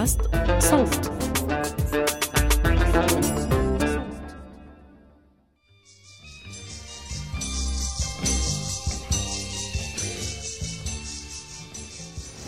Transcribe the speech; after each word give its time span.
بودكاست 0.00 0.20
صوت. 0.58 1.10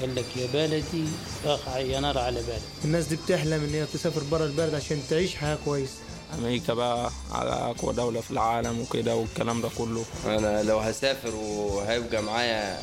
قال 0.00 0.14
لك 0.14 0.24
يا 0.36 0.46
بلدي 0.52 1.04
اخ 1.46 1.60
ينار 1.76 2.18
على 2.18 2.40
بالك 2.42 2.62
الناس 2.84 3.06
دي 3.06 3.16
بتحلم 3.16 3.64
إن 3.64 3.74
هي 3.74 3.86
تسافر 3.86 4.22
بره 4.30 4.44
البلد 4.44 4.74
عشان 4.74 5.02
تعيش 5.10 5.34
حياة 5.36 5.58
كويسة. 5.64 5.92
أمريكا 6.38 6.74
بقى 6.74 7.10
على 7.32 7.50
أقوى 7.50 7.94
دولة 7.94 8.20
في 8.20 8.30
العالم 8.30 8.80
وكده 8.80 9.16
والكلام 9.16 9.62
ده 9.62 9.68
كله. 9.78 10.04
أنا 10.26 10.62
لو 10.62 10.78
هسافر 10.78 11.34
وهيبقى 11.34 12.22
معايا 12.22 12.82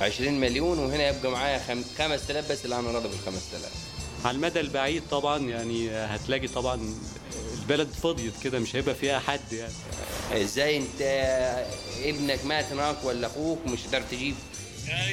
20 0.00 0.40
مليون 0.40 0.78
وهنا 0.78 1.08
يبقى 1.08 1.30
معايا 1.32 1.58
خم... 1.58 1.82
5000 1.98 2.52
بس 2.52 2.64
اللي 2.64 2.78
أنا 2.78 2.90
راضي 2.90 3.08
بال 3.08 3.18
5000 3.26 3.95
على 4.24 4.34
المدى 4.36 4.60
البعيد 4.60 5.02
طبعا 5.10 5.38
يعني 5.38 5.90
هتلاقي 5.90 6.48
طبعا 6.48 6.94
البلد 7.60 7.88
فضيت 8.02 8.32
كده 8.42 8.58
مش 8.58 8.76
هيبقى 8.76 8.94
فيها 8.94 9.18
حد 9.18 9.52
يعني. 9.52 9.72
إزاي 10.44 10.76
أنت 10.76 11.00
ابنك 12.04 12.44
مات 12.44 12.64
هناك 12.72 12.96
ولا 13.04 13.26
أخوك 13.26 13.58
مش 13.66 13.78
هتقدر 13.86 14.04
تجيب 14.10 14.34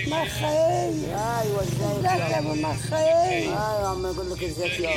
مخيل 0.08 1.06
أيوه 1.10 1.62
ازيك 1.64 2.06
يا 2.06 2.40
أبو 2.40 2.54
مخيل 2.54 2.94
أيوه 2.98 3.88
عم 3.88 4.06
يقول 4.06 4.32
لك 4.32 4.44
ازيك 4.44 4.80
يا 4.80 4.94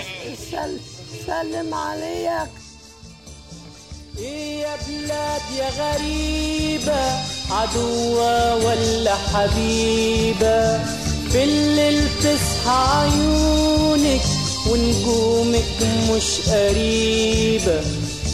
سل 0.51 0.81
سلم 1.27 1.75
عليك. 1.75 2.51
إيه 4.19 4.61
يا 4.61 4.77
بلاد 4.89 5.41
يا 5.59 5.69
غريبة 5.69 7.21
عدوة 7.51 8.55
ولا 8.65 9.15
حبيبة؟ 9.15 10.81
في 11.37 11.45
الليل 11.45 12.09
تصحى 12.23 13.01
عيونك 13.01 14.21
ونجومك 14.71 15.77
مش 16.11 16.49
قريبة. 16.49 17.81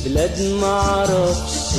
بلاد 0.04 0.42
معرفش 0.42 1.76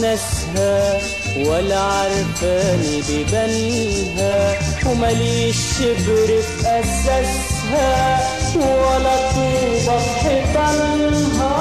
ناسها 0.00 1.00
ولا 1.36 1.80
عارفاني 1.80 3.02
ببنها. 3.08 4.58
ومليش 4.86 5.56
شبر 5.56 6.26
في 6.42 6.66
أساسها 6.66 8.20
ولا 8.56 9.30
طوبة 9.32 10.00
حيطانها 10.00 11.54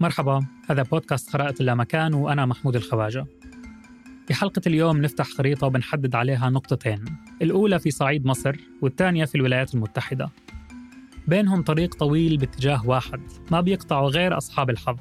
مرحبا 0.00 0.46
هذا 0.70 0.82
بودكاست 0.82 1.30
قراءة 1.32 1.54
اللامكان 1.60 2.14
وأنا 2.14 2.46
محمود 2.46 2.76
الخواجة. 2.76 3.26
في 4.26 4.34
حلقة 4.34 4.62
اليوم 4.66 5.02
نفتح 5.02 5.26
خريطة 5.26 5.66
وبنحدد 5.66 6.14
عليها 6.14 6.50
نقطتين 6.50 7.04
الأولى 7.42 7.78
في 7.78 7.90
صعيد 7.90 8.26
مصر 8.26 8.56
والثانية 8.82 9.24
في 9.24 9.34
الولايات 9.34 9.74
المتحدة. 9.74 10.30
بينهم 11.26 11.62
طريق 11.62 11.94
طويل 11.94 12.36
باتجاه 12.36 12.86
واحد 12.88 13.20
ما 13.50 13.60
بيقطعه 13.60 14.06
غير 14.06 14.36
أصحاب 14.36 14.70
الحظ. 14.70 14.96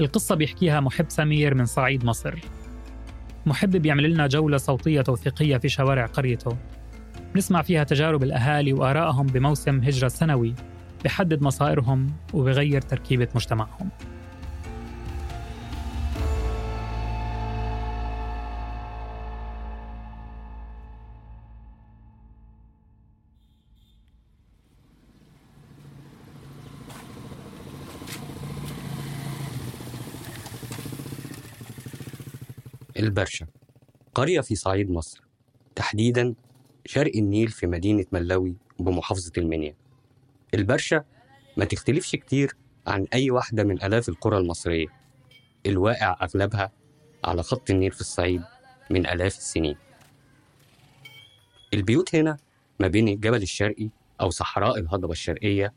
القصة 0.00 0.34
بيحكيها 0.34 0.80
محب 0.80 1.06
سمير 1.08 1.54
من 1.54 1.64
صعيد 1.64 2.04
مصر. 2.04 2.38
محب 3.46 3.76
بيعمل 3.76 4.12
لنا 4.12 4.26
جولة 4.26 4.56
صوتية 4.56 5.00
توثيقية 5.00 5.56
في 5.56 5.68
شوارع 5.68 6.06
قريته. 6.06 6.56
نسمع 7.36 7.62
فيها 7.62 7.84
تجارب 7.84 8.22
الأهالي 8.22 8.72
وآرائهم 8.72 9.26
بموسم 9.26 9.78
هجرة 9.78 10.08
سنوي 10.08 10.54
بحدد 11.04 11.42
مصائرهم 11.42 12.12
وبغير 12.32 12.80
تركيبة 12.80 13.28
مجتمعهم. 13.34 13.88
البرشا. 33.18 33.46
قرية 34.14 34.40
في 34.40 34.54
صعيد 34.54 34.90
مصر. 34.90 35.22
تحديدا 35.74 36.34
شرق 36.86 37.12
النيل 37.16 37.48
في 37.48 37.66
مدينة 37.66 38.04
ملاوي 38.12 38.56
بمحافظة 38.78 39.32
المنيا. 39.38 39.74
البرشا 40.54 41.04
ما 41.56 41.64
تختلفش 41.64 42.16
كتير 42.16 42.56
عن 42.86 43.06
أي 43.14 43.30
واحدة 43.30 43.64
من 43.64 43.82
آلاف 43.82 44.08
القرى 44.08 44.38
المصرية. 44.38 44.86
الواقع 45.66 46.16
أغلبها 46.22 46.72
على 47.24 47.42
خط 47.42 47.70
النيل 47.70 47.92
في 47.92 48.00
الصعيد 48.00 48.42
من 48.90 49.06
آلاف 49.06 49.38
السنين. 49.38 49.76
البيوت 51.74 52.14
هنا 52.14 52.36
ما 52.80 52.88
بين 52.88 53.08
الجبل 53.08 53.42
الشرقي 53.42 53.90
أو 54.20 54.30
صحراء 54.30 54.78
الهضبة 54.78 55.12
الشرقية 55.12 55.74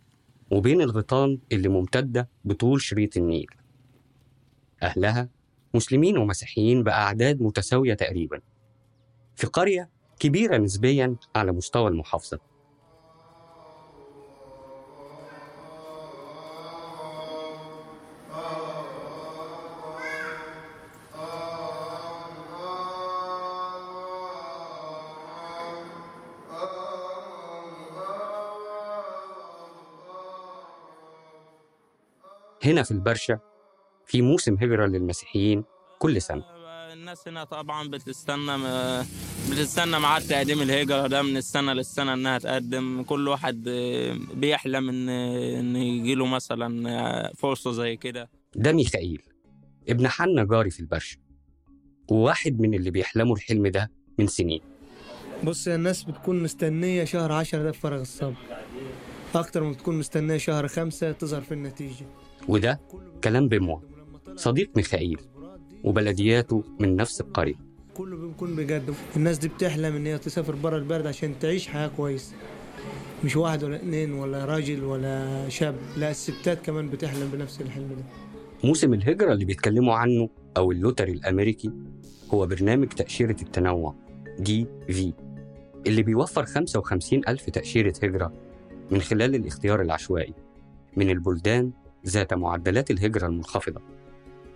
وبين 0.52 0.82
الغيطان 0.82 1.40
اللي 1.52 1.70
ممتدة 1.70 2.30
بطول 2.46 2.82
شريط 2.82 3.18
النيل. 3.18 3.48
أهلها 4.84 5.41
مسلمين 5.74 6.18
ومسيحيين 6.18 6.84
بأعداد 6.84 7.42
متساوية 7.42 7.94
تقريبا 7.94 8.42
في 9.36 9.48
قرية 9.48 9.90
كبيرة 10.20 10.58
نسبيا 10.58 11.16
على 11.36 11.52
مستوى 11.52 11.88
المحافظة. 11.88 12.40
هنا 32.64 32.84
في 32.84 32.92
البرشا 32.92 33.51
في 34.12 34.22
موسم 34.22 34.54
هجرة 34.54 34.86
للمسيحيين 34.86 35.64
كل 36.00 36.22
سنة. 36.22 36.44
الناس 36.94 37.28
هنا 37.28 37.44
طبعا 37.44 37.88
بتستنى 37.88 38.58
بتستنى 39.52 40.00
ميعاد 40.00 40.22
تقديم 40.22 40.62
الهجرة 40.62 41.08
ده 41.08 41.22
من 41.22 41.38
السنة 41.38 41.74
للسنة 41.74 42.14
إنها 42.14 42.38
تقدم. 42.38 43.04
كل 43.04 43.28
واحد 43.28 43.70
بيحلم 44.34 44.90
إن 44.90 45.10
إن 45.10 45.76
يجيله 45.76 46.26
مثلا 46.26 47.34
فرصة 47.38 47.72
زي 47.72 47.96
كده. 47.96 48.30
ده 48.56 48.72
ميخائيل 48.72 49.22
ابن 49.90 50.08
حنا 50.08 50.44
جاري 50.44 50.70
في 50.70 50.80
البرشا 50.80 51.18
وواحد 52.12 52.60
من 52.60 52.74
اللي 52.74 52.92
بيحلموا 52.92 53.36
الحلم 53.36 53.68
ده 53.68 53.92
من 54.20 54.28
سنين. 54.28 54.62
بص 55.44 55.68
يا 55.68 55.76
الناس 55.76 56.04
بتكون 56.04 56.44
مستنية 56.44 57.04
شهر 57.04 57.32
عشرة 57.32 57.64
ده 57.64 57.72
بفارغ 57.72 58.02
الصبر. 58.02 58.36
أكتر 59.36 59.64
ما 59.64 59.72
بتكون 59.72 60.00
مستنية 60.00 60.38
شهر 60.38 60.68
خمسة 60.68 61.12
تظهر 61.12 61.42
في 61.42 61.54
النتيجة. 61.54 62.06
وده 62.48 62.80
كلام 63.24 63.48
بموا 63.48 63.80
صديق 64.36 64.70
ميخائيل 64.76 65.20
وبلدياته 65.84 66.64
من 66.80 66.96
نفس 66.96 67.22
القرية. 67.22 67.56
كله 67.94 68.18
بيكون 68.18 68.56
بجد 68.56 68.94
الناس 69.16 69.38
دي 69.38 69.48
بتحلم 69.48 69.96
إن 69.96 70.06
هي 70.06 70.18
تسافر 70.18 70.56
بره 70.56 70.78
البلد 70.78 71.08
عشان 71.08 71.34
تعيش 71.40 71.68
حياة 71.68 71.88
كويسة. 71.98 72.34
مش 73.24 73.36
واحد 73.36 73.64
ولا 73.64 73.76
اتنين 73.76 74.14
ولا 74.14 74.46
راجل 74.46 74.84
ولا 74.84 75.46
شاب 75.50 75.76
لا 75.98 76.12
الستات 76.12 76.66
كمان 76.66 76.90
بتحلم 76.90 77.30
بنفس 77.34 77.62
الحلم 77.62 77.88
ده. 77.88 78.04
موسم 78.64 78.94
الهجرة 78.94 79.34
اللي 79.34 79.46
بيتكلموا 79.46 79.94
عنه 79.96 80.30
أو 80.58 80.72
اللوتري 80.72 81.12
الأمريكي 81.12 81.72
هو 82.34 82.48
برنامج 82.48 82.88
تأشيرة 82.88 83.36
التنوع 83.42 83.96
دي 84.40 84.68
في 84.88 85.14
اللي 85.88 86.04
بيوفر 86.04 86.46
55 86.46 87.22
ألف 87.28 87.50
تأشيرة 87.50 87.94
هجرة 88.04 88.34
من 88.92 89.02
خلال 89.02 89.36
الاختيار 89.36 89.82
العشوائي 89.82 90.34
من 90.98 91.10
البلدان 91.10 91.72
ذات 92.08 92.34
معدلات 92.34 92.92
الهجرة 92.92 93.28
المنخفضة. 93.28 93.82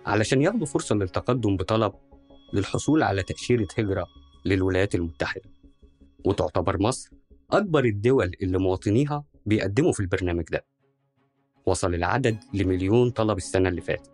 علشان 0.06 0.42
ياخدوا 0.42 0.66
فرصة 0.66 0.94
للتقدم 0.94 1.56
بطلب 1.56 1.92
للحصول 2.52 3.02
على 3.02 3.22
تأشيرة 3.22 3.68
هجرة 3.78 4.06
للولايات 4.44 4.94
المتحدة. 4.94 5.50
وتعتبر 6.24 6.82
مصر 6.82 7.10
أكبر 7.50 7.84
الدول 7.84 8.32
اللي 8.42 8.58
مواطنيها 8.58 9.24
بيقدموا 9.46 9.92
في 9.92 10.00
البرنامج 10.00 10.44
ده. 10.44 10.64
وصل 11.66 11.94
العدد 11.94 12.38
لمليون 12.54 13.10
طلب 13.10 13.36
السنة 13.36 13.68
اللي 13.68 13.80
فاتت. 13.80 14.10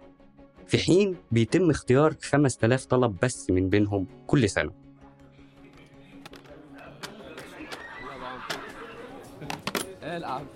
في 0.67 0.79
حين 0.79 1.17
بيتم 1.33 1.71
اختيار 1.71 2.15
5000 2.23 2.85
طلب 2.85 3.17
بس 3.23 3.50
من 3.50 3.69
بينهم 3.69 4.06
كل 4.27 4.49
سنة. 4.49 4.73
العب 10.03 10.47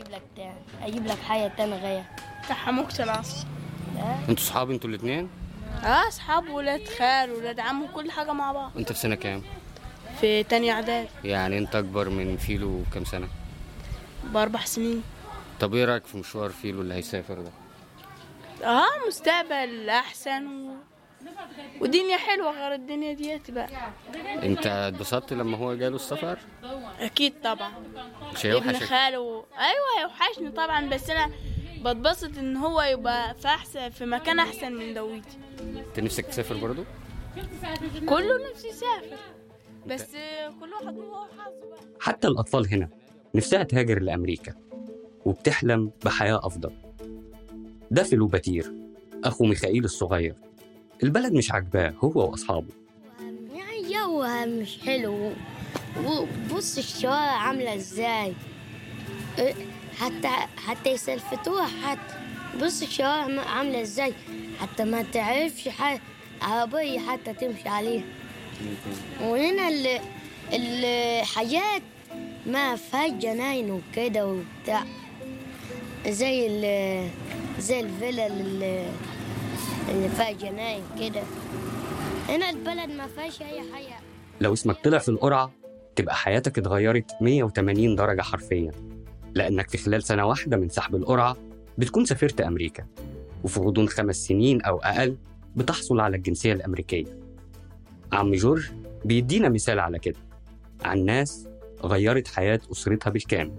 أجيب 0.00 0.12
لك 0.14 0.22
تاني 0.36 0.54
أجيب 0.82 1.06
لك 1.06 1.18
حاجة 1.18 1.52
تاني 1.56 1.74
غير 1.78 2.02
تحمقت 2.48 3.00
العصر 3.00 3.46
أنتوا 4.28 4.44
صحاب 4.44 4.70
أنتوا 4.70 4.90
الاتنين؟ 4.90 5.28
آه 5.84 6.08
اصحاب 6.08 6.48
ولاد 6.48 6.88
خال 6.98 7.30
ولاد 7.32 7.60
عم 7.60 7.86
كل 7.94 8.10
حاجة 8.10 8.32
مع 8.32 8.52
بعض 8.52 8.70
انت 8.76 8.92
في 8.92 8.98
سنة 8.98 9.14
كام؟ 9.14 9.42
في 10.20 10.42
تانية 10.42 10.72
اعداد 10.72 11.08
يعني 11.24 11.58
انت 11.58 11.76
أكبر 11.76 12.08
من 12.08 12.36
فيلو 12.36 12.82
كام 12.94 13.04
سنة؟ 13.04 13.28
بأربع 14.24 14.60
سنين 14.64 15.02
طب 15.60 15.74
إيه 15.74 15.84
رأيك 15.84 16.06
في 16.06 16.16
مشوار 16.18 16.50
فيلو 16.50 16.80
اللي 16.80 16.94
هيسافر 16.94 17.34
ده؟ 17.40 17.50
آه 18.66 19.06
مستقبل 19.08 19.88
أحسن 19.90 20.46
و... 20.46 20.70
ودنيا 21.80 22.16
حلوة 22.16 22.50
غير 22.50 22.74
الدنيا 22.74 23.12
ديت 23.12 23.50
بقى. 23.50 23.68
انت 24.42 24.66
اتبسطت 24.66 25.32
لما 25.32 25.56
هو 25.56 25.74
جاله 25.74 25.96
السفر؟ 25.96 26.38
أكيد 27.00 27.32
طبعا. 27.44 27.72
مش 28.34 28.46
ابن 28.46 28.72
خاله. 28.78 29.44
أيوه 29.58 29.98
هيوحشني 29.98 30.50
طبعا 30.50 30.88
بس 30.88 31.10
أنا 31.10 31.30
بتبسط 31.84 32.38
إن 32.38 32.56
هو 32.56 32.82
يبقى 32.82 33.34
في 33.34 33.48
أحسن 33.48 33.88
في 33.88 34.06
مكان 34.06 34.38
أحسن 34.38 34.72
من 34.72 34.94
دويتي 34.94 35.38
أنت 35.60 36.00
نفسك 36.00 36.26
تسافر 36.26 36.56
برضو؟ 36.56 36.84
كله 38.08 38.50
نفسه 38.50 38.68
يسافر. 38.68 39.16
بس 39.86 40.12
كل 40.60 40.72
واحد 40.72 40.98
هو 40.98 41.22
وحظه 41.22 41.68
بقى. 41.70 41.78
حتى 42.00 42.28
الأطفال 42.28 42.68
هنا 42.74 42.88
نفسها 43.34 43.62
تهاجر 43.62 44.02
لأمريكا 44.02 44.54
وبتحلم 45.24 45.90
بحياة 46.04 46.40
أفضل. 46.46 46.72
ده 47.90 48.02
فيلو 48.02 48.26
بتير 48.26 48.72
أخو 49.24 49.44
ميخائيل 49.44 49.84
الصغير. 49.84 50.34
البلد 51.02 51.32
مش 51.32 51.52
عاجباه 51.52 51.94
هو 52.04 52.30
وأصحابه. 52.30 52.68
يعني 53.54 53.94
جوها 53.94 54.46
مش 54.46 54.78
حلو. 54.86 55.32
وبص 56.04 56.78
الشوارع 56.78 57.16
عاملة 57.36 57.74
إزاي. 57.74 58.34
إيه، 59.38 59.54
حتى 60.00 60.28
حتى 60.66 60.90
يسلفتوها 60.90 61.66
حتى 61.84 62.14
بص 62.62 62.82
الشوارع 62.82 63.42
عاملة 63.50 63.82
إزاي. 63.82 64.12
حتى 64.60 64.84
ما 64.84 65.02
تعرفش 65.02 65.68
ح- 65.68 66.00
عربية 66.42 66.98
حتى 67.00 67.32
تمشي 67.34 67.68
عليها. 67.68 68.04
وهنا 69.22 69.68
ال- 69.68 70.00
الحاجات 70.52 71.82
ما 72.46 72.76
فيهاش 72.76 73.10
جناين 73.10 73.70
وكده 73.70 74.26
وبتاع. 74.26 74.84
زي 76.08 76.46
ال 76.46 77.08
زي 77.58 77.80
الفيلا 77.80 78.26
اللي 78.26 78.86
اللي 79.90 80.08
فيها 80.08 80.30
جناين 80.32 80.82
كده. 81.00 81.22
هنا 82.28 82.50
البلد 82.50 82.90
ما 82.90 83.06
فيهاش 83.06 83.42
أي 83.42 83.60
حاجة 83.72 83.96
لو 84.40 84.52
اسمك 84.52 84.76
طلع 84.84 84.98
في 84.98 85.08
القرعة 85.08 85.52
تبقى 85.96 86.14
حياتك 86.16 86.58
اتغيرت 86.58 87.10
180 87.20 87.96
درجة 87.96 88.22
حرفيا. 88.22 88.70
لأنك 89.34 89.70
في 89.70 89.78
خلال 89.78 90.02
سنة 90.02 90.26
واحدة 90.26 90.56
من 90.56 90.68
سحب 90.68 90.94
القرعة 90.94 91.36
بتكون 91.78 92.04
سافرت 92.04 92.40
أمريكا. 92.40 92.86
وفي 93.44 93.60
غضون 93.60 93.88
خمس 93.88 94.16
سنين 94.16 94.62
أو 94.62 94.78
أقل 94.78 95.16
بتحصل 95.56 96.00
على 96.00 96.16
الجنسية 96.16 96.52
الأمريكية. 96.52 97.18
عم 98.12 98.32
جورج 98.32 98.70
بيدينا 99.04 99.48
مثال 99.48 99.78
على 99.80 99.98
كده. 99.98 100.18
عن 100.84 101.04
ناس 101.04 101.48
غيرت 101.84 102.28
حياة 102.28 102.60
أسرتها 102.72 103.10
بالكامل. 103.10 103.52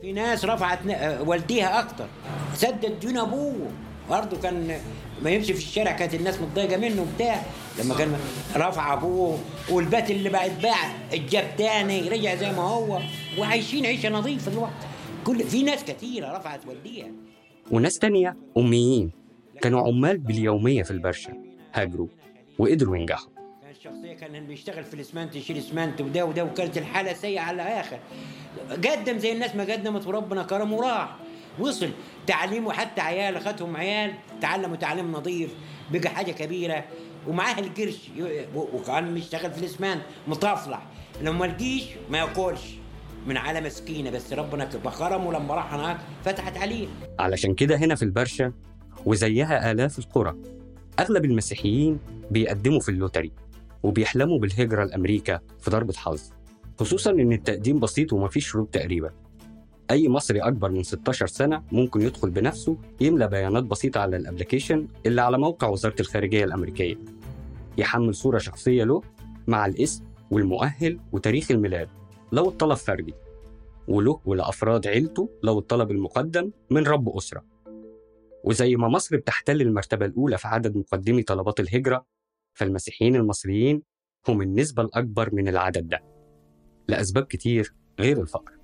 في 0.00 0.12
ناس 0.12 0.44
رفعت 0.44 0.86
ن- 0.86 1.20
والديها 1.28 1.80
أكتر. 1.80 2.06
سدد 2.54 2.98
ديون 3.00 3.18
ابوه 3.18 3.70
برضه 4.10 4.40
كان 4.40 4.80
ما 5.22 5.30
يمشي 5.30 5.54
في 5.54 5.60
الشارع 5.60 5.92
كانت 5.92 6.14
الناس 6.14 6.40
متضايقة 6.40 6.76
منه 6.76 7.06
بتاع 7.16 7.42
لما 7.78 7.94
كان 7.94 8.16
رفع 8.56 8.92
أبوه 8.92 9.38
والبيت 9.70 10.10
اللي 10.10 10.28
بقى 10.28 10.46
اتباع 10.46 10.92
اتجاب 11.12 11.56
تاني 11.58 12.08
رجع 12.08 12.34
زي 12.34 12.52
ما 12.52 12.62
هو. 12.62 13.00
وعايشين 13.38 13.86
عيشة 13.86 14.08
نظيفة 14.08 14.50
دلوقتي. 14.50 14.86
كل 15.24 15.44
في 15.44 15.62
ناس 15.62 15.84
كتيرة 15.84 16.38
رفعت 16.38 16.66
والديها. 16.66 17.10
وناس 17.70 17.98
تانية 17.98 18.36
أميين 18.58 19.10
كانوا 19.60 19.80
عمال 19.88 20.18
باليومية 20.18 20.82
في 20.82 20.90
البرشا 20.90 21.32
هاجروا 21.74 22.08
وقدروا 22.58 22.96
ينجحوا. 22.96 23.28
كان 23.62 23.70
الشخصية 23.70 24.12
كان 24.12 24.46
بيشتغل 24.46 24.84
في 24.84 24.94
الاسمنت 24.94 25.36
يشيل 25.36 25.58
اسمنت 25.58 26.00
وده 26.00 26.24
وده 26.24 26.44
وكانت 26.44 26.78
الحالة 26.78 27.12
سيئة 27.12 27.40
على 27.40 27.62
الآخر. 27.62 27.98
قدم 28.70 29.18
زي 29.18 29.32
الناس 29.32 29.54
ما 29.56 29.62
قدمت 29.72 30.06
وربنا 30.06 30.42
كرمه 30.42 30.76
وراح. 30.76 31.16
وصل. 31.58 31.90
تعليمه 32.26 32.72
حتى 32.72 33.00
عيال 33.00 33.36
أخذهم 33.36 33.76
عيال 33.76 34.14
تعلموا 34.40 34.76
تعليم 34.76 35.12
نظيف 35.12 35.50
بقى 35.92 36.08
حاجة 36.08 36.32
كبيرة. 36.32 36.84
ومعاه 37.28 37.58
القرش 37.60 38.10
وكان 38.54 39.14
بيشتغل 39.14 39.52
في 39.52 39.58
الأسمنت 39.58 40.02
مطفلح 40.28 40.82
لما 41.22 41.44
الجيش 41.44 41.84
ما 42.10 42.18
ياكلش. 42.18 42.60
من 43.26 43.36
على 43.36 43.60
مسكينة 43.60 44.10
بس 44.10 44.32
ربنا 44.32 44.64
كرمه. 44.64 45.32
لما 45.32 45.54
راح 45.54 45.74
هناك 45.74 45.98
فتحت 46.24 46.56
عليه 46.56 46.88
علشان 47.18 47.54
كده 47.54 47.76
هنا 47.76 47.94
في 47.94 48.02
البرشا 48.02 48.52
وزيها 49.06 49.70
آلاف 49.70 49.98
القرى. 49.98 50.36
أغلب 51.00 51.24
المسيحيين 51.24 51.98
بيقدموا 52.30 52.80
في 52.80 52.88
ال 52.88 52.94
lottery 52.94 53.32
وبيحلموا 53.82 54.38
بالهجرة 54.38 54.84
لأمريكا 54.84 55.40
في 55.60 55.70
ضربة 55.70 55.92
حظ. 55.92 56.22
خصوصا 56.80 57.10
إن 57.10 57.32
التقديم 57.32 57.80
بسيط 57.80 58.12
ومفيش 58.12 58.48
شروط 58.48 58.68
تقريبا. 58.68 59.10
أي 59.92 60.08
مصري 60.08 60.40
أكبر 60.40 60.70
من 60.70 60.82
16 60.82 61.26
سنة 61.26 61.62
ممكن 61.72 62.00
يدخل 62.00 62.30
بنفسه 62.30 62.76
يملى 63.00 63.28
بيانات 63.28 63.64
بسيطة 63.64 64.00
على 64.00 64.16
ال 64.16 64.22
application 64.22 64.88
اللي 65.06 65.22
على 65.22 65.38
موقع 65.38 65.68
وزارة 65.68 65.94
الخارجية 66.00 66.44
الأمريكية. 66.44 66.96
يحمل 67.78 68.14
صورة 68.14 68.38
شخصية 68.38 68.84
له 68.84 69.02
مع 69.46 69.66
الاسم 69.66 70.04
والمؤهل 70.30 71.00
وتاريخ 71.12 71.50
الميلاد 71.50 71.88
لو 72.32 72.48
الطلب 72.48 72.74
فردي. 72.74 73.14
وله 73.88 74.20
ولأفراد 74.24 74.86
عيلته 74.86 75.28
لو 75.42 75.58
الطلب 75.58 75.90
المقدم 75.90 76.50
من 76.70 76.86
رب 76.86 77.08
أسرة. 77.16 77.44
وزي 78.44 78.76
ما 78.76 78.88
مصر 78.88 79.16
بتحتل 79.16 79.60
المرتبة 79.60 80.06
الأولى 80.06 80.38
في 80.38 80.48
عدد 80.48 80.76
مقدمي 80.76 81.22
طلبات 81.22 81.60
الهجرة 81.60 82.06
فالمسيحيين 82.54 83.16
المصريين 83.16 83.82
هم 84.28 84.42
النسبة 84.42 84.82
الأكبر 84.82 85.34
من 85.34 85.48
العدد 85.48 85.88
ده. 85.88 86.00
لأسباب 86.88 87.24
كتير 87.24 87.74
غير 88.00 88.20
الفقر. 88.20 88.61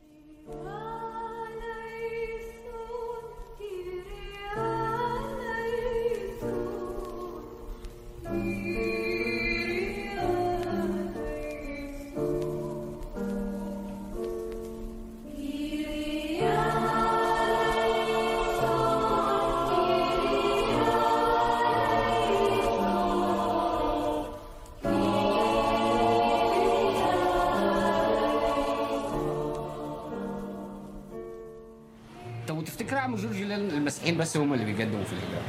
المسيحيين 34.08 34.18
بس 34.18 34.36
هم 34.36 34.54
اللي 34.54 34.64
بيقدموا 34.64 35.04
في 35.04 35.12
الهجرة؟ 35.12 35.42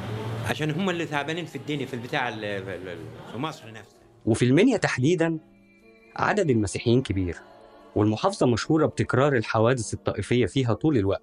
عشان 0.49 0.71
هم 0.71 0.89
اللي 0.89 1.05
تعبانين 1.05 1.45
في 1.45 1.55
الدنيا 1.55 1.85
في 1.85 1.93
البتاع 1.93 2.29
ال- 2.29 2.63
في 3.31 3.37
مصر 3.37 3.71
نفسها. 3.71 3.99
وفي 4.25 4.45
المنيا 4.45 4.77
تحديدا 4.77 5.39
عدد 6.15 6.49
المسيحيين 6.49 7.01
كبير 7.01 7.37
والمحافظة 7.95 8.47
مشهورة 8.47 8.85
بتكرار 8.85 9.35
الحوادث 9.35 9.93
الطائفية 9.93 10.45
فيها 10.45 10.73
طول 10.73 10.97
الوقت. 10.97 11.21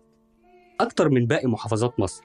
أكتر 0.80 1.08
من 1.08 1.26
باقي 1.26 1.46
محافظات 1.46 2.00
مصر. 2.00 2.24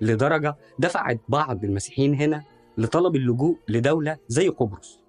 لدرجة 0.00 0.56
دفعت 0.78 1.20
بعض 1.28 1.64
المسيحيين 1.64 2.14
هنا 2.14 2.44
لطلب 2.78 3.16
اللجوء 3.16 3.58
لدولة 3.68 4.16
زي 4.28 4.48
قبرص. 4.48 5.00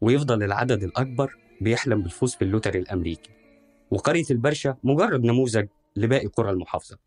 ويفضل 0.00 0.42
العدد 0.42 0.82
الأكبر 0.82 1.36
بيحلم 1.60 2.02
بالفوز 2.02 2.34
في 2.34 2.42
اللوتري 2.42 2.78
الأمريكي. 2.78 3.30
وقرية 3.90 4.24
البرشا 4.30 4.76
مجرد 4.84 5.24
نموذج 5.24 5.66
لباقي 5.96 6.26
قرى 6.26 6.50
المحافظة. 6.50 6.98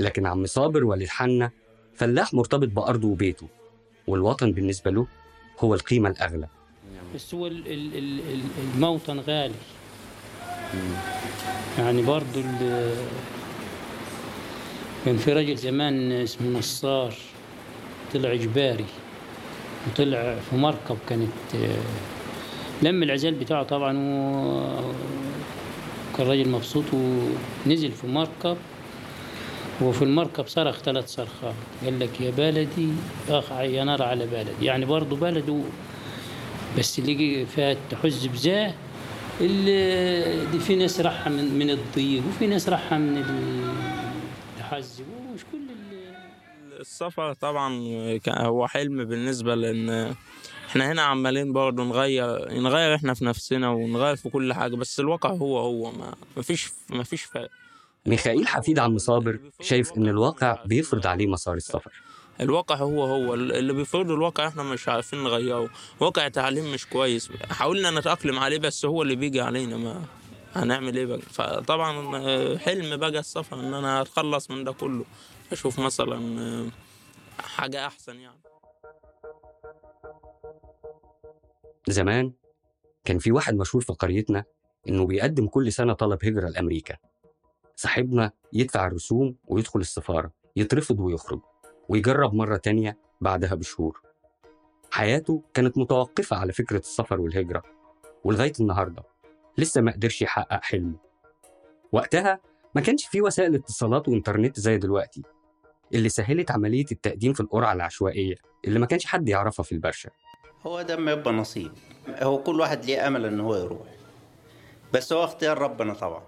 لكن 0.00 0.26
عم 0.26 0.46
صابر 0.46 0.84
والد 0.84 1.08
حنا 1.08 1.50
فلاح 1.94 2.34
مرتبط 2.34 2.68
بأرضه 2.68 3.08
وبيته 3.08 3.48
والوطن 4.06 4.52
بالنسبة 4.52 4.90
له 4.90 5.06
هو 5.60 5.74
القيمة 5.74 6.08
الأغلى. 6.08 6.48
بس 7.14 7.34
هو 7.34 7.46
ال- 7.46 7.66
ال- 7.66 7.96
ال- 7.98 8.20
ال- 8.20 8.72
الموطن 8.74 9.20
غالي. 9.20 9.54
يعني 11.78 12.02
برضو 12.02 12.42
كان 15.04 15.16
في 15.16 15.32
راجل 15.32 15.56
زمان 15.56 16.12
اسمه 16.12 16.58
نصار 16.58 17.14
طلع 18.14 18.32
إجباري 18.32 18.84
وطلع 19.86 20.38
في 20.50 20.56
مركب 20.56 20.98
كانت 21.08 21.32
لم 22.82 23.02
العزال 23.02 23.34
بتاعه 23.34 23.62
طبعا 23.62 23.98
و- 23.98 24.92
كان 26.16 26.26
راجل 26.26 26.48
مبسوط 26.48 26.84
ونزل 26.92 27.92
في 27.92 28.06
مركب. 28.06 28.56
وفي 29.82 30.02
المركب 30.02 30.46
صرخ 30.46 30.78
ثلاث 30.78 31.08
صرخات. 31.08 31.54
قال 31.84 31.98
لك 32.00 32.20
يا 32.20 32.30
بلدي 32.30 32.88
أخ 33.28 33.50
يا 33.52 33.84
نار 33.84 34.02
على 34.02 34.26
بلدي. 34.26 34.64
يعني 34.64 34.84
برضو 34.84 35.16
بلده 35.16 35.60
بس 36.78 36.98
اللي 36.98 37.46
فيها 37.46 37.76
تحز 37.90 38.26
بزاه 38.26 38.74
اللي 39.40 40.60
في 40.60 40.76
ناس 40.76 41.00
راحة 41.00 41.30
من, 41.30 41.58
من 41.58 41.70
الضيق 41.70 42.22
وفي 42.28 42.46
ناس 42.46 42.68
راحة 42.68 42.98
من 42.98 43.24
الحز 44.58 45.00
ومش 45.02 45.40
كل 45.52 45.58
السفر 46.80 47.32
طبعا 47.32 47.80
هو 48.28 48.66
حلم 48.66 49.04
بالنسبة 49.04 49.54
لأن 49.54 50.14
إحنا 50.68 50.92
هنا 50.92 51.02
عمالين 51.02 51.52
برضه 51.52 51.84
نغير 51.84 52.52
نغير 52.60 52.94
إحنا 52.94 53.14
في 53.14 53.24
نفسنا 53.24 53.70
ونغير 53.70 54.16
في 54.16 54.30
كل 54.30 54.52
حاجة. 54.52 54.76
بس 54.76 55.00
الواقع 55.00 55.30
هو 55.30 55.58
هو 55.58 55.90
ما 55.92 56.14
مفيش 56.36 56.68
مفيش 56.90 57.22
فرق. 57.22 57.50
ميخائيل 58.08 58.46
حفيد 58.48 58.78
عم 58.78 58.98
صابر 58.98 59.38
شايف 59.60 59.92
إن 59.96 60.08
الواقع 60.08 60.64
بيفرض 60.64 61.06
عليه 61.06 61.26
مسار 61.26 61.54
السفر. 61.54 61.92
الواقع 62.40 62.74
هو 62.76 63.04
هو. 63.04 63.34
اللي 63.34 63.72
بيفرض 63.72 64.10
الواقع 64.10 64.48
إحنا 64.48 64.62
مش 64.62 64.88
عارفين 64.88 65.24
نغيره. 65.24 65.70
واقع 66.00 66.28
تعليم 66.28 66.72
مش 66.72 66.86
كويس. 66.86 67.30
حاولنا 67.50 67.90
نتأقلم 67.90 68.38
عليه 68.38 68.58
بس 68.58 68.84
هو 68.84 69.02
اللي 69.02 69.16
بيجي 69.16 69.40
علينا. 69.40 69.76
ما 69.76 70.04
هنعمل 70.54 70.96
إيه 70.96 71.06
بقى؟ 71.06 71.18
فطبعا 71.20 72.16
آه، 72.16 72.56
حلم 72.56 72.96
بقى 72.96 73.08
السفر 73.08 73.60
إن 73.60 73.74
أنا 73.74 74.00
أتخلص 74.02 74.50
من 74.50 74.64
ده 74.64 74.72
كله. 74.72 75.04
أشوف 75.52 75.78
مثلا 75.78 76.40
آه، 76.40 76.66
حاجة 77.42 77.86
أحسن 77.86 78.16
يعني. 78.20 78.40
زمان 81.88 82.32
كان 83.04 83.18
في 83.18 83.32
واحد 83.32 83.54
مشهور 83.54 83.82
في 83.82 83.92
قريتنا 83.92 84.44
إنه 84.88 85.06
بيقدم 85.06 85.46
كل 85.46 85.72
سنة 85.72 85.92
طلب 85.92 86.24
هجرة 86.24 86.48
لأمريكا. 86.48 86.96
صاحبنا 87.78 88.32
يدفع 88.52 88.86
الرسوم 88.86 89.36
ويدخل 89.46 89.80
السفارة 89.80 90.30
يترفض 90.56 91.00
ويخرج 91.00 91.40
ويجرب 91.88 92.34
مرة 92.34 92.56
تانية 92.56 92.98
بعدها 93.20 93.54
بشهور. 93.54 94.02
حياته 94.90 95.42
كانت 95.54 95.78
متوقفة 95.78 96.36
على 96.36 96.52
فكرة 96.52 96.78
السفر 96.78 97.20
والهجرة 97.20 97.62
ولغاية 98.24 98.52
النهاردة 98.60 99.02
لسه 99.58 99.80
ما 99.80 99.92
قدرش 99.92 100.22
يحقق 100.22 100.64
حلمه. 100.64 100.96
وقتها 101.92 102.40
ما 102.74 102.80
كانش 102.80 103.06
في 103.06 103.22
وسائل 103.22 103.54
اتصالات 103.54 104.08
وإنترنت 104.08 104.60
زي 104.60 104.78
دلوقتي 104.78 105.22
اللي 105.94 106.08
سهلت 106.08 106.50
عملية 106.50 106.86
التقديم 106.92 107.32
في 107.32 107.40
القرعة 107.40 107.72
العشوائية 107.72 108.34
اللي 108.64 108.78
ما 108.78 108.86
كانش 108.86 109.06
حد 109.06 109.28
يعرفها 109.28 109.62
في 109.62 109.72
البرشا. 109.72 110.10
هو 110.66 110.82
ده 110.82 110.96
ما 110.96 111.12
يبقى 111.12 111.32
نصيب. 111.32 111.72
هو 112.08 112.42
كل 112.42 112.60
واحد 112.60 112.84
ليه 112.84 113.06
أمل 113.06 113.24
إن 113.24 113.40
هو 113.40 113.56
يروح. 113.56 113.88
بس 114.94 115.12
هو 115.12 115.24
اختيار 115.24 115.58
ربنا 115.58 115.94
طبعا. 115.94 116.22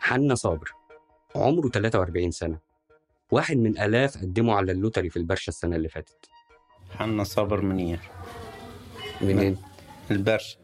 حنا 0.00 0.34
صابر. 0.34 0.83
عمره 1.36 1.68
43 1.68 2.30
سنة. 2.30 2.58
واحد 3.30 3.56
من 3.56 3.78
آلاف 3.78 4.16
قدموا 4.16 4.54
على 4.54 4.72
اللوتري 4.72 5.10
في 5.10 5.16
البرشا 5.16 5.48
السنة 5.48 5.76
اللي 5.76 5.88
فاتت. 5.88 6.28
حنا 6.90 7.24
صابر 7.24 7.60
منير. 7.60 8.00
منين؟ 9.20 9.58
البرشا 10.10 10.58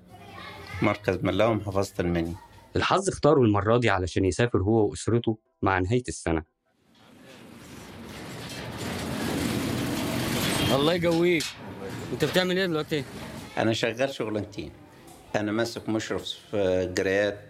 مركز 0.83 1.19
ملاوي 1.23 1.55
محافظة 1.55 1.95
المنيا 2.01 2.35
الحظ 2.77 3.09
اختاره 3.09 3.41
المرة 3.41 3.79
دي 3.79 3.91
علشان 3.91 4.25
يسافر 4.25 4.59
هو 4.59 4.89
وأسرته 4.89 5.39
مع 5.63 5.79
نهاية 5.79 6.03
السنة. 6.09 6.43
الله 10.75 10.93
يقويك. 10.95 11.45
انت 12.13 12.25
بتعمل 12.25 12.59
إيه 12.59 12.67
دلوقتي؟ 12.67 13.05
أنا 13.59 13.73
شغال 13.73 14.15
شغلانتين. 14.15 14.73
أنا 15.37 15.53
ماسك 15.53 15.89
مشرف 15.89 16.23
في 16.23 16.93
جريات 16.97 17.41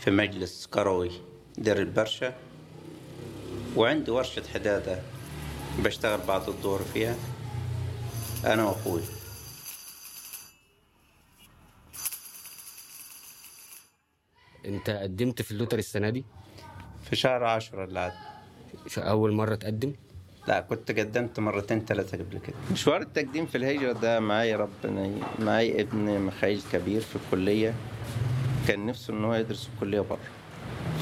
في 0.00 0.10
مجلس 0.10 0.66
كروي. 0.66 1.31
دير 1.58 1.78
البرشا 1.78 2.34
وعندي 3.76 4.10
ورشة 4.10 4.42
حدادة 4.54 4.98
بشتغل 5.78 6.20
بعد 6.28 6.48
الظهر 6.48 6.78
فيها. 6.78 7.16
أنا 8.44 8.64
وأخوي. 8.64 9.02
أنت 14.64 14.90
قدمت 14.90 15.42
في 15.42 15.50
ال 15.50 15.53
lottery 15.53 15.78
السنة 15.78 16.10
دي؟ 16.10 16.24
في 17.10 17.16
شهر 17.16 17.44
عشرة 17.44 17.84
اللي 17.84 18.00
عدى 18.00 18.14
أول 18.98 19.32
مرة 19.32 19.54
تقدم؟ 19.54 19.92
لا 20.48 20.60
كنت 20.60 20.90
قدمت 20.90 21.40
مرتين 21.40 21.84
ثلاثة 21.84 22.18
قبل 22.18 22.38
كده. 22.38 22.56
مشوار 22.72 23.00
التقديم 23.00 23.46
في 23.46 23.58
الهجرة 23.58 23.92
ده 23.92 24.20
معايا 24.20 24.56
ربنا 24.56 25.28
معايا 25.38 25.80
ابن 25.80 26.20
مخايل 26.20 26.62
كبير 26.72 27.00
في 27.00 27.16
الكلية. 27.16 27.74
كان 28.68 28.86
نفسه 28.86 29.14
إن 29.14 29.24
هو 29.24 29.34
يدرس 29.34 29.64
في 29.64 29.70
الكلية 29.74 30.00
بره. 30.00 30.18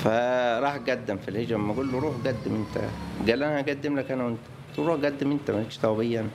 فراح 0.04 0.76
قدم 0.76 1.16
في 1.16 1.28
الهجرة. 1.28 1.56
لما 1.56 1.72
أقول 1.72 1.92
له 1.92 1.98
روح 1.98 2.14
قدم 2.16 2.54
أنت. 2.54 2.78
قال 3.30 3.42
أنا 3.42 3.60
هقدم 3.60 3.98
لك 3.98 4.10
أنا 4.10 4.24
وأنت. 4.24 4.38
قلت 4.68 4.78
له 4.78 4.86
روح 4.86 5.00
قدم 5.04 5.30
أنت 5.30 5.50
مالكش 5.50 5.78
دعوة 5.78 5.96
بيا 5.96 6.20
أنا. 6.20 6.30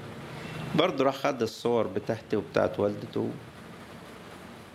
برضه 0.75 1.03
راح 1.03 1.15
خد 1.15 1.41
الصور 1.41 1.88
بتاعتي 1.88 2.36
وبتاعت 2.36 2.79
والدته 2.79 3.29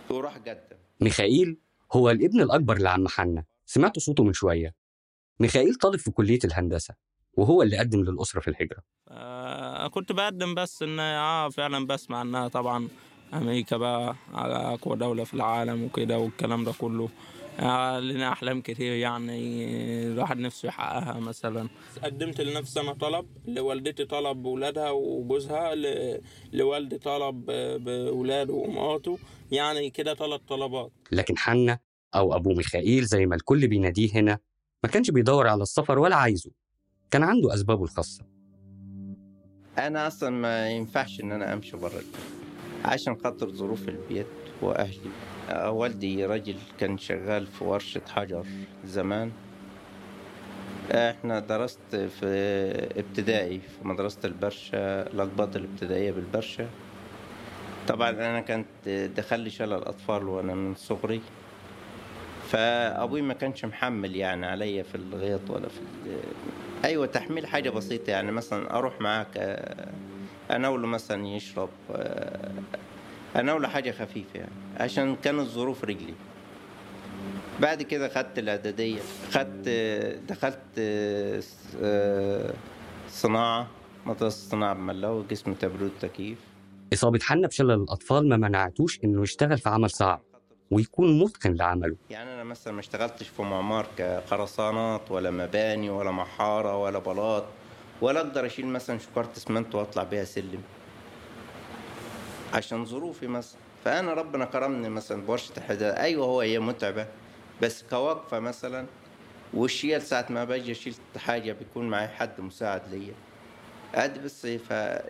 وراح 0.09 0.37
قدم. 0.37 0.77
ميخائيل 1.01 1.57
هو 1.93 2.09
الابن 2.09 2.41
الأكبر 2.41 2.77
لعم 2.77 3.07
حنا. 3.07 3.43
سمعتوا 3.65 4.01
صوته 4.01 4.23
من 4.23 4.33
شوية. 4.33 4.73
ميخائيل 5.39 5.75
طالب 5.75 5.99
في 5.99 6.11
كلية 6.11 6.39
الهندسة 6.45 6.93
وهو 7.33 7.61
اللي 7.61 7.77
قدم 7.77 7.99
للأسرة 7.99 8.39
في 8.39 8.47
الهجرة. 8.47 8.81
آه 9.09 9.87
كنت 9.87 10.11
بقدم 10.11 10.55
بس 10.55 10.83
ان 10.83 10.99
آه 10.99 11.49
فعلا 11.49 11.87
بسمع 11.87 12.21
إنها 12.21 12.47
طبعا 12.47 12.87
أمريكا 13.33 13.77
بقى 13.77 14.15
على 14.33 14.55
أقوى 14.55 14.97
دولة 14.97 15.23
في 15.23 15.33
العالم 15.33 15.83
وكده 15.83 16.17
والكلام 16.17 16.63
ده 16.63 16.73
كله. 16.79 17.09
لنا 17.99 18.31
أحلام 18.31 18.61
كتير 18.61 18.93
يعني 18.93 19.65
الواحد 20.07 20.37
نفسه 20.37 20.67
يحققها 20.67 21.19
مثلا. 21.19 21.69
قدمت 22.03 22.41
لنفسي 22.41 22.79
أنا 22.81 22.93
طلب 22.93 23.25
لوالدتي 23.45 24.05
طلب 24.05 24.41
بولادها 24.43 24.89
وجوزها 24.91 25.75
ل- 25.75 26.21
لوالدي 26.53 26.97
طلب 26.97 27.45
بولاده 27.85 28.53
ومراته 28.53 29.17
يعني 29.51 29.89
كده 29.89 30.13
ثلاث 30.13 30.41
طلبات. 30.47 30.91
لكن 31.11 31.37
حنا 31.37 31.79
أو 32.15 32.35
أبو 32.35 32.53
ميخائيل 32.53 33.03
زي 33.05 33.25
ما 33.25 33.35
الكل 33.35 33.67
بيناديه 33.67 34.09
هنا 34.13 34.39
ما 34.83 34.89
كانش 34.89 35.11
بيدور 35.11 35.47
على 35.47 35.63
السفر 35.63 35.99
ولا 35.99 36.15
عايزه 36.15 36.51
كان 37.11 37.23
عنده 37.23 37.53
أسبابه 37.53 37.83
الخاصة. 37.83 38.23
أنا 39.77 40.07
أصلا 40.07 40.29
ما 40.29 40.69
ينفعش 40.69 41.21
إن 41.21 41.31
أنا 41.31 41.53
أمشي 41.53 41.77
بره 41.77 41.89
البيت 41.93 42.15
عشان 42.85 43.15
خاطر 43.15 43.49
ظروف 43.49 43.89
البيت 43.89 44.27
وأهلي. 44.61 45.09
آه، 45.09 45.40
والدي 45.51 46.25
راجل 46.25 46.55
كان 46.79 46.97
شغال 46.97 47.47
في 47.47 47.63
ورشة 47.63 48.01
حجر 48.09 48.45
زمان. 48.85 49.31
إحنا 50.91 51.39
درست 51.39 51.79
في 51.91 52.25
ابتدائي 52.97 53.59
في 53.59 53.87
مدرسة 53.87 54.19
البرشا 54.25 55.07
الأقباط 55.07 55.55
الابتدائية 55.55 56.11
بالبرشا 56.11 56.67
طبعا 57.87 58.09
أنا 58.09 58.39
كانت 58.41 58.67
لي 59.39 59.49
شلل 59.49 59.73
أطفال 59.73 60.27
وأنا 60.27 60.55
من 60.55 60.75
صغري. 60.75 61.21
فأبوي 62.47 63.21
ما 63.21 63.33
كانش 63.33 63.65
محمل 63.65 64.15
يعني 64.15 64.45
عليا 64.45 64.83
في 64.83 64.95
الغيط 64.95 65.49
ولا 65.49 65.67
في 65.69 65.79
أيوة 66.85 67.05
تحميل 67.05 67.47
حاجة 67.47 67.69
بسيطة 67.69 68.11
يعني 68.11 68.31
مثلا 68.31 68.77
أروح 68.77 69.01
معاك 69.01 69.59
أناوله 70.51 70.87
مثلا 70.87 71.27
يشرب 71.27 71.69
آه، 73.35 73.39
أناوله 73.39 73.67
حاجة 73.67 73.91
خفيفة 73.91 74.39
يعني 74.39 74.51
عشان 74.79 75.15
كانت 75.15 75.47
ظروف 75.47 75.83
رجلي. 75.83 76.13
بعد 77.59 77.81
كده 77.81 78.09
خدت 78.09 78.39
الإعدادية 78.39 78.99
خدت 79.31 79.69
دخلت 80.29 80.59
آه، 81.81 82.53
صناعة 83.09 83.67
مدرسة 84.05 84.49
صناعة 84.49 84.73
بملاوي 84.73 85.23
قسم 85.31 85.53
تبريد 85.53 85.91
وتكييف 85.97 86.37
إصابة 86.93 87.19
حنا 87.21 87.47
بشلل 87.47 87.71
الأطفال 87.71 88.29
ما 88.29 88.37
منعتوش 88.37 88.99
إنه 89.03 89.21
يشتغل 89.23 89.57
في 89.57 89.69
عمل 89.69 89.89
صعب 89.89 90.21
ويكون 90.71 91.19
متقن 91.19 91.53
لعمله. 91.53 91.95
يعني 92.09 92.33
أنا 92.33 92.43
مثلا 92.43 92.73
ما 92.73 92.79
اشتغلتش 92.79 93.27
في 93.27 93.41
معمار 93.41 93.87
كخرسانات 93.97 95.11
ولا 95.11 95.31
مباني 95.31 95.89
ولا 95.89 96.11
محارة 96.11 96.77
ولا 96.77 96.99
بلاط 96.99 97.43
ولا 98.01 98.19
أقدر 98.19 98.45
أشيل 98.45 98.65
مثلا 98.67 98.99
شكارة 98.99 99.29
اسمنت 99.37 99.75
وأطلع 99.75 100.03
بيها 100.03 100.23
سلم. 100.23 100.61
عشان 102.53 102.85
ظروفي 102.85 103.27
مثلا. 103.27 103.59
فأنا 103.85 104.13
ربنا 104.13 104.45
كرمني 104.45 104.89
مثلا 104.89 105.21
بورشة 105.21 105.53
الحداد 105.57 105.95
أيوة 105.95 106.25
هو 106.25 106.41
هي 106.41 106.59
متعبة 106.59 107.07
بس 107.61 107.83
كوقفة 107.89 108.39
مثلا 108.39 108.85
والشيل 109.53 110.01
ساعة 110.01 110.25
ما 110.29 110.43
باجي 110.43 110.71
أشيل 110.71 110.93
حاجة 111.17 111.51
بيكون 111.53 111.89
معي 111.89 112.07
حد 112.07 112.41
مساعد 112.41 112.81
ليا. 112.91 113.13
قد 113.95 114.23
بس 114.23 114.47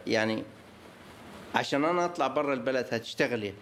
يعني 0.07 0.43
عشان 1.55 1.85
أنا 1.85 2.05
أطلع 2.05 2.27
برا 2.27 2.53
البلد 2.53 2.85
هتشتغل 2.91 3.41
إيه 3.41 3.53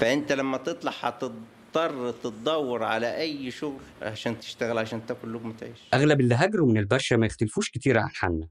فأنت 0.00 0.32
لما 0.32 0.56
تطلع 0.58 0.92
هتضطر 1.00 2.10
تدور 2.24 2.82
على 2.84 3.16
أي 3.16 3.50
شغل 3.50 3.80
عشان 4.02 4.38
تشتغل 4.40 4.78
عشان 4.78 5.06
تاكل 5.06 5.34
لقمة 5.34 5.54
عيش. 5.62 5.80
أغلب 5.94 6.20
اللي 6.20 6.34
هاجروا 6.34 6.68
من 6.68 6.76
البرشا 6.78 7.14
ما 7.14 7.26
يختلفوش 7.26 7.70
كتير 7.70 7.98
عن 7.98 8.08
حنا 8.08 8.48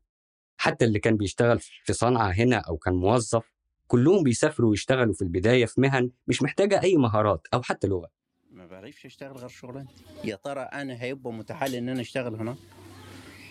حتى 0.62 0.86
اللي 0.86 1.00
كان 1.00 1.18
بيشتغل 1.18 1.60
في 1.60 1.94
صنعة 1.94 2.32
هنا 2.32 2.58
أو 2.58 2.78
كان 2.78 2.94
موظف 2.94 3.44
كلهم 3.88 4.24
بيسافروا 4.24 4.70
ويشتغلوا 4.70 5.14
في 5.14 5.22
البداية 5.22 5.66
في 5.66 5.82
مهن 5.82 6.12
مش 6.28 6.42
محتاجة 6.42 6.82
أي 6.82 6.98
مهارات 6.98 7.48
أو 7.54 7.62
حتى 7.62 7.88
لغة. 7.88 8.10
ما 8.52 8.68
بعرفش 8.68 9.06
اشتغل 9.06 9.38
غير 9.38 9.48
شغلانتي 9.48 10.04
يا 10.24 10.36
ترى 10.36 10.62
أنا 10.62 11.04
هيبقى 11.04 11.34
متاح 11.34 11.64
لي 11.64 11.78
إن 11.78 11.90
أنا 11.90 12.02
أشتغل 12.02 12.36
هنا؟ 12.36 12.56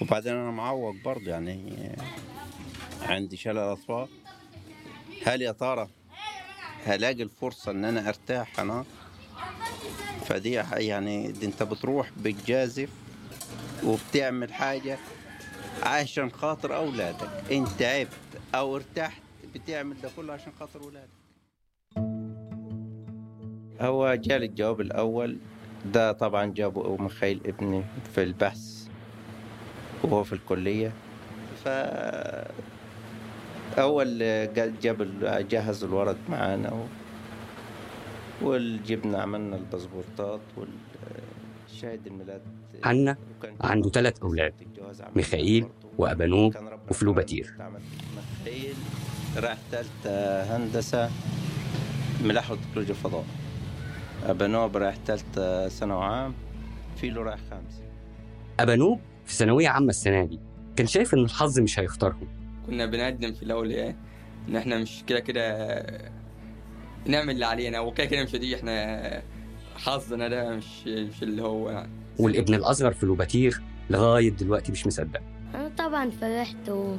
وبعدين 0.01 0.33
أنا 0.33 0.51
معوق 0.51 0.95
برضه 1.05 1.31
يعني 1.31 1.93
عندي 3.03 3.37
شلل 3.37 3.59
أطفال. 3.59 4.09
هل 5.27 5.43
يا 5.43 5.53
ترى 5.53 5.89
هلاقي 6.85 7.23
الفرصة 7.23 7.71
إن 7.73 7.85
أنا 7.85 8.09
أرتاح 8.09 8.61
هنا؟ 8.61 8.85
فدي 10.27 10.51
يعني 10.73 11.33
دي 11.33 11.47
أنت 11.47 11.63
بتروح 11.63 12.11
بتجازف 12.19 12.91
وبتعمل 13.85 14.53
حاجة 14.53 14.99
عشان 15.83 16.31
خاطر 16.31 16.77
أولادك. 16.77 17.31
انت 17.53 17.69
تعبت 17.69 18.09
أو 18.55 18.77
ارتحت 18.77 19.23
بتعمل 19.55 20.01
ده 20.03 20.11
كله 20.17 20.33
عشان 20.33 20.53
خاطر 20.61 20.81
أولادك. 20.81 21.21
هو 23.81 24.15
جالي 24.15 24.47
الجواب 24.47 24.81
الأول. 24.81 25.37
ده 25.85 26.13
طبعا 26.13 26.47
جابه 26.47 26.95
أم 26.95 27.09
خيل 27.09 27.41
ابني 27.47 27.85
في 28.15 28.23
البحث 28.23 28.89
وهو 30.05 30.25
في 30.25 30.33
الكلية. 30.33 30.93
ف 31.65 31.69
أول 33.79 34.19
جا- 34.55 34.73
جاب 34.83 35.09
جهز 35.49 35.85
الورق 35.85 36.17
معانا 36.29 36.73
و... 36.73 36.87
والجبنا 38.43 39.23
عملنا 39.23 39.57
الباسبورتات 39.57 40.41
والشهادة 40.57 42.01
الميلاد 42.07 42.41
حنا 42.85 43.17
عنده 43.61 43.91
ثلاث 43.91 44.23
أولاد 44.23 44.53
ميخائيل 45.17 45.67
وأبانوب 45.99 46.55
وفلوباتير. 46.91 47.55
ميخائيل 48.45 48.75
راح 49.37 49.59
تالتة 49.71 50.43
هندسة 50.57 51.11
ملاحة 52.25 52.53
وتكنولوجيا 52.55 52.95
فضاء 52.95 53.25
أبانوب 54.25 54.77
راح 54.77 54.97
تالتة 54.97 55.69
ثانوي 55.69 56.05
عام 56.05 56.35
فيلو 56.97 57.23
راح 57.23 57.39
خامسة 57.51 57.83
أبانوب 58.61 59.01
في 59.25 59.35
ثانوية 59.35 59.69
عامة 59.69 59.89
السنة 59.89 60.25
دي 60.25 60.41
كان 60.77 60.87
شايف 60.87 61.15
إن 61.15 61.25
الحظ 61.25 61.59
مش 61.61 61.79
هيختارهم. 61.79 62.29
كنا 62.67 62.87
بنقدم 62.87 63.33
في 63.33 63.43
الأول 63.43 63.71
إيه 63.71 63.97
إن 64.49 64.57
إحنا 64.57 64.79
مش 64.79 65.05
كده 65.07 65.21
كده 65.21 65.77
نعمل 67.07 67.31
اللي 67.35 67.47
علينا 67.47 67.81
وكده 67.81 68.07
كده 68.07 68.23
مش 68.23 68.37
دي 68.37 68.57
إحنا 68.57 69.23
حظنا 69.85 70.29
ده 70.29 70.51
مش 70.51 70.87
مش 70.87 71.23
اللي 71.23 71.43
هو 71.43 71.71
يعني. 71.71 71.91
والابن 72.19 72.55
الأصغر 72.55 72.93
فلوباتير 72.93 73.61
لغاية 73.91 74.31
دلوقتي 74.31 74.73
مش 74.73 74.87
مصدق. 74.87 75.21
أنا 75.55 75.71
طبعا 75.79 76.11
فرحت 76.11 76.69
و... 76.69 76.97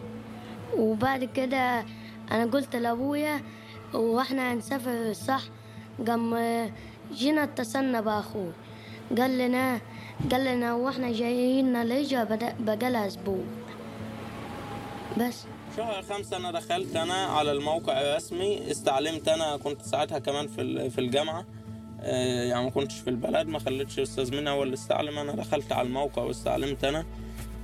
وبعد 0.77 1.23
كده 1.23 1.85
أنا 2.31 2.45
قلت 2.45 2.75
لأبويا 2.75 3.41
وإحنا 3.93 4.53
هنسافر 4.53 5.13
صح؟ 5.13 5.41
قام 6.07 6.35
جينا 7.13 7.43
اتصلنا 7.43 8.01
بأخوي 8.01 8.51
قال 9.17 9.37
لنا 9.37 9.81
قال 10.31 10.45
لنا 10.45 10.73
وإحنا 10.73 11.11
جايين 11.11 11.75
الهجرة 11.75 12.23
بدا- 12.23 12.55
بقالها 12.59 13.07
أسبوع. 13.07 13.43
بس. 15.19 15.45
شهر 15.77 16.01
خمسة 16.03 16.37
أنا 16.37 16.51
دخلت 16.51 16.95
أنا 16.95 17.13
على 17.13 17.51
الموقع 17.51 18.01
الرسمي 18.01 18.71
استعلمت 18.71 19.27
أنا 19.27 19.57
كنت 19.57 19.81
ساعتها 19.81 20.19
كمان 20.19 20.47
في 20.47 20.61
ال- 20.61 20.91
في 20.91 21.01
الجامعة. 21.01 21.45
يعني 22.03 22.63
ما 22.63 22.69
كنتش 22.69 22.95
في 22.99 23.09
البلد 23.09 23.47
ما 23.47 23.59
خليتش 23.59 23.99
أستاذ 23.99 24.35
منى 24.35 24.49
هو 24.49 24.63
اللي 24.63 24.73
استعلم. 24.73 25.19
أنا 25.19 25.31
دخلت 25.35 25.71
على 25.71 25.87
الموقع 25.87 26.21
واستعلمت 26.23 26.83
أنا. 26.83 27.05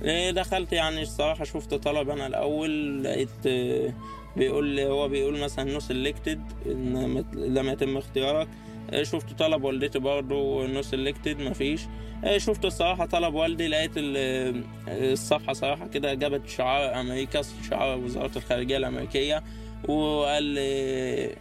آه، 0.04 0.30
دخلت 0.30 0.72
يعني 0.72 1.02
الصراحة 1.02 1.44
شفت 1.44 1.74
طلب 1.74 2.10
أنا 2.10 2.26
الأول 2.26 3.04
لقيت 3.04 3.28
آه، 3.46 3.92
بيقول 4.36 4.80
هو 4.80 5.08
بيقول 5.08 5.38
مثلا 5.38 5.72
not 5.72 5.80
selected 5.80 6.40
مت- 6.66 7.34
لم 7.36 7.68
يتم 7.68 7.96
اختيارك. 7.96 8.48
آه، 8.90 9.02
شفت 9.02 9.38
طلب 9.38 9.64
والدتي 9.64 9.98
برضه 9.98 10.66
not 10.66 10.82
selected 10.82 11.40
مفيش 11.40 11.80
آه، 12.24 12.38
شفت 12.38 12.64
الصراحة 12.64 13.06
طلب 13.06 13.34
والدي 13.34 13.68
لقيت 13.68 13.90
ال- 13.96 14.62
الصفحة 14.88 15.52
صراحة 15.52 15.86
كده 15.88 16.14
جابت 16.14 16.48
شعار 16.48 17.00
أمريكا 17.00 17.42
شعار 17.70 17.98
وزارة 17.98 18.30
الخارجية 18.36 18.76
الأمريكية. 18.76 19.42
وقال 19.88 20.58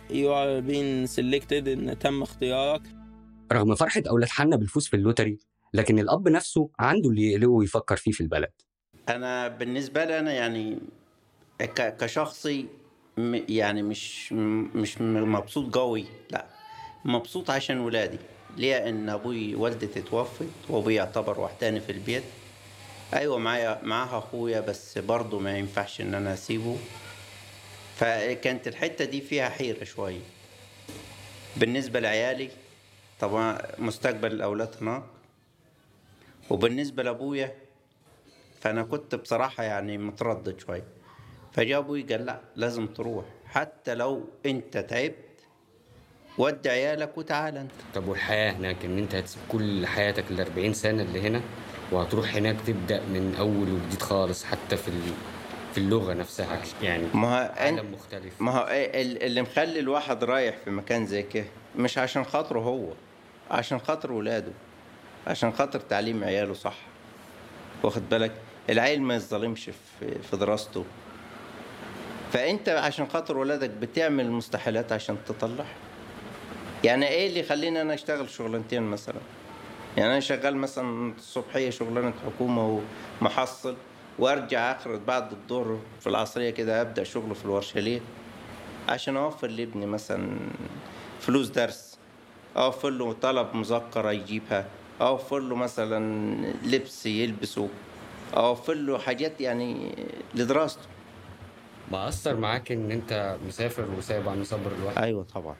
you 0.09 0.33
are 0.33 0.59
been 0.59 1.05
selected 1.07 1.67
إن 1.67 1.99
تم 1.99 2.21
اختيارك. 2.21 2.81
رغم 3.53 3.75
فرحة 3.75 4.03
أولاد 4.09 4.29
حنا 4.29 4.55
بالفوز 4.55 4.87
في 4.87 4.95
ال 4.95 5.01
lottery 5.01 5.37
لكن 5.73 5.99
الأب 5.99 6.27
نفسه 6.27 6.69
عنده 6.79 7.09
اللي 7.09 7.31
يقلقه 7.31 7.49
ويفكر 7.49 7.95
فيه 7.97 8.11
في 8.11 8.21
البلد. 8.21 8.51
أنا 9.09 9.47
بالنسبة 9.47 10.05
لي 10.05 10.19
أنا 10.19 10.31
يعني 10.33 10.79
ك- 11.61 11.97
كشخصي 11.97 12.65
يعني 13.49 13.83
مش 13.83 14.33
مش 14.33 15.01
مبسوط 15.01 15.75
قوي 15.77 16.05
لا 16.31 16.45
مبسوط 17.05 17.49
عشان 17.49 17.79
ولادي. 17.79 18.17
ليه؟ 18.57 18.89
إن 18.89 19.09
أبوي 19.09 19.55
والدتي 19.55 20.01
توفت 20.01 20.47
وأبوي 20.69 20.95
يعتبر 20.95 21.39
وحداني 21.39 21.79
في 21.79 21.91
البيت. 21.91 22.23
أيوه 23.13 23.37
معايا 23.37 23.79
معاها 23.83 24.17
أخويا 24.17 24.59
بس 24.59 24.97
برضه 24.97 25.39
ما 25.39 25.57
ينفعش 25.57 26.01
إن 26.01 26.13
أنا 26.13 26.33
أسيبه. 26.33 26.77
فكانت 27.97 28.67
الحتة 28.67 29.05
دي 29.05 29.21
فيها 29.21 29.49
حيرة 29.49 29.83
شوية. 29.83 30.19
بالنسبة 31.57 31.99
لعيالي 31.99 32.49
طبعا 33.19 33.57
مستقبل 33.79 34.31
الأولاد 34.31 34.75
هناك. 34.81 35.03
وبالنسبة 36.49 37.03
لأبويا 37.03 37.53
فأنا 38.61 38.83
كنت 38.83 39.15
بصراحة 39.15 39.63
يعني 39.63 39.97
متردد 39.97 40.59
شوية 40.59 40.83
فجاء 41.53 41.79
أبوي 41.79 42.01
قال 42.03 42.25
لا 42.25 42.39
لازم 42.55 42.87
تروح. 42.87 43.25
حتى 43.45 43.95
لو 43.95 44.29
أنت 44.45 44.77
تعبت 44.77 45.15
ودي 46.37 46.69
عيالك 46.69 47.17
وتعال 47.17 47.57
أنت. 47.57 47.71
طب 47.95 48.07
والحياة 48.07 48.51
هناك؟ 48.51 48.85
إن 48.85 48.97
أنت 48.97 49.15
هتسيب 49.15 49.41
كل 49.51 49.87
حياتك 49.87 50.23
ال 50.31 50.39
40 50.41 50.73
سنة 50.73 51.03
اللي 51.03 51.21
هنا 51.21 51.41
وهتروح 51.91 52.35
هناك 52.35 52.55
تبدأ 52.67 52.99
من 53.01 53.35
أول 53.39 53.71
وجديد 53.71 54.01
خالص 54.01 54.43
حتى 54.43 54.77
في 54.77 54.87
ال- 54.87 55.13
في 55.77 55.83
اللغة 55.83 56.13
نفسها 56.13 56.61
يعني 56.81 57.03
ما 57.13 57.27
هو 57.27 57.51
عالم 57.57 57.91
مختلف. 57.93 58.41
ما 58.41 58.51
هو 58.51 58.67
إيه 58.67 59.01
ال- 59.01 59.23
اللي 59.23 59.41
مخلي 59.41 59.79
الواحد 59.79 60.23
رايح 60.23 60.55
في 60.65 60.69
مكان 60.71 61.05
زي 61.05 61.23
كده 61.23 61.45
مش 61.75 61.97
عشان 61.97 62.23
خاطره 62.25 62.59
هو 62.59 62.89
عشان 63.51 63.79
خاطر 63.79 64.11
ولاده 64.11 64.51
عشان 65.27 65.51
خاطر 65.53 65.79
تعليم 65.79 66.23
عياله 66.23 66.53
صح. 66.53 66.75
واخد 67.83 68.09
بالك؟ 68.09 68.31
العيل 68.69 69.01
ما 69.01 69.15
يظلمش 69.15 69.65
في 69.99 70.17
في 70.31 70.37
دراسته. 70.37 70.85
فأنت 72.33 72.69
عشان 72.69 73.07
خاطر 73.07 73.37
ولادك 73.37 73.69
بتعمل 73.69 74.25
المستحيلات 74.25 74.91
عشان 74.91 75.17
تطلع 75.27 75.65
يعني 76.83 77.07
إيه 77.07 77.27
اللي 77.27 77.39
يخليني 77.39 77.81
أنا 77.81 77.93
أشتغل 77.93 78.29
شغلانتين 78.29 78.83
مثلا؟ 78.83 79.19
يعني 79.97 80.11
أنا 80.11 80.19
شغال 80.19 80.55
مثلا 80.57 81.13
الصبحيه 81.17 81.69
شغلانة 81.69 82.13
حكومة 82.25 82.81
ومحصل 83.21 83.75
وارجع 84.19 84.71
آخر 84.71 84.95
بعد 84.95 85.31
الظهر 85.31 85.79
في 85.99 86.07
العصرية 86.07 86.49
كده 86.49 86.81
أبدأ 86.81 87.03
شغل 87.03 87.35
في 87.35 87.45
الورشه 87.45 87.79
ليه 87.79 87.99
عشان 88.89 89.17
أوفر 89.17 89.47
لابني 89.47 89.85
مثلا 89.85 90.37
فلوس 91.19 91.47
درس 91.47 91.97
أوفر 92.57 92.89
له 92.89 93.13
طلب 93.13 93.55
مذكرة 93.55 94.11
يجيبها 94.11 94.65
أوفر 95.01 95.39
له 95.39 95.55
مثلا 95.55 95.99
لبس 96.65 97.05
يلبسه 97.05 97.69
أوفر 98.37 98.73
له 98.73 98.97
حاجات 98.97 99.41
يعني 99.41 99.95
لدراسته. 100.35 100.81
ما 101.91 102.07
أثر 102.07 102.35
معاك 102.35 102.71
إن 102.71 102.91
أنت 102.91 103.37
مسافر 103.47 103.85
وسايب 103.97 104.29
عم 104.29 104.43
صبر 104.43 104.71
لوحدك 104.83 104.97
أيوه 104.97 105.25
طبعا. 105.35 105.55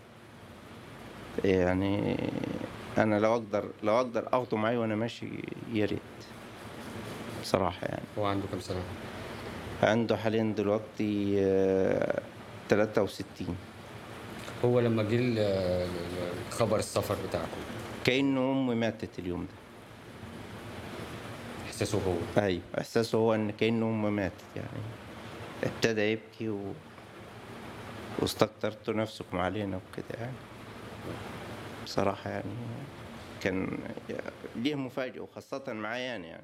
يعني 1.46 2.18
أنا 2.98 3.20
لو 3.20 3.34
أقدر 3.34 3.70
لو 3.84 3.96
أقدر 3.98 4.28
أخده 4.34 4.58
معي 4.58 4.78
وأنا 4.78 4.96
ماشي 4.96 5.26
يا 5.74 5.86
ريت. 5.86 6.00
بصراحة 7.48 7.88
يعني. 7.88 8.04
هو 8.18 8.26
عنده 8.26 8.48
كام 8.52 8.60
سنة؟ 8.60 8.84
عنده 9.84 10.18
حاليا 10.18 10.54
دلوقتي 10.58 11.36
آه، 11.40 12.22
63 12.70 13.58
هو 14.66 14.80
لما 14.80 15.04
جه 15.04 15.16
ال- 15.20 15.88
خبر 16.52 16.80
السفر 16.80 17.16
بتاعكم. 17.28 17.58
كأنه 18.06 18.52
أمي 18.52 18.76
ماتت 18.76 19.20
اليوم 19.20 19.42
ده. 19.46 19.52
إحساسه 21.66 21.98
هو؟ 22.08 22.42
أيوة 22.44 22.62
إحساسه 22.78 23.18
هو 23.18 23.36
إن 23.36 23.52
كأنه 23.52 23.86
أمي 23.86 24.10
ماتت 24.10 24.44
يعني. 24.56 24.84
ابتدى 25.64 26.02
يبكي 26.02 26.50
و... 26.50 26.74
واستكترتوا 28.20 28.94
نفسكم 28.94 29.38
علينا 29.38 29.78
وكده 29.78 30.20
يعني. 30.20 30.38
بصراحة 31.86 32.30
يعني 32.30 32.44
كان 33.42 33.78
ليه 34.56 34.76
مفاجأة 34.76 35.22
وخاصة 35.22 35.64
معايا 35.74 36.18
يعني. 36.18 36.44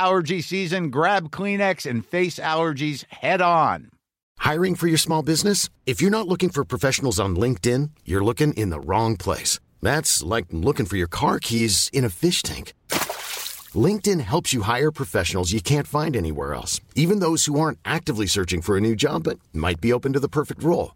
allergy 0.01 0.41
season, 0.41 0.89
grab 0.89 1.29
Kleenex 1.29 1.89
and 1.89 2.03
face 2.03 2.39
allergies 2.39 3.05
head 3.13 3.41
on. 3.41 3.89
Hiring 4.39 4.75
for 4.75 4.87
your 4.87 4.97
small 4.97 5.21
business? 5.21 5.69
If 5.85 6.01
you're 6.01 6.17
not 6.17 6.27
looking 6.27 6.49
for 6.49 6.65
professionals 6.65 7.19
on 7.19 7.35
LinkedIn, 7.35 7.91
you're 8.03 8.23
looking 8.23 8.53
in 8.53 8.71
the 8.71 8.79
wrong 8.79 9.15
place. 9.15 9.59
That's 9.81 10.23
like 10.23 10.47
looking 10.49 10.87
for 10.87 10.97
your 10.97 11.11
car 11.19 11.39
keys 11.39 11.89
in 11.93 12.03
a 12.03 12.09
fish 12.09 12.41
tank. 12.41 12.73
LinkedIn 13.85 14.21
helps 14.21 14.53
you 14.53 14.63
hire 14.63 14.91
professionals 14.91 15.53
you 15.53 15.61
can't 15.61 15.87
find 15.87 16.15
anywhere 16.15 16.53
else, 16.55 16.81
even 16.95 17.19
those 17.19 17.45
who 17.45 17.59
aren't 17.59 17.79
actively 17.85 18.25
searching 18.27 18.61
for 18.61 18.75
a 18.75 18.81
new 18.81 18.95
job 18.95 19.23
but 19.23 19.39
might 19.53 19.79
be 19.79 19.93
open 19.93 20.13
to 20.13 20.19
the 20.19 20.35
perfect 20.39 20.63
role. 20.63 20.95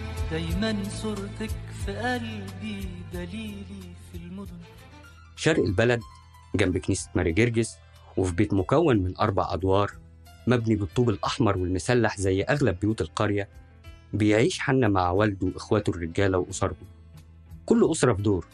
دايما 0.31 0.83
صورتك 0.89 1.49
في 1.85 1.95
قلبي 1.97 2.87
دليلي 3.13 3.93
في 4.11 4.17
المدن. 4.17 4.57
شرق 5.35 5.63
البلد 5.63 6.01
جنب 6.55 6.77
كنيسة 6.77 7.09
ماري 7.15 7.31
جرجس 7.31 7.77
وفي 8.17 8.35
بيت 8.35 8.53
مكون 8.53 8.97
من 8.97 9.17
أربع 9.17 9.53
أدوار 9.53 9.91
مبني 10.47 10.75
بالطوب 10.75 11.09
الأحمر 11.09 11.57
والمسلح 11.57 12.17
زي 12.17 12.41
أغلب 12.43 12.79
بيوت 12.79 13.01
القرية 13.01 13.49
بيعيش 14.13 14.59
حنا 14.59 14.87
مع 14.87 15.11
والده 15.11 15.47
وإخواته 15.47 15.89
الرجالة 15.89 16.37
وأسرهم 16.37 16.87
كل 17.65 17.91
أسرة 17.91 18.13
في 18.13 18.21
دور 18.21 18.45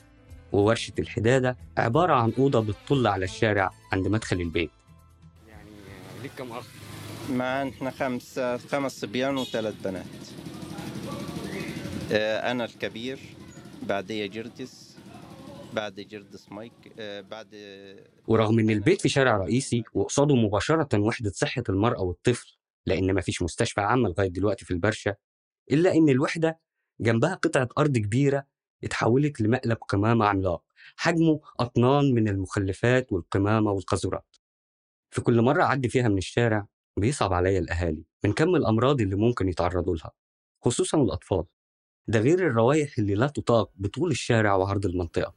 وورشة 0.51 0.93
الحدادة 0.99 1.57
عبارة 1.77 2.13
عن 2.13 2.33
أوضة 2.37 2.59
بتطل 2.59 3.07
على 3.07 3.25
الشارع 3.25 3.71
عند 3.93 4.07
مدخل 4.07 4.41
البيت. 4.41 4.71
ليك 6.23 6.31
كم 6.37 6.51
أخ؟ 6.51 6.65
مع 7.31 7.69
إحنا 7.69 7.91
خمس 7.91 8.39
خمس 8.71 8.99
صبيان 8.99 9.37
وثلاث 9.37 9.75
بنات. 9.83 10.05
أنا 12.11 12.65
الكبير 12.65 13.19
بعديه 13.83 14.25
جردس 14.25 14.97
بعد 15.73 15.95
جردس 15.95 16.51
مايك 16.51 16.93
آه، 16.99 17.21
بعد 17.21 17.47
ورغم 18.27 18.59
إن 18.59 18.69
البيت 18.69 19.01
في 19.01 19.09
شارع 19.09 19.37
رئيسي 19.37 19.83
وقصاده 19.93 20.35
مباشرة 20.35 20.99
وحدة 20.99 21.31
صحة 21.31 21.63
المرأة 21.69 22.01
والطفل 22.01 22.57
لأن 22.85 23.13
مفيش 23.15 23.41
مستشفى 23.41 23.81
عامة 23.81 24.09
لغاية 24.09 24.27
دلوقتي 24.27 24.65
في 24.65 24.71
البرشا 24.71 25.15
إلا 25.71 25.95
إن 25.95 26.09
الوحدة 26.09 26.59
جنبها 26.99 27.35
قطعة 27.35 27.69
أرض 27.77 27.97
كبيرة 27.97 28.45
اتحولت 28.83 29.41
لمقلب 29.41 29.77
قمامة 29.77 30.25
عملاق. 30.25 30.63
حجمه 30.95 31.39
أطنان 31.59 32.13
من 32.13 32.27
المخلفات 32.27 33.13
والقمامة 33.13 33.71
والقاذورات. 33.71 34.35
في 35.11 35.21
كل 35.21 35.41
مرة 35.41 35.63
أعدي 35.63 35.89
فيها 35.89 36.07
من 36.07 36.17
الشارع 36.17 36.67
بيصعب 36.99 37.33
عليا 37.33 37.59
الأهالي 37.59 38.03
من 38.23 38.33
كم 38.33 38.55
الأمراض 38.55 39.01
اللي 39.01 39.15
ممكن 39.15 39.49
يتعرضوا 39.49 39.95
لها 39.95 40.11
خصوصا 40.63 40.97
الأطفال. 41.01 41.45
ده 42.07 42.19
غير 42.19 42.47
الروائح 42.47 42.97
اللي 42.99 43.15
لا 43.15 43.27
تطاق 43.27 43.69
بطول 43.75 44.11
الشارع 44.11 44.55
وعرض 44.55 44.85
المنطقة. 44.85 45.33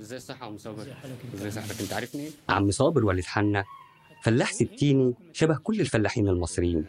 إزاي 0.00 0.16
الصحة 0.16 0.40
يا 0.40 0.50
عم 0.50 0.58
صابر؟ 0.58 0.86
إزاي 1.34 1.50
صحتك؟ 1.50 1.80
أنت 1.80 1.92
عارفني؟ 1.92 2.30
عم 2.48 2.70
صابر 2.70 3.04
والد 3.04 3.24
حنا 3.24 3.64
فلاح 4.22 4.52
ستيني 4.52 5.14
شبه 5.32 5.56
كل 5.56 5.80
الفلاحين 5.80 6.28
المصريين. 6.28 6.84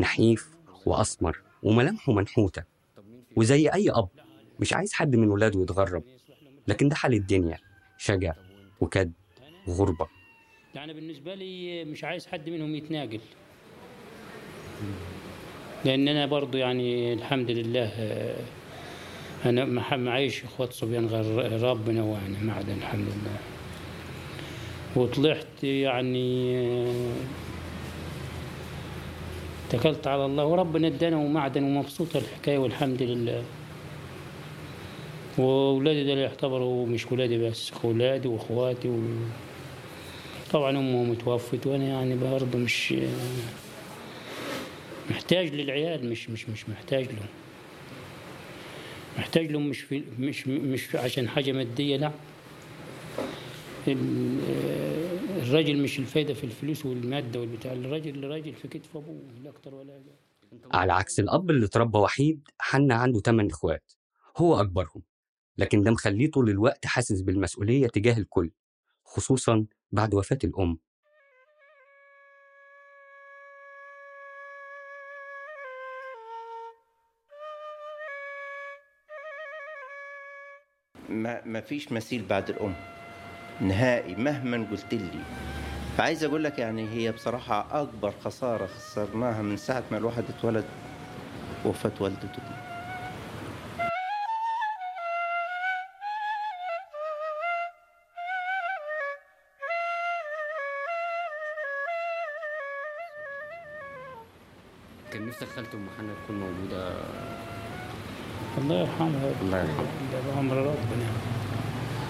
نحيف 0.00 0.50
وأسمر 0.86 1.42
وملامحه 1.62 2.12
منحوتة. 2.12 2.64
وزي 3.36 3.68
أي 3.68 3.90
أب 3.90 4.08
مش 4.60 4.72
عايز 4.72 4.92
حد 4.92 5.16
من 5.16 5.28
ولاده 5.28 5.62
يتغرب. 5.62 6.02
لكن 6.68 6.88
ده 6.88 6.96
حال 6.96 7.14
الدنيا 7.14 7.58
شجع 7.98 8.34
وكد 8.80 9.12
وغربة. 9.68 10.08
يعني 10.74 10.94
بالنسبة 10.94 11.34
لي 11.34 11.84
مش 11.84 12.04
عايز 12.04 12.26
حد 12.26 12.48
منهم 12.48 12.74
يتناقل. 12.74 13.20
لأن 15.84 16.08
أنا 16.08 16.26
برضو 16.26 16.58
يعني 16.58 17.12
الحمد 17.12 17.50
لله 17.50 17.90
آه، 17.98 18.36
أنا 19.46 19.64
معيش 19.96 20.44
إخوات 20.44 20.72
صبيان 20.72 21.06
غير 21.06 21.62
ربنا 21.62 22.02
وأنا 22.02 22.38
معدن 22.42 22.72
الحمد 22.72 23.04
لله. 23.06 23.36
وطلعت 24.96 25.64
يعني 25.64 26.56
آه، 26.58 27.12
اتكلت 29.68 30.06
على 30.06 30.26
الله 30.26 30.44
وربنا 30.44 30.86
ادانا 30.86 31.16
ومعدن 31.16 31.62
ومبسوطة 31.62 32.18
الحكاية 32.18 32.58
والحمد 32.58 33.02
لله. 33.02 33.42
وولادي 35.38 36.04
ده 36.04 36.20
يعتبروا 36.20 36.86
مش 36.86 37.12
ولادي 37.12 37.38
بس 37.38 37.72
ولادي 37.84 38.28
وإخواتي 38.28 38.88
و... 38.88 38.98
طبعا 40.52 40.70
أمهم 40.70 41.14
توفت 41.14 41.66
وأنا 41.66 41.84
يعني 41.84 42.16
برضه 42.16 42.58
مش 42.58 42.94
محتاج 45.10 45.54
للعيال 45.54 46.10
مش 46.10 46.30
مش 46.30 46.48
مش 46.48 46.68
محتاج 46.68 47.04
لهم. 47.06 47.26
محتاج 49.18 49.50
لهم 49.52 49.68
مش 49.68 49.80
في 49.80 50.04
مش 50.18 50.46
مش 50.48 50.96
عشان 50.96 51.28
حاجة 51.28 51.52
مادية 51.52 51.96
لا. 51.96 52.12
ال- 53.88 54.40
الراجل 55.42 55.82
مش 55.82 55.98
الفايدة 55.98 56.34
في 56.34 56.44
الفلوس 56.44 56.86
والمادة 56.86 57.40
والبتاع. 57.40 57.72
الراجل 57.72 58.24
الراجل 58.24 58.52
في 58.54 58.68
كتف 58.68 58.96
أبوه 58.96 59.22
لا 59.44 59.50
أكتر 59.50 59.74
ولا 59.74 59.92
أقل. 59.92 60.02
على 60.72 60.92
عكس 60.92 61.20
الأب 61.20 61.50
اللي 61.50 61.66
اتربى 61.66 61.98
وحيد 61.98 62.48
حنا 62.58 62.94
عنده 62.94 63.20
تمن 63.20 63.50
إخوات. 63.50 63.92
هو 64.36 64.60
أكبرهم. 64.60 65.02
لكن 65.58 65.82
ده 65.82 65.90
مخليه 65.90 66.30
طول 66.30 66.50
الوقت 66.50 66.86
حاسس 66.86 67.20
بالمسؤولية 67.20 67.86
تجاه 67.86 68.18
الكل 68.18 68.50
خصوصا 69.04 69.66
بعد 69.92 70.14
وفاة 70.14 70.38
الأم. 70.44 70.78
ما 81.22 81.40
ما 81.44 81.60
فيش 81.60 81.92
مثيل 81.92 82.24
بعد 82.26 82.50
الأم. 82.50 82.74
نهائي 83.60 84.14
مهما 84.14 84.66
قلت 84.70 84.94
لي. 84.94 85.10
فعايز 85.96 86.24
أقول 86.24 86.44
لك 86.44 86.58
يعني 86.58 86.88
هي 86.88 87.12
بصراحة 87.12 87.82
أكبر 87.82 88.14
خسارة 88.24 88.66
خسرناها 88.66 89.42
من 89.42 89.56
ساعة 89.56 89.82
ما 89.90 89.98
الواحد 89.98 90.24
اتولد 90.28 90.64
وفاة 91.64 91.92
والدته 92.00 92.28
دي. 92.28 92.54
كان 105.12 105.26
نفسك 105.26 105.46
خالته 105.48 105.76
أم 105.76 105.86
حنا 105.98 106.14
تكون 106.24 106.40
موجودة 106.40 106.94
الله 108.58 108.80
يرحمها 108.80 109.32
الله 109.42 109.58
يرحمها 109.58 110.34
بأمر 110.34 110.56
ربنا. 110.56 111.06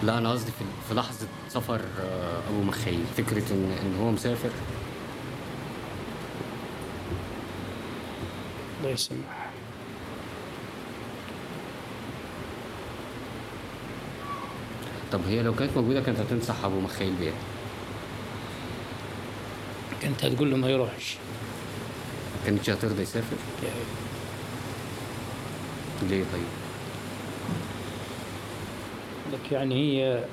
لا 0.02 0.18
أنا 0.18 0.30
قصدي 0.32 0.52
في, 0.88 0.94
لحظة 0.94 1.26
سفر 1.48 1.80
آه، 2.00 2.40
أبو 2.50 2.62
مخيل. 2.62 3.04
فكرة 3.16 3.52
ان 3.52 3.76
إن 3.84 3.96
هو 4.00 4.10
مسافر. 4.10 4.50
الله 8.80 8.90
يسامحها 8.90 9.50
طب 15.12 15.20
هي 15.28 15.42
لو 15.42 15.54
كانت 15.54 15.76
موجودة 15.76 16.00
كانت 16.00 16.18
هتنصح 16.20 16.64
أبو 16.64 16.80
مخيل 16.80 17.12
بيها. 17.20 17.32
كانت 20.02 20.24
هتقول 20.24 20.50
له 20.50 20.56
ما 20.56 20.68
يروحش. 20.68 21.16
ما 22.40 22.46
كانتش 22.46 22.70
هترضى 22.70 23.02
يسافر؟ 23.02 23.36
ليه 26.02 26.24
طيب؟ 26.32 26.42
لك 29.32 29.52
يعني 29.52 29.74
هي 29.74 30.24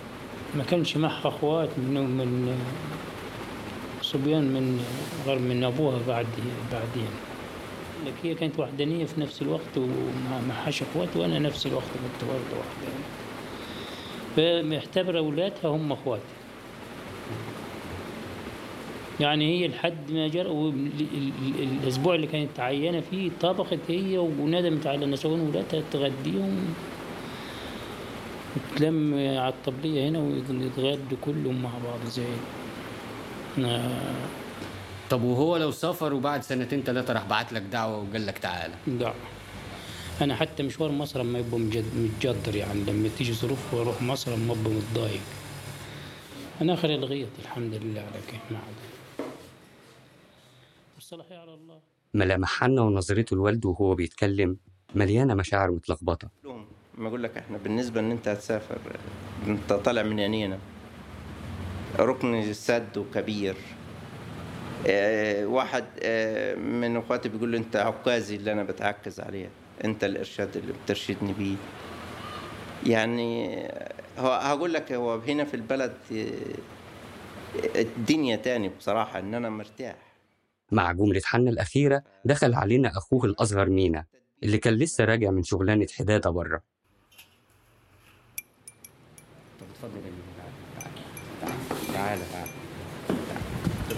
ما 0.55 0.63
كانش 0.63 0.97
معها 0.97 1.27
أخوات 1.27 1.69
من 1.77 1.93
من 2.17 2.59
صبيان 4.01 4.43
من 4.43 4.85
غير 5.25 5.39
من 5.39 5.63
أبوها 5.63 5.99
بعد 6.07 6.27
بعدين. 6.71 7.09
لك 8.05 8.13
هي 8.23 8.35
كانت 8.35 8.59
وحدانية 8.59 9.05
في 9.05 9.21
نفس 9.21 9.41
الوقت 9.41 9.77
وما 9.77 10.41
معهاش 10.49 10.81
أخوات 10.81 11.17
وأنا 11.17 11.39
نفس 11.39 11.65
الوقت 11.65 11.83
كنت 11.93 12.29
برضه 12.29 12.59
وحدانية. 12.59 13.07
فمعتبرة 14.35 15.19
اولادها 15.19 15.65
هم 15.71 15.91
اخواتها 15.91 16.23
يعني 19.19 19.59
هي 19.59 19.67
لحد 19.67 20.11
ما 20.11 20.27
جرى 20.27 20.73
الأسبوع 21.59 22.15
اللي 22.15 22.27
كانت 22.27 22.59
عيانه 22.59 23.03
فيه 23.11 23.31
طبخت 23.41 23.79
هي 23.87 24.17
وندمت 24.17 24.87
على 24.87 25.05
نسوان 25.05 25.39
ولادها 25.39 25.83
تغديهم. 25.91 26.75
تلم 28.75 29.13
على 29.13 29.53
الطبلية 29.53 30.09
هنا 30.09 30.19
ويتغدوا 30.19 31.17
كلهم 31.21 31.61
مع 31.61 31.69
بعض 31.69 31.99
زي 32.09 32.23
طب 35.09 35.23
وهو 35.23 35.57
لو 35.57 35.71
سافر 35.71 36.13
وبعد 36.13 36.43
سنتين 36.43 36.83
ثلاثة 36.83 37.13
راح 37.13 37.25
بعت 37.25 37.53
لك 37.53 37.61
دعوة 37.61 37.97
وقال 37.97 38.25
لك 38.25 38.37
تعالى 38.37 38.73
لا. 38.87 39.13
أنا 40.21 40.35
حتى 40.35 40.63
مشوار 40.63 40.91
مصر 40.91 41.23
ما 41.23 41.39
يبقى 41.39 41.59
متجدر 41.59 42.55
يعني 42.55 42.83
لما 42.87 43.09
تيجي 43.17 43.33
ظروف 43.33 43.73
وأروح 43.73 44.01
مصر 44.01 44.35
ما 44.35 44.53
أبقى 44.53 44.73
متضايق. 44.73 45.21
أنا 46.61 46.73
آخر 46.73 46.89
الغيط 46.89 47.29
الحمد 47.43 47.73
لله 47.73 48.01
على 48.01 48.21
كيف 48.27 48.41
ما 48.51 48.57
عاد. 48.57 48.96
والصلاحية 51.07 51.37
على 51.37 51.53
الله. 51.53 51.79
ملامح 52.13 52.59
حنا 52.59 52.81
ونظرته 52.81 53.35
لوالده 53.35 53.69
وهو 53.69 53.95
بيتكلم 53.95 54.57
مليانة 54.95 55.33
مشاعر 55.33 55.71
متلخبطة. 55.71 56.29
ما 56.97 57.07
أقول 57.07 57.23
لك 57.23 57.37
إحنا 57.37 57.57
بالنسبة 57.57 57.99
إن 57.99 58.11
أنت 58.11 58.27
هتسافر 58.27 58.77
أنت 59.47 59.73
طالع 59.73 60.03
من 60.03 60.19
ينينا 60.19 60.59
ركن 61.99 62.53
سد 62.53 62.97
وكبير. 62.97 63.55
آه 64.87 65.45
واحد 65.45 65.85
آه 66.03 66.55
من 66.55 66.97
إخواتي 66.97 67.29
بيقول 67.29 67.51
له 67.51 67.57
أنت 67.57 67.75
عكازي 67.75 68.35
اللي 68.35 68.51
أنا 68.51 68.63
بتعكز 68.63 69.19
عليه. 69.19 69.49
أنت 69.83 70.03
الإرشاد 70.03 70.57
اللي 70.57 70.73
بترشدني 70.83 71.33
بيه. 71.33 71.55
يعني 72.85 73.57
هو 74.17 74.31
هقول 74.31 74.73
لك 74.73 74.91
هو 74.91 75.15
هنا 75.15 75.43
في 75.43 75.53
البلد 75.53 75.93
آه، 76.13 77.81
الدنيا 77.81 78.35
تاني 78.35 78.69
بصراحة 78.69 79.19
إن 79.19 79.33
أنا 79.33 79.49
مرتاح. 79.49 80.06
مع 80.71 80.91
جملة 80.91 81.21
حنا 81.25 81.49
الأخيرة 81.49 82.03
دخل 82.25 82.53
علينا 82.53 82.97
أخوه 82.97 83.25
الأصغر 83.25 83.69
مينا 83.69 84.05
اللي 84.43 84.57
كان 84.57 84.73
لسه 84.73 85.05
راجع 85.05 85.31
من 85.31 85.43
شغلانة 85.43 85.87
حدادة 85.97 86.29
بره. 86.29 86.61
طب 89.59 89.65
اتفضل 89.71 89.97
يا 89.97 90.27
تعالى 91.93 92.21
تعالى 92.33 92.51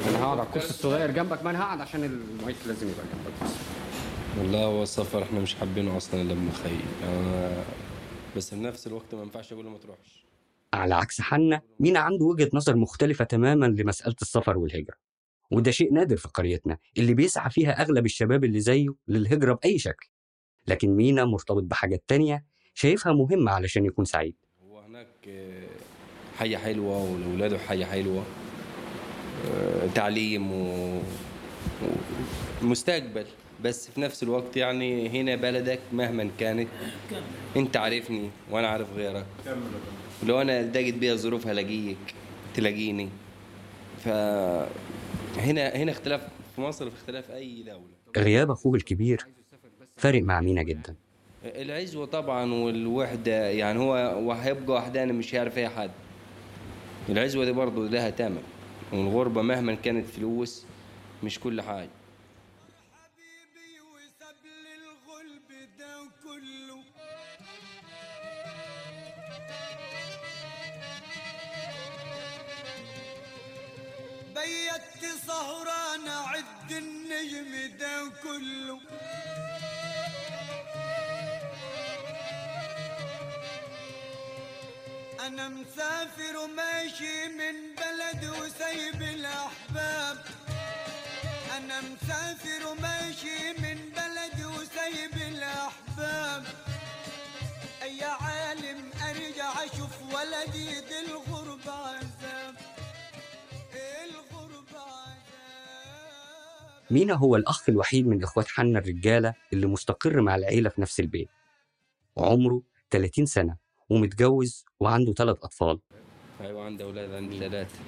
أنا 0.09 0.23
هقعد 0.23 0.39
على 0.39 0.47
الكرسي 0.47 0.69
الصغير 0.69 1.11
جنبك 1.11 1.43
ما 1.43 1.49
أنا 1.49 1.61
هقعد 1.61 1.81
عشان 1.81 2.03
المايك 2.03 2.57
لازم 2.67 2.87
يبقى 2.89 3.05
جنبك. 3.05 3.43
بس 3.43 3.51
والله 4.37 4.65
هو 4.65 4.83
السفر 4.83 5.23
إحنا 5.23 5.39
مش 5.39 5.55
حابينه 5.55 5.97
أصلا 5.97 6.21
إلا 6.21 6.33
ابن 6.33 6.49
خيي 6.51 6.79
آه 7.03 7.63
بس 8.37 8.49
في 8.49 8.55
نفس 8.55 8.87
الوقت 8.87 9.15
ما 9.15 9.23
ينفعش 9.23 9.53
أقول 9.53 9.65
له 9.65 9.71
ما 9.71 9.77
تروحش. 9.77 10.25
على 10.73 10.95
عكس 10.95 11.21
حنا 11.21 11.61
مينا 11.79 11.99
عنده 11.99 12.25
وجهة 12.25 12.49
نظر 12.53 12.75
مختلفة 12.75 13.25
تماما 13.25 13.65
لمسألة 13.65 14.15
السفر 14.21 14.57
والهجرة. 14.57 15.08
وده 15.51 15.71
شيء 15.71 15.93
نادر 15.93 16.17
في 16.17 16.27
قريتنا 16.27 16.77
اللي 16.97 17.13
بيسعى 17.13 17.49
فيها 17.49 17.81
أغلب 17.81 18.05
الشباب 18.05 18.43
اللي 18.43 18.59
زيه 18.59 18.87
للهجرة 19.07 19.53
بأي 19.53 19.79
شكل. 19.79 20.09
لكن 20.67 20.89
مينا 20.95 21.25
مرتبط 21.25 21.63
بحاجات 21.63 22.03
تانية 22.07 22.45
شايفها 22.73 23.13
مهمة 23.13 23.51
علشان 23.51 23.85
يكون 23.85 24.05
سعيد. 24.05 24.35
هو 24.69 24.79
هناك 24.79 25.07
حياة 26.37 26.57
حلوة 26.57 27.03
ولولاده 27.03 27.57
حياة 27.57 27.85
حلوة 27.85 28.23
آه، 29.47 29.87
تعليم. 29.95 30.51
ومستقبل. 32.61 33.25
بس 33.63 33.89
في 33.89 34.01
نفس 34.01 34.23
الوقت 34.23 34.57
يعني 34.57 35.09
هنا 35.09 35.35
بلدك 35.35 35.79
مهما 35.93 36.29
كانت 36.39 36.67
أنت 37.55 37.77
عارفني 37.77 38.29
وأنا 38.51 38.67
عارف 38.67 38.93
غيرك. 38.93 39.25
ولو 40.23 40.41
أنا 40.41 40.59
التقيت 40.59 40.95
بيها 40.95 41.13
الظروف 41.13 41.47
هلاقيك 41.47 41.97
تلاقيني. 42.55 43.09
فهنا 44.03 44.69
هنا 45.37 45.91
اختلاف 45.91 46.27
في 46.55 46.61
مصر 46.61 46.89
في 46.89 46.95
اختلاف 46.95 47.31
أي 47.31 47.63
دولة. 47.63 47.79
غياب 48.17 48.51
أخوه 48.51 48.75
الكبير 48.75 49.25
فارق 49.97 50.23
مع 50.23 50.41
مينا 50.41 50.63
جدا. 50.63 50.95
العزوة 51.45 52.05
طبعا 52.05 52.53
والوحدة 52.53 53.49
يعني 53.49 53.79
هو 53.79 54.31
هيبقى 54.31 54.73
وحداني 54.77 55.13
مش 55.13 55.35
هيعرف 55.35 55.57
أي 55.57 55.69
حد. 55.69 55.91
العزوة 57.09 57.45
دي 57.45 57.51
برضه 57.51 57.87
لها 57.89 58.09
تمن. 58.09 58.43
والغربة 58.93 59.41
مهما 59.41 59.75
كانت 59.75 60.07
فلوس 60.07 60.65
مش 61.23 61.39
كل 61.39 61.61
حاجة. 61.61 61.89
بيت 75.39 75.47
سهران 75.47 76.07
عد 76.07 76.71
النجم 76.71 77.77
ده 77.79 78.11
كله. 78.23 78.79
أنا 85.27 85.49
مسافر 85.49 86.37
وماشي 86.37 87.27
من 87.27 87.75
بلد 87.75 88.25
وسايب 88.25 89.01
الأحباب. 89.01 90.17
أنا 91.57 91.81
مسافر 91.81 92.67
وماشي 92.67 93.53
من 93.53 93.77
بلد 93.95 94.45
وسايب 94.45 95.13
الأحباب. 95.13 96.45
أي 97.81 98.03
عالم 98.03 98.91
أرجع 99.09 99.63
أشوف 99.63 100.13
ولدي 100.13 100.78
مينا 106.91 107.13
هو 107.13 107.35
الأخ 107.35 107.69
الوحيد 107.69 108.07
من 108.07 108.23
إخوات 108.23 108.47
حنا 108.47 108.79
الرجالة 108.79 109.33
اللي 109.53 109.67
مستقر 109.67 110.21
مع 110.21 110.35
العيلة 110.35 110.69
في 110.69 110.81
نفس 110.81 110.99
البيت؟ 110.99 111.29
عمره 112.17 112.61
30 112.91 113.25
سنة 113.25 113.55
ومتجوز 113.89 114.65
وعنده 114.79 115.13
ثلاث 115.13 115.37
أطفال. 115.43 115.79
أيوه 116.41 116.65
عندي 116.65 116.83
أولاد 116.83 117.13
عندي 117.13 117.39
ثلاثة 117.39 117.79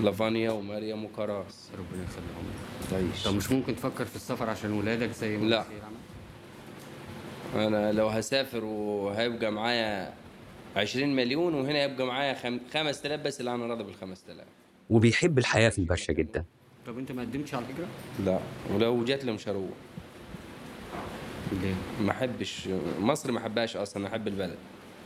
لافانيا 0.00 0.50
ومريم 0.50 1.04
وكراس 1.04 1.70
ربنا 1.78 2.04
يخليهم. 2.04 2.44
تعيش. 2.90 3.24
طب 3.24 3.34
مش 3.34 3.50
ممكن 3.50 3.76
تفكر 3.76 4.04
في 4.04 4.16
السفر 4.16 4.50
عشان 4.50 4.72
ولادك 4.72 5.10
زي 5.10 5.36
ما 5.36 5.46
لا. 5.46 5.64
أنا 7.54 7.92
لو 7.92 8.08
هسافر 8.08 8.64
وهيبقى 8.64 9.52
معايا 9.52 10.14
20 10.76 11.16
مليون 11.16 11.54
وهنا 11.54 11.84
يبقى 11.84 12.06
معايا 12.06 12.34
خم... 12.34 12.60
5000 12.72 13.20
بس 13.20 13.40
اللي 13.40 13.54
أنا 13.54 13.66
راضي 13.66 13.84
بال 13.84 13.94
5000 13.94 14.44
وبيحب 14.90 15.38
الحياة 15.38 15.68
في 15.68 15.78
البرشا 15.78 16.12
جدا. 16.12 16.44
طب 16.86 16.98
انت 16.98 17.12
ما 17.12 17.22
قدمتش 17.22 17.54
على 17.54 17.64
الهجرة؟ 17.64 17.86
لا 18.24 18.38
ولو 18.70 19.04
جات 19.04 19.24
لي 19.24 19.32
مش 19.32 19.48
هروح. 19.48 19.70
ليه؟ 21.62 21.74
ما 22.00 22.10
أحبش 22.10 22.68
مصر 23.00 23.32
ما 23.32 23.38
أحبهاش 23.38 23.76
أصلا 23.76 24.06
أحب 24.06 24.28
البلد. 24.28 24.56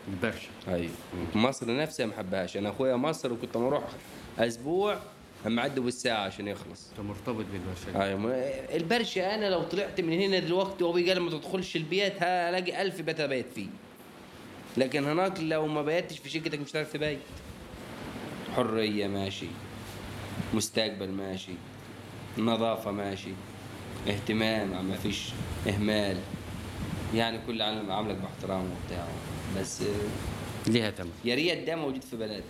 البرشا. 0.09 0.49
أيوه. 0.69 0.91
مصر 1.35 1.77
نفسها 1.77 2.07
ما 2.07 2.15
أحبهاش. 2.15 2.57
أنا 2.57 2.69
أخويا 2.69 2.97
مصر 2.97 3.33
وكنت 3.33 3.57
أروح 3.57 3.85
أسبوع 4.39 4.99
هم 5.47 5.61
عدوا 5.61 5.85
بالساعة 5.85 6.25
عشان 6.25 6.49
يخلص. 6.49 6.91
أنت 6.91 7.07
مرتبط 7.07 7.45
بالبرشا. 7.53 8.05
أيوه. 8.05 8.33
البرشا 8.77 9.35
أنا 9.35 9.51
لو 9.51 9.63
طلعت 9.63 10.01
من 10.01 10.13
هنا 10.13 10.39
دلوقتي 10.39 10.85
وأبوي 10.85 11.09
قال 11.11 11.21
ما 11.21 11.31
تدخلش 11.31 11.77
البيت 11.77 12.23
هلاقي 12.23 12.83
ألف 12.83 13.01
بيت 13.01 13.21
ابيت 13.21 13.47
فيه. 13.55 13.67
لكن 14.77 15.05
هناك 15.05 15.41
لو 15.41 15.67
ما 15.67 15.83
بيتش 15.83 16.19
في 16.19 16.31
شقتك 16.31 16.61
مش 16.61 16.71
هتعرف 16.71 16.93
تبيت. 16.93 17.19
حرية 18.57 19.07
ماشي. 19.07 19.47
مستقبل 20.55 21.09
ماشي 21.11 21.53
نظافة 22.39 22.91
ماشي 22.91 23.31
اهتمام 24.09 24.89
ما 24.89 24.97
فيش 24.97 25.29
إهمال. 25.69 26.17
يعني 27.15 27.39
كل 27.47 27.63
عالم 27.63 27.91
عاملك 27.91 28.17
باحترام 28.17 28.61
وبتاع. 28.65 29.07
بس 29.61 29.83
ليها 30.67 30.91
تمن 30.91 31.11
يا 31.25 31.35
ريت 31.35 31.67
ده 31.67 31.77
موجود 31.77 32.03
في 32.03 32.17
بلدنا. 32.17 32.43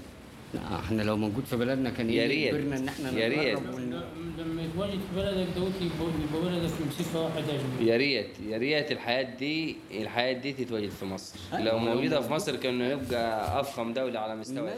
لا 0.54 0.78
إحنا 0.80 1.02
لو 1.02 1.16
موجود 1.16 1.44
في 1.44 1.56
بلدنا 1.56 1.90
كان 1.90 2.10
يا 2.10 2.22
إيه 2.22 2.28
ريت. 2.28 2.54
يجبرنا 2.54 2.76
إن 2.76 2.88
إحنا 2.88 3.10
يا 3.10 3.28
ريت. 3.28 3.58
ون- 3.58 4.02
لما 4.38 4.62
يتواجد 4.62 4.90
في 5.10 5.16
بلدك 5.16 5.46
دوت 5.56 5.72
يبقى 5.80 6.42
بلدك 6.50 6.72
موسيقى 6.86 7.24
واحد 7.24 7.42
أجمل 7.48 7.88
يا 7.88 7.96
ريت 7.96 8.28
يا 8.48 8.58
ريت 8.58 8.92
الحياة 8.92 9.36
دي 9.36 9.76
الحياة 9.90 10.32
دي 10.32 10.52
تتواجد 10.52 10.90
في 10.90 11.04
مصر. 11.04 11.38
لو 11.52 11.78
موجودة 11.78 12.20
في 12.20 12.32
مصر 12.32 12.56
كنا 12.56 12.94
نبقى 12.94 13.60
أفخم 13.60 13.92
دولة 13.92 14.20
على 14.20 14.36
مستوى 14.36 14.70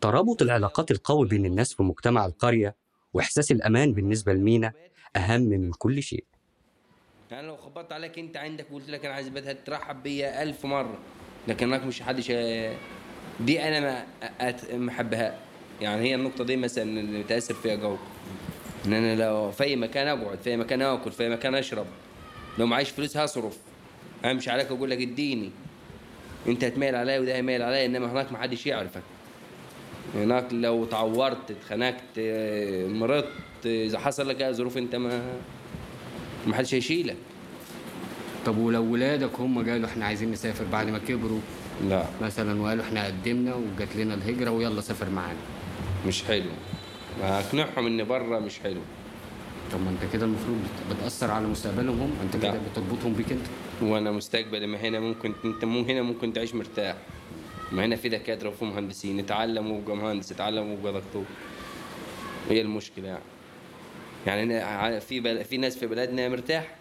ترابط 0.00 0.42
العلاقات 0.42 0.90
القوي 0.90 1.28
بين 1.28 1.46
الناس 1.46 1.74
في 1.74 1.82
مجتمع 1.82 2.26
القرية 2.26 2.76
وإحساس 3.14 3.52
الأمان 3.52 3.92
بالنسبة 3.92 4.32
لمينا 4.32 4.72
أهم 5.16 5.40
من 5.40 5.72
كل 5.72 6.02
شيء. 6.02 6.24
يعني 7.30 7.46
لو 7.46 7.56
خبطت 7.56 7.92
عليك 7.92 8.18
أنت 8.18 8.36
عندك 8.36 8.66
وقلت 8.70 8.90
لك 8.90 9.04
أنا 9.04 9.14
عايز 9.14 9.28
بيت 9.28 9.46
هترحب 9.46 10.02
بيا 10.02 10.42
ألف 10.42 10.66
مرة 10.66 10.98
لكن 11.48 11.66
هناك 11.66 11.84
مش 11.84 12.02
حدش 12.02 12.32
دي 13.40 13.62
أنا 13.62 14.06
ما 14.72 14.90
أحبها. 14.90 15.38
يعني 15.80 16.02
هي 16.02 16.14
النقطة 16.14 16.44
دي 16.44 16.56
مثلا 16.56 16.84
اللي 16.84 17.18
متاثر 17.18 17.54
فيها 17.54 17.74
جو. 17.74 17.96
إن 18.86 18.92
أنا 18.92 19.22
لو 19.24 19.50
في 19.50 19.76
مكان 19.76 20.08
أقعد 20.08 20.38
في 20.38 20.56
مكان 20.56 20.82
آكل 20.82 21.12
في 21.12 21.28
مكان 21.28 21.54
أشرب 21.54 21.86
لو 22.58 22.66
معيش 22.66 22.90
فلوس 22.90 23.16
هصرف 23.16 23.58
أمشي 24.24 24.50
عليك 24.50 24.70
وأقول 24.70 24.90
لك 24.90 24.98
اديني. 24.98 25.50
أنت 26.48 26.64
هتميل 26.64 26.94
عليا 26.94 27.18
وده 27.20 27.34
هيميل 27.34 27.62
عليا 27.62 27.86
إنما 27.86 28.12
هناك 28.12 28.32
ما 28.32 28.38
حدش 28.38 28.66
يعرفك. 28.66 29.02
هناك 30.14 30.46
لو 30.52 30.84
تعورت 30.84 31.50
اتخنقت 31.50 32.02
آه، 32.18 32.86
مرضت 32.86 33.26
إذا 33.66 33.98
حصل 33.98 34.28
لك 34.28 34.42
أي 34.42 34.54
ظروف 34.54 34.78
أنت 34.78 34.94
ما 34.96 35.22
ما 36.46 36.54
حدش 36.54 36.74
هيشيلك. 36.74 37.16
طب 38.46 38.58
ولو 38.58 38.92
ولادك 38.92 39.40
هم 39.40 39.70
قالوا 39.70 39.86
إحنا 39.88 40.04
عايزين 40.04 40.30
نسافر 40.30 40.64
بعد 40.72 40.88
ما 40.90 40.98
كبروا؟ 40.98 41.40
لا. 41.88 42.04
مثلا 42.22 42.62
وقالوا 42.62 42.84
إحنا 42.84 43.06
قدمنا 43.06 43.54
وجات 43.54 43.96
لنا 43.96 44.14
الهجرة 44.14 44.50
ويلا 44.50 44.80
سافر 44.80 45.10
معانا. 45.10 45.38
مش 46.06 46.22
حلو. 46.24 46.50
اقنعهم 47.22 47.86
إن 47.86 48.04
بره 48.04 48.38
مش 48.38 48.58
حلو. 48.58 48.80
طب 49.72 49.80
ما 49.80 49.90
أنت 49.90 50.12
كده 50.12 50.26
المفروض 50.26 50.56
بت- 50.56 50.96
بتأثر 50.96 51.30
على 51.30 51.46
مستقبلهم 51.46 52.00
هم 52.00 52.10
انت 52.24 52.42
كده. 52.42 52.54
بتربطهم 52.72 53.12
بيك 53.12 53.32
انت 53.32 53.46
وأنا 53.82 54.10
مستقبلي 54.10 54.66
ما 54.66 54.78
هنا 54.78 55.00
ممكن 55.00 55.32
أنت 55.44 55.64
مو 55.64 55.80
هنا 55.82 56.02
ممكن 56.02 56.32
تعيش 56.32 56.54
مرتاح. 56.54 56.96
ما 57.72 57.84
هنا 57.84 57.96
في 57.96 58.08
دكاترة 58.08 58.48
وفي 58.48 58.64
مهندسين. 58.64 59.18
يتعلم 59.18 59.70
ويبقى 59.70 59.96
مهندس 59.96 60.30
يتعلم 60.30 60.70
ويبقى 60.70 60.92
دكتور 60.92 61.24
هي 62.48 62.60
المشكلة 62.60 63.20
يعني. 64.26 64.52
يعني 64.52 65.00
في 65.00 65.20
بل... 65.20 65.44
في 65.44 65.56
ناس 65.56 65.78
في 65.78 65.86
بلادنا 65.86 66.28
مرتاح. 66.28 66.76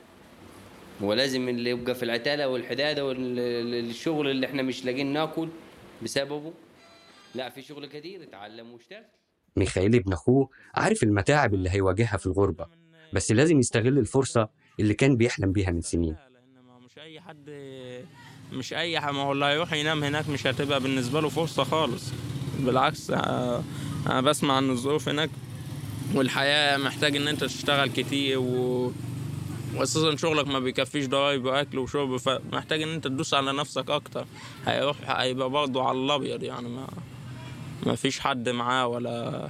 ولازم 1.01 1.49
اللي 1.49 1.69
يبقى 1.69 1.95
في 1.95 2.03
العتالة 2.03 2.47
والحدادة 2.47 3.05
والشغل 3.05 4.29
اللي 4.31 4.45
إحنا 4.45 4.61
مش 4.61 4.85
لاقيين 4.85 5.13
ناكل 5.13 5.49
بسببه. 6.03 6.53
لا 7.35 7.49
في 7.49 7.61
شغل 7.61 7.85
كتير. 7.85 8.23
اتعلم 8.23 8.71
واشتغل. 8.71 9.05
ميخائيل 9.55 9.95
ابن 9.95 10.13
أخوه 10.13 10.49
عارف 10.75 11.03
المتاعب 11.03 11.53
اللي 11.53 11.69
هيواجهها 11.69 12.17
في 12.17 12.25
الغربة 12.25 12.67
بس 13.13 13.31
لازم 13.31 13.59
يستغل 13.59 13.97
الفرصة 13.97 14.49
اللي 14.79 14.93
كان 14.93 15.17
بيحلم 15.17 15.51
بيها 15.51 15.71
من 15.71 15.81
سنين. 15.81 16.15
مش 16.85 16.97
أي 16.97 17.21
حد 17.21 17.49
مش 18.53 18.73
أي 18.73 18.99
ما 18.99 19.21
هو 19.21 19.31
اللي 19.31 19.45
هيروح 19.45 19.73
ينام 19.73 20.03
هناك 20.03 20.29
مش 20.29 20.47
هتبقى 20.47 20.79
بالنسبة 20.79 21.21
له 21.21 21.29
فرصة 21.29 21.63
خالص. 21.63 22.03
بالعكس 22.59 23.11
أنا 23.11 24.21
بسمع 24.21 24.53
عن 24.55 24.69
الظروف 24.69 25.09
هناك 25.09 25.29
والحياة 26.13 26.77
محتاج 26.77 27.15
إن 27.15 27.27
أنت 27.27 27.43
تشتغل 27.43 27.89
كتير 27.89 28.39
و 28.39 28.91
واساسا 29.75 30.15
شغلك 30.15 30.47
ما 30.47 30.59
بيكفيش 30.59 31.05
ضرايب 31.07 31.45
وأكل 31.45 31.77
وشرب 31.79 32.17
فمحتاج 32.17 32.81
إن 32.81 32.93
أنت 32.93 33.03
تدوس 33.07 33.33
على 33.33 33.53
نفسك 33.53 33.89
أكتر. 33.89 34.25
هيروح 34.65 34.97
هيبقى 35.05 35.49
برضه 35.49 35.83
على 35.87 35.97
الأبيض 35.97 36.43
يعني. 36.43 36.69
ما 36.69 36.87
ما 37.85 37.95
فيش 37.95 38.19
حد 38.19 38.49
معاه 38.49 38.87
ولا 38.87 39.49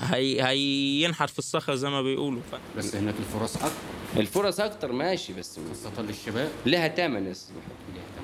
هي 0.00 0.42
هينحت 0.42 1.30
في 1.30 1.38
الصخر 1.38 1.74
زي 1.74 1.90
ما 1.90 2.02
بيقولوا. 2.02 2.40
ف... 2.52 2.78
بس 2.78 2.96
هناك 2.96 3.14
الفرص 3.18 3.56
أكتر. 3.56 3.70
الفرص 4.16 4.60
أكتر 4.60 4.92
ماشي 4.92 5.32
بس 5.32 5.58
خاصه 5.68 6.02
للشباب 6.02 6.50
لها 6.66 6.88
ثمن 6.88 7.34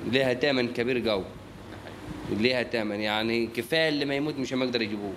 لها 0.05 0.33
ثمن 0.33 0.73
كبير 0.73 1.09
قوي. 1.09 1.25
لها 2.31 2.63
ثمن 2.63 2.99
يعني 2.99 3.47
كفاية 3.47 3.89
اللي 3.89 4.05
ما 4.05 4.15
يموت 4.15 4.35
مش 4.35 4.53
هيقدر 4.53 4.81
يجيبوه. 4.81 5.13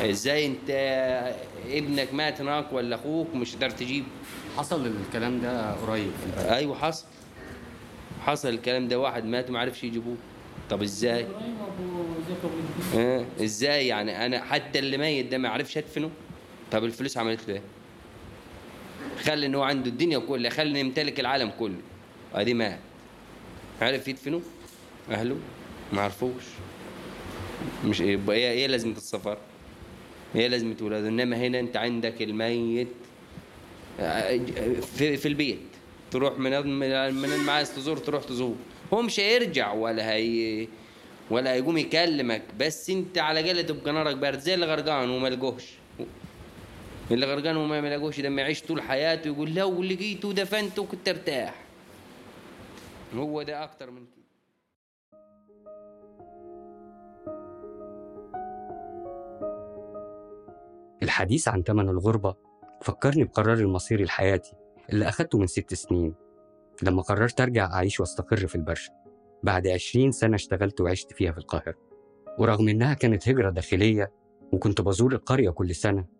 إزاي 0.00 0.46
أنت 0.46 0.70
ابنك 1.70 2.14
مات 2.14 2.40
هناك 2.40 2.72
ولا 2.72 2.96
أخوك 2.96 3.34
مش 3.34 3.54
هتقدر 3.54 3.70
تجيبه 3.70 4.06
حصل 4.56 4.86
الكلام 4.86 5.40
ده 5.40 5.72
قريب. 5.72 6.10
أيوه 6.36 6.74
حصل. 6.78 7.06
حصل 8.26 8.48
الكلام 8.48 8.88
ده 8.88 8.98
واحد 8.98 9.24
مات 9.24 9.50
وما 9.50 9.58
عرفش 9.58 9.84
يجيبوه. 9.84 10.16
طب 10.70 10.82
إزاي؟ 10.82 11.26
آه 12.96 13.24
إزاي 13.40 13.86
يعني؟ 13.86 14.26
أنا 14.26 14.44
حتى 14.44 14.78
اللي 14.78 14.98
ميت 14.98 15.26
ده 15.26 15.38
ما 15.38 15.48
عرفش 15.48 15.78
أدفنه؟ 15.78 16.10
طب 16.72 16.84
الفلوس 16.84 17.18
عملت 17.18 17.48
له 17.48 17.54
إيه؟ 17.54 17.62
خلي 19.16 19.46
ان 19.46 19.54
هو 19.54 19.62
عنده 19.62 19.88
الدنيا 19.90 20.18
كلها 20.18 20.50
خلي 20.50 20.80
يمتلك 20.80 21.20
العالم 21.20 21.50
كله. 21.58 21.80
ادي 22.34 22.54
مات 22.54 22.78
عرف 23.82 24.08
يدفنه 24.08 24.42
أهله 25.10 25.36
ما 25.92 26.02
عرفوش. 26.02 26.42
مش 27.84 28.02
هي 28.02 28.18
هي 28.28 28.66
لازمة 28.66 28.96
السفر. 28.96 29.38
هي 30.34 30.48
لازمة 30.48 30.76
ولاده 30.80 31.08
إنما 31.08 31.36
هنا 31.36 31.60
أنت 31.60 31.76
عندك 31.76 32.22
الميت 32.22 32.88
في, 34.96 35.16
في 35.16 35.28
البيت. 35.28 35.58
تروح 36.10 36.38
من 36.38 36.66
من 37.14 37.32
المعاز 37.32 37.70
تزور 37.74 37.96
تروح 37.96 38.24
تزور. 38.24 38.56
هو 38.94 39.02
مش 39.02 39.20
هيرجع 39.20 39.72
ولا 39.72 40.12
هي 40.12 40.68
ولا 41.30 41.52
هيقوم 41.52 41.78
يكلمك. 41.78 42.42
بس 42.58 42.90
أنت 42.90 43.18
على 43.18 43.40
الأقل 43.40 43.66
تبقى 43.66 43.92
نارك 43.92 44.16
بارد 44.16 44.38
زي 44.38 44.54
اللي 44.54 44.66
غرقان 44.66 45.10
وما 45.10 45.28
لقوش 45.28 45.62
اللي 47.10 47.26
غرقان 47.26 47.56
وما 47.56 47.80
ما 47.80 47.96
لقوش 47.96 48.20
ده 48.20 48.28
ما 48.28 48.42
يعيش 48.42 48.62
طول 48.62 48.82
حياته 48.82 49.28
يقول 49.28 49.54
لو 49.54 49.82
لقيته 49.82 50.28
ودفنته 50.28 50.86
كنت 50.86 51.08
ارتاح. 51.08 51.54
هو 53.14 53.42
ده 53.42 53.64
أكتر 53.64 53.90
من 53.90 54.06
كده. 54.06 54.26
الحديث 61.02 61.48
عن 61.48 61.62
ثمن 61.62 61.88
الغربة 61.88 62.34
فكرني 62.82 63.24
بقرار 63.24 63.58
المصيري 63.58 64.02
الحياتي 64.02 64.52
اللي 64.92 65.08
أخدته 65.08 65.38
من 65.38 65.46
ست 65.46 65.74
سنين. 65.74 66.14
لما 66.82 67.02
قررت 67.02 67.40
أرجع 67.40 67.72
أعيش 67.72 68.00
وأستقر 68.00 68.46
في 68.46 68.54
البرشا 68.54 68.92
بعد 69.42 69.66
عشرين 69.66 70.12
سنة 70.12 70.34
اشتغلت 70.34 70.80
وعشت 70.80 71.12
فيها 71.12 71.32
في 71.32 71.38
القاهرة. 71.38 71.74
ورغم 72.38 72.68
إنها 72.68 72.94
كانت 72.94 73.28
هجرة 73.28 73.50
داخلية 73.50 74.12
وكنت 74.52 74.80
بزور 74.80 75.12
القرية 75.12 75.50
كل 75.50 75.74
سنة 75.74 76.15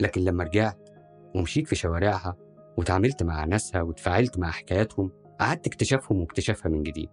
لكن 0.00 0.20
لما 0.20 0.44
رجعت 0.44 0.88
ومشيت 1.34 1.68
في 1.68 1.74
شوارعها 1.74 2.36
وتعاملت 2.76 3.22
مع 3.22 3.44
ناسها 3.44 3.82
وتفاعلت 3.82 4.38
مع 4.38 4.50
حكاياتهم 4.50 5.10
قعدت 5.40 5.66
اكتشافهم 5.66 6.20
واكتشافها 6.20 6.70
من 6.70 6.82
جديد. 6.82 7.10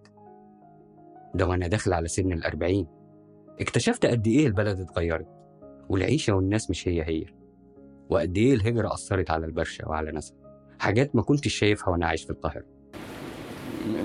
ده 1.35 1.47
وأنا 1.47 1.67
داخل 1.67 1.93
على 1.93 2.07
سن 2.07 2.31
الأربعين. 2.33 2.87
اكتشفت 3.61 4.05
قد 4.05 4.27
إيه 4.27 4.47
البلد 4.47 4.79
اتغيرت 4.79 5.27
والعيشة 5.89 6.33
والناس 6.33 6.69
مش 6.69 6.87
هي 6.87 7.03
هي 7.03 7.25
وقد 8.09 8.37
إيه 8.37 8.53
الهجرة 8.53 8.93
أثرت 8.93 9.31
على 9.31 9.45
البرشا 9.45 9.87
وعلى 9.87 10.11
ناسها. 10.11 10.37
حاجات 10.79 11.15
ما 11.15 11.21
كنتش 11.21 11.53
شايفها 11.53 11.89
وأنا 11.89 12.07
عايش 12.07 12.23
في 12.23 12.29
القاهرة. 12.29 12.65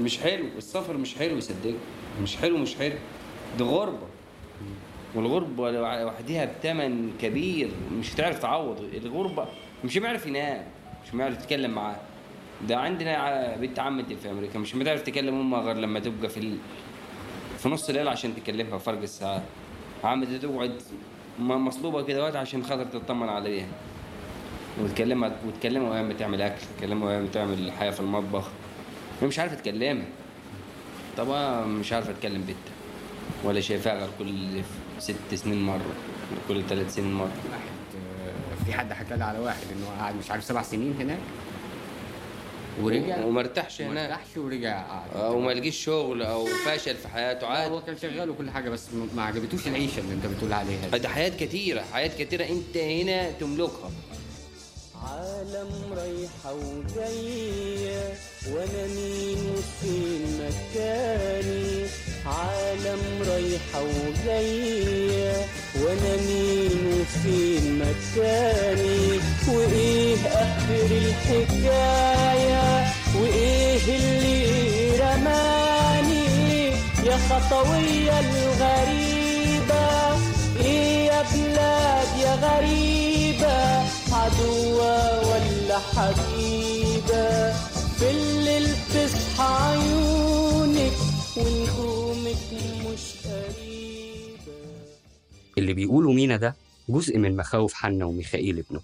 مش 0.00 0.18
حلو. 0.20 0.44
السفر 0.56 0.96
مش 0.96 1.14
حلو 1.14 1.40
صدقني 1.40 1.74
مش 2.22 2.36
حلو 2.36 2.58
مش 2.58 2.76
حلو. 2.76 2.94
دي 3.58 3.64
غربة. 3.64 4.06
والغربة 5.14 5.70
لوحدها 5.70 6.44
بثمن 6.44 7.12
كبير 7.20 7.70
مش 7.98 8.14
هتعرف 8.14 8.38
تعوض. 8.38 8.80
الغربة 8.94 9.46
مش 9.84 9.98
بيعرف 9.98 10.26
ينام 10.26 10.64
مش 11.04 11.10
بيعرف 11.16 11.34
يتكلم 11.34 11.70
معاه. 11.70 11.96
ده 12.68 12.76
عندنا 12.76 13.56
بنت 13.56 13.78
عمتي 13.78 14.16
في 14.16 14.30
أمريكا 14.30 14.58
مش 14.58 14.74
بتعرف 14.74 15.02
تكلم 15.02 15.34
أمها 15.40 15.60
غير 15.60 15.76
لما 15.76 16.00
تبقى 16.00 16.28
في 16.28 16.40
ال... 16.40 16.56
في 17.58 17.68
نص 17.68 17.88
الليل 17.88 18.08
عشان 18.08 18.34
تكلمها 18.36 18.78
فرق 18.78 19.02
الساعات 19.02 19.42
عمتي 20.04 20.38
تقعد 20.38 20.82
مصلوبة 21.38 22.02
كده 22.02 22.22
وقت 22.22 22.36
عشان 22.36 22.64
خاطر 22.64 22.84
تطمن 22.84 23.28
عليها. 23.28 23.66
وتكلمها 24.80 25.36
وتكلمها 25.46 25.90
وهي 25.90 26.08
بتعمل 26.08 26.42
أكل 26.42 26.60
تكلمها 26.78 27.08
وهي 27.08 27.22
بتعمل 27.22 27.72
حاجة 27.72 27.90
في 27.90 28.00
المطبخ. 28.00 28.48
هي 29.20 29.26
مش 29.26 29.38
عارفة 29.38 29.56
تكلمها. 29.56 30.06
طبعا 31.16 31.64
مش 31.64 31.92
عارفة 31.92 32.12
تكلم 32.12 32.40
بنتها. 32.40 32.72
ولا 33.44 33.60
شايفاها 33.60 33.98
غير 33.98 34.08
كل 34.18 34.62
ست 35.02 35.34
سنين 35.34 35.62
مرة 35.62 35.94
كل 36.48 36.62
ثلاث 36.68 36.94
سنين 36.94 37.12
مرة. 37.12 37.32
في 38.66 38.72
حد 38.72 38.92
حكى 38.92 39.16
لي 39.16 39.24
على 39.24 39.38
واحد 39.38 39.62
إنه 39.76 39.86
قاعد 39.98 40.16
مش 40.16 40.30
عارف 40.30 40.44
سبع 40.44 40.62
سنين 40.62 40.94
هناك؟ 41.00 41.18
ورجع؟ 42.82 43.24
وما 43.24 43.40
ارتاحش 43.40 43.80
ما 43.80 43.88
هناك 43.88 44.10
ارتاحش 44.10 44.36
ورجع. 44.36 44.82
قعد 44.82 45.10
أو 45.16 45.40
ما 45.40 45.50
لقيش 45.50 45.84
شغل 45.84 46.22
أو 46.22 46.46
فشل 46.46 46.96
في 46.96 47.08
حياته 47.08 47.46
عادي. 47.46 47.74
هو 47.74 47.82
كان 47.82 47.98
شغال 47.98 48.30
وكل 48.30 48.50
حاجة 48.50 48.70
بس 48.70 48.88
ما 49.16 49.22
عجبتوش 49.22 49.66
العيشة 49.66 50.00
اللي 50.00 50.14
أنت 50.14 50.26
بتقول 50.26 50.52
عليها 50.52 50.88
دي. 50.88 50.98
ده 50.98 51.08
حياة 51.08 51.28
كتيرة 51.28 51.82
حياة 51.92 52.24
كتيرة 52.24 52.44
أنت 52.44 52.76
هنا 52.76 53.30
تملكها. 53.30 53.90
عالم 55.04 55.70
رايحة 55.92 56.54
وجاية 56.54 58.14
وأنا 58.50 58.86
مين 58.86 59.38
وفين 59.58 60.22
مكاني؟ 60.38 61.86
عالم 62.26 63.00
رايحة 63.28 63.82
وجاية 63.82 65.32
وأنا 65.82 66.16
مين 66.26 66.92
وفين 67.00 67.78
مكاني؟ 67.78 69.20
وإيه 69.48 70.16
آخر 70.26 70.86
الحكاية؟ 70.90 72.84
وإيه 73.20 73.96
اللي 73.96 74.90
رماني؟ 75.00 76.66
يا 77.06 77.16
خطوية 77.30 78.20
الغريبة 78.20 80.16
إيه 80.60 81.06
يا 81.06 81.22
بلاد 81.22 82.08
يا 82.22 82.34
غريبة؟ 82.34 83.82
عدوة 84.12 85.20
ولا 85.28 85.78
حبيبة؟ 85.96 87.52
في 87.98 88.10
الليل 88.10 88.66
تصحى 88.94 89.48
عيونك 89.68 90.51
اللي 95.72 95.86
بيقولوا 95.86 96.14
مينا 96.14 96.36
ده 96.36 96.54
جزء 96.88 97.18
من 97.18 97.36
مخاوف 97.36 97.74
حنا 97.74 98.04
وميخائيل 98.04 98.58
ابنه. 98.58 98.80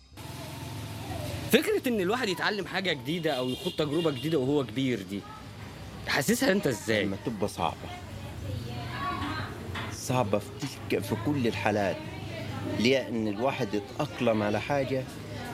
فكرة 1.53 1.89
إن 1.89 2.01
الواحد 2.01 2.29
يتعلم 2.29 2.67
حاجة 2.67 2.93
جديدة 2.93 3.33
أو 3.33 3.49
يخوض 3.51 3.73
تجربة 3.73 4.11
جديدة 4.11 4.39
وهو 4.39 4.65
كبير 4.65 5.03
دي 5.11 5.21
حاسسها 6.07 6.53
أنت 6.53 6.67
إزاي؟ 6.67 7.05
لما 7.05 7.17
تبقى 7.27 7.49
صعبة. 7.49 7.89
صعبة 9.93 10.39
في 10.39 10.47
تلك 10.61 11.03
في 11.03 11.17
كل 11.27 11.47
الحالات. 11.47 11.97
ليه؟ 12.79 13.09
إن 13.09 13.29
الواحد 13.29 13.69
يتأقلم 13.75 14.43
على 14.43 14.61
حاجة 14.61 15.05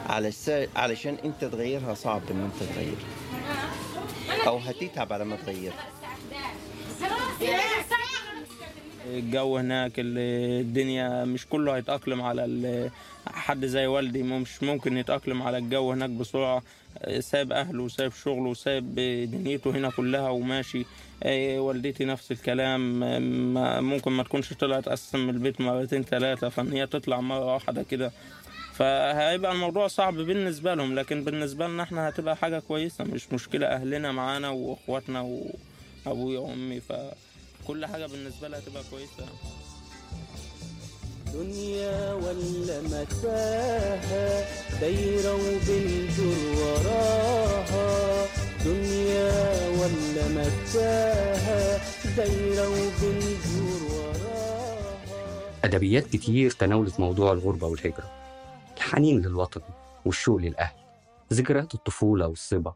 على 0.07 0.29
الس... 0.29 0.51
علشان 0.77 1.17
أنت 1.25 1.45
تغيرها 1.45 1.95
صعب 1.95 2.23
إن 2.31 2.41
أنت 2.45 2.71
تغيرها 2.73 4.47
أو 4.47 4.59
هتتعب 4.59 5.13
على 5.13 5.25
ما 5.25 5.37
تغيرها 5.37 5.85
الجو 9.07 9.57
هناك 9.59 9.93
ال- 9.99 10.19
الدنيا 10.61 11.25
مش 11.25 11.47
كله 11.47 11.77
هيتأقلم 11.77 12.23
على 12.23 12.91
حد 13.27 13.67
زي 13.67 13.87
والدي 13.87 14.23
مش 14.23 14.63
ممكن 14.63 14.97
يتأقلم 14.97 15.43
على 15.43 15.59
الجو 15.59 15.93
هناك 15.93 16.11
بسرعة. 16.11 16.63
سايب 17.21 17.53
أهله 17.53 17.83
وسايب 17.83 18.13
شغله 18.13 18.49
وسايب 18.49 18.95
دنيته 19.31 19.71
هنا 19.71 19.91
كلها 19.91 20.29
وماشي. 20.29 20.85
والدتي 21.59 22.05
نفس 22.05 22.33
الكلام 22.33 23.01
ممكن 23.85 24.13
ما 24.13 24.23
تكونش 24.23 24.53
طلعت 24.53 25.15
من 25.15 25.31
البيت 25.31 25.61
مرتين 25.61 26.03
ثلاثة 26.03 26.49
فإن 26.49 26.73
هي 26.73 26.87
تطلع 26.87 27.21
مرة 27.21 27.55
واحدة 27.55 27.83
كده. 27.83 28.13
فهيبقى 28.75 29.53
الموضوع 29.53 29.87
صعب 29.87 30.15
بالنسبة 30.15 30.75
لهم 30.75 30.95
لكن 30.95 31.25
بالنسبة 31.25 31.67
لنا 31.69 31.83
إحنا 31.83 32.09
هتبقى 32.09 32.37
حاجة 32.37 32.59
كويسة. 32.59 33.05
مش 33.05 33.33
مشكلة 33.33 33.67
أهلنا 33.67 34.13
معانا 34.13 34.49
وإخواتنا 34.49 35.21
وأبويا 36.07 36.39
وأمي 36.39 36.81
فكل 37.65 37.87
حاجة 37.87 38.07
بالنسبة 38.07 38.49
لها 38.49 38.59
هتبقى 38.59 38.83
كويسة. 38.91 39.27
دنيا 41.33 42.13
ولا 42.13 42.83
متاهة 42.83 44.47
دايرة 44.81 45.35
وبندور 45.35 46.57
وراها. 46.57 48.27
دنيا 48.65 49.69
ولا 49.69 50.29
متاهة 50.29 51.81
دايرة 52.17 52.69
وبندور 52.69 53.83
وراها. 53.93 54.79
أدبيات 55.65 56.07
كتير 56.07 56.51
تناولت 56.51 57.01
موضوع 57.01 57.33
الغربة 57.33 57.67
والهجرة. 57.67 58.13
الحنين 58.77 59.21
للوطن 59.21 59.61
والشوق 60.07 60.37
للأهل. 60.37 60.77
ذكريات 61.33 61.75
الطفولة 61.75 62.27
والصبا. 62.27 62.75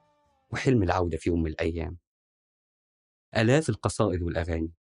وحلم 0.50 0.82
العودة 0.82 1.16
في 1.16 1.30
يوم 1.30 1.42
من 1.42 1.50
الأيام. 1.50 1.96
آلاف 3.36 3.68
القصائد 3.68 4.22
والأغاني. 4.22 4.77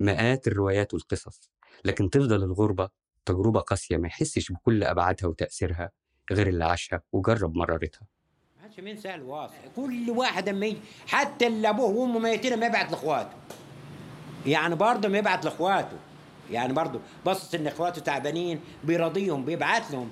مئات 0.00 0.46
الروايات 0.46 0.94
والقصص 0.94 1.50
لكن 1.84 2.10
تفضل 2.10 2.42
الغربة 2.42 2.88
تجربة 3.26 3.60
قاسية 3.60 3.96
ما 3.96 4.06
يحسش 4.06 4.52
بكل 4.52 4.84
أبعادها 4.84 5.28
وتأثيرها 5.28 5.90
غير 6.32 6.46
اللي 6.46 6.64
عاشها 6.64 7.02
وجرب 7.12 7.56
مرارتها. 7.56 8.06
ما 8.56 8.62
حدش 8.64 8.78
ينسى 8.78 9.14
الواصل 9.14 9.54
كل 9.76 10.10
واحد 10.10 10.48
أما 10.48 10.66
يجي 10.66 10.80
حتى 11.06 11.46
اللي 11.46 11.68
أبوه 11.68 11.90
وأمه 11.90 12.18
ميتين 12.18 12.60
ما 12.60 12.66
يبعت 12.66 12.90
لإخواته. 12.90 13.36
يعني 14.46 14.74
برضه 14.74 15.08
ما 15.08 15.18
يبعت 15.18 15.44
لإخواته. 15.44 15.96
يعني 16.50 16.72
برضه 16.72 17.00
بص 17.26 17.54
إن 17.54 17.66
إخواته 17.66 18.00
تعبانين 18.00 18.60
بيراضيهم 18.84 19.44
بيبعت 19.44 19.90
لهم. 19.90 20.10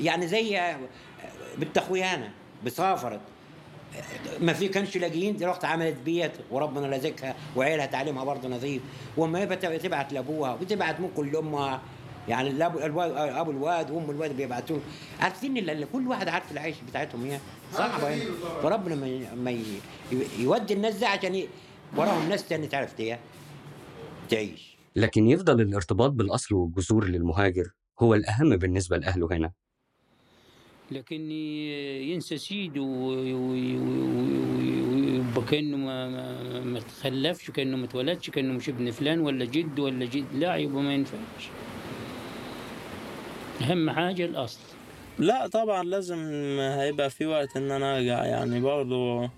يعني 0.00 0.26
زي 0.26 0.76
بنت 1.58 1.78
اخويانا 1.78 2.30
بسافرت 2.64 3.20
ما 4.40 4.52
في 4.52 4.68
كانش 4.68 4.96
لاقيين 4.96 5.36
دلوقتي 5.36 5.66
عملت 5.66 5.96
بيت 6.04 6.32
وربنا 6.50 6.86
رزقها 6.96 7.34
وعيلها 7.56 7.86
تعليمها 7.86 8.24
برضه 8.24 8.48
نظيف. 8.48 8.82
وما 9.16 9.44
بتبعت 9.44 10.12
لأبوها 10.12 10.54
وبتبعت 10.54 11.00
ممكن 11.00 11.32
لامها 11.32 11.82
يعني 12.28 12.50
الاب 12.50 12.78
الواد 12.78 13.10
أبو 13.16 13.50
الواد 13.50 13.90
وأم 13.90 14.10
الواد 14.10 14.36
بيبعتوا 14.36 14.78
عارفين 15.20 15.56
ال- 15.56 15.70
ال- 15.70 15.92
كل 15.92 16.08
واحد 16.08 16.28
عارف 16.28 16.52
العيش 16.52 16.76
بتاعتهم 16.88 17.24
هي. 17.24 17.38
صعبه 17.72 18.08
يعني 18.08 18.22
فربنا 18.62 18.94
ما 19.34 19.62
يودي 20.38 20.74
الناس 20.74 20.94
ده 20.98 21.08
عشان 21.08 21.42
وراهم 21.96 22.28
ناس 22.28 22.48
تاني 22.48 22.66
تعرف 22.66 22.94
تعيش. 24.30 24.76
لكن 24.96 25.26
يفضل 25.28 25.60
الارتباط 25.60 26.10
بالأصل 26.10 26.54
والجذور 26.54 27.04
للمهاجر 27.04 27.64
هو 28.00 28.14
الأهم 28.14 28.56
بالنسبة 28.56 28.96
لأهله 28.96 29.28
هنا. 29.32 29.52
لكن 30.90 31.30
ينسى 32.10 32.38
سيده 32.38 32.80
و- 32.80 32.86
و- 32.86 33.76
و- 33.76 34.94
ويبقى 34.94 35.42
كانه 35.50 35.76
ما, 35.76 36.08
ما, 36.08 36.60
ما 36.60 36.80
تخلفش 36.80 37.50
كانه 37.50 37.76
ما 37.76 37.84
اتولدش 37.84 38.30
كأنه 38.30 38.52
مش 38.52 38.68
ابن 38.68 38.90
فلان 38.90 39.20
ولا 39.20 39.44
جد 39.44 39.78
ولا 39.80 40.04
جد. 40.04 40.24
لا 40.34 40.56
يبقى 40.56 40.82
ما 40.82 40.94
ينفعش. 40.94 41.48
أهم 43.62 43.90
حاجة 43.90 44.24
الأصل. 44.24 44.60
لا 45.18 45.46
طبعا 45.46 45.82
لازم 45.82 46.18
هيبقى 46.60 47.10
في 47.10 47.26
وقت 47.26 47.56
إن 47.56 47.70
أنا 47.70 47.96
أرجع 47.96 48.24
يعني 48.24 48.60
برضو 48.60 49.28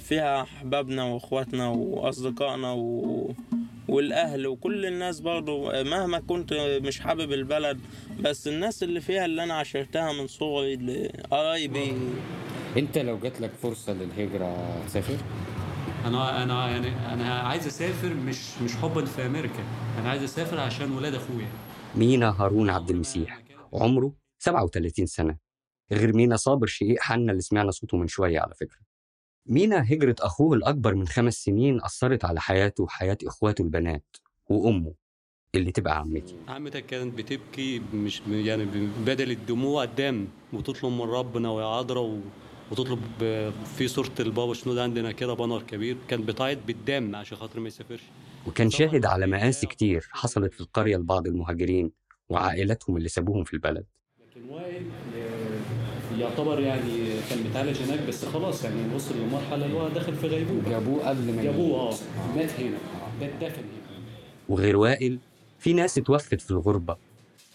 فيها 0.00 0.42
أحبابنا 0.42 1.04
وإخواتنا 1.04 1.68
وأصدقائنا 1.68 2.72
و... 2.72 3.34
والأهل 3.88 4.46
وكل 4.46 4.86
الناس 4.86 5.20
برضو 5.20 5.72
مهما 5.82 6.18
كنت 6.18 6.52
مش 6.82 7.00
حابب 7.00 7.32
البلد 7.32 7.80
بس 8.20 8.48
الناس 8.48 8.82
اللي 8.82 9.00
فيها 9.00 9.24
اللي 9.24 9.42
أنا 9.42 9.54
عشرتها 9.54 10.12
من 10.12 10.26
صغري 10.26 11.08
قرايبي. 11.30 11.92
أنت 12.76 12.98
لو 12.98 13.18
جات 13.18 13.40
لك 13.40 13.50
فرصة 13.62 13.92
للهجرة 13.92 14.82
تسافر؟ 14.86 15.16
أنا 16.04 16.42
أنا 16.42 16.70
يعني 16.70 17.14
أنا 17.14 17.34
عايز 17.34 17.66
أسافر 17.66 18.14
مش 18.14 18.58
مش 18.64 18.76
حبا 18.76 19.04
في 19.04 19.26
أمريكا. 19.26 19.64
أنا 19.98 20.10
عايز 20.10 20.22
أسافر 20.22 20.60
عشان 20.60 20.92
ولاد 20.92 21.14
أخويا. 21.14 21.48
مينا 21.96 22.30
هارون 22.42 22.70
عبد 22.70 22.90
المسيح. 22.90 23.40
عمره 23.72 24.12
37 24.38 25.06
سنة. 25.06 25.36
غير 25.92 26.16
مينا 26.16 26.36
صابر 26.36 26.66
شقيق 26.66 27.00
حنا 27.00 27.30
اللي 27.32 27.42
سمعنا 27.42 27.70
صوته 27.70 27.96
من 27.96 28.06
شوية 28.06 28.40
على 28.40 28.54
فكرة. 28.54 28.89
مينا 29.46 29.92
هجرة 29.92 30.16
أخوه 30.20 30.56
الأكبر 30.56 30.94
من 30.94 31.08
خمس 31.08 31.34
سنين 31.34 31.80
أثرت 31.84 32.24
على 32.24 32.40
حياته 32.40 32.84
وحياة 32.84 33.18
إخواته 33.26 33.62
البنات 33.62 34.16
وأمه 34.48 34.94
اللي 35.54 35.72
تبقى 35.72 35.98
عمتي. 35.98 36.36
عمتك 36.48 36.86
كانت 36.86 37.18
بتبكي 37.18 37.82
مش 37.94 38.22
يعني 38.28 38.64
بدل 39.06 39.30
الدموع 39.30 39.84
الدم 39.84 40.26
وتطلب 40.52 40.92
من 40.92 41.00
ربنا 41.00 41.50
ويا 41.50 41.66
عذراء 41.66 42.04
و... 42.04 42.20
وتطلب 42.70 43.00
في 43.76 43.88
صورة 43.88 44.10
البابا 44.20 44.54
شنودة 44.54 44.82
عندنا 44.82 45.12
كده 45.12 45.34
بانر 45.34 45.62
كبير 45.62 45.96
كان 46.08 46.22
بتعيط 46.24 46.58
بالدم 46.66 47.16
عشان 47.16 47.36
خاطر 47.38 47.60
ما 47.60 47.68
يسافرش. 47.68 48.02
وكان 48.46 48.70
شاهد 48.70 49.06
على 49.06 49.26
مآسي 49.26 49.66
كتير 49.66 50.08
حصلت 50.10 50.54
في 50.54 50.60
القرية 50.60 50.96
لبعض 50.96 51.26
المهاجرين 51.26 51.90
وعائلاتهم 52.28 52.96
اللي 52.96 53.08
سابوهم 53.08 53.44
في 53.44 53.54
البلد. 53.54 53.84
لكن 54.30 54.42
يعتبر 56.20 56.60
يعني 56.60 56.90
كان 57.30 57.38
متعالج 57.50 57.82
هناك 57.82 58.00
بس 58.08 58.24
خلاص 58.24 58.64
يعني 58.64 58.94
وصل 58.94 59.14
لمرحلة 59.18 59.66
اللي 59.66 59.76
هو 59.76 59.88
داخل 59.88 60.14
في 60.16 60.26
غيبوبة. 60.26 60.70
جابوه 60.70 61.08
قبل 61.08 61.32
ما 61.36 61.42
جابوه 61.42 61.78
آه. 61.80 61.82
يموت. 61.84 62.00
مات 62.36 62.50
هنا. 62.60 62.78
ده 63.20 63.26
اتدفن 63.26 63.62
هنا. 63.62 64.04
وغير 64.48 64.76
وائل 64.76 65.18
في 65.58 65.72
ناس 65.72 65.98
اتوفت 65.98 66.40
في 66.40 66.50
الغربة 66.50 66.96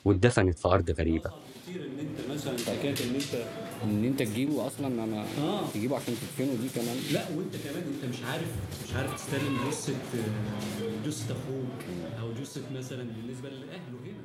واتدفنت 0.06 0.60
في 0.60 0.68
أرض 0.68 0.92
غريبة. 0.92 1.32
كتير 1.64 1.82
إن 1.86 2.00
أنت 2.00 2.32
مثلا 2.34 2.58
حكاية 2.78 2.96
إن 3.10 3.16
أنت 3.16 3.46
إن 3.84 4.06
أنت 4.06 4.20
تجيبه 4.24 4.68
أصلا 4.68 4.88
أنا 4.88 5.26
آه. 5.40 5.62
تجيبه 5.74 5.96
عشان 5.96 6.14
تدفنه 6.22 6.54
دي 6.62 6.70
كمان. 6.76 6.98
لا 7.14 7.22
وأنت 7.38 7.56
كمان 7.64 7.84
أنت 7.96 8.14
مش 8.14 8.24
عارف 8.32 8.48
مش 8.88 8.96
عارف 8.96 9.16
تستلم 9.16 9.58
جثة 9.70 9.94
آه، 9.94 11.08
جثة 11.08 11.32
أخوك 11.36 11.82
أو 12.22 12.34
جثة 12.42 12.62
مثلا 12.78 13.04
بالنسبة 13.04 13.50
لأهله 13.50 13.98
هنا. 14.06 14.25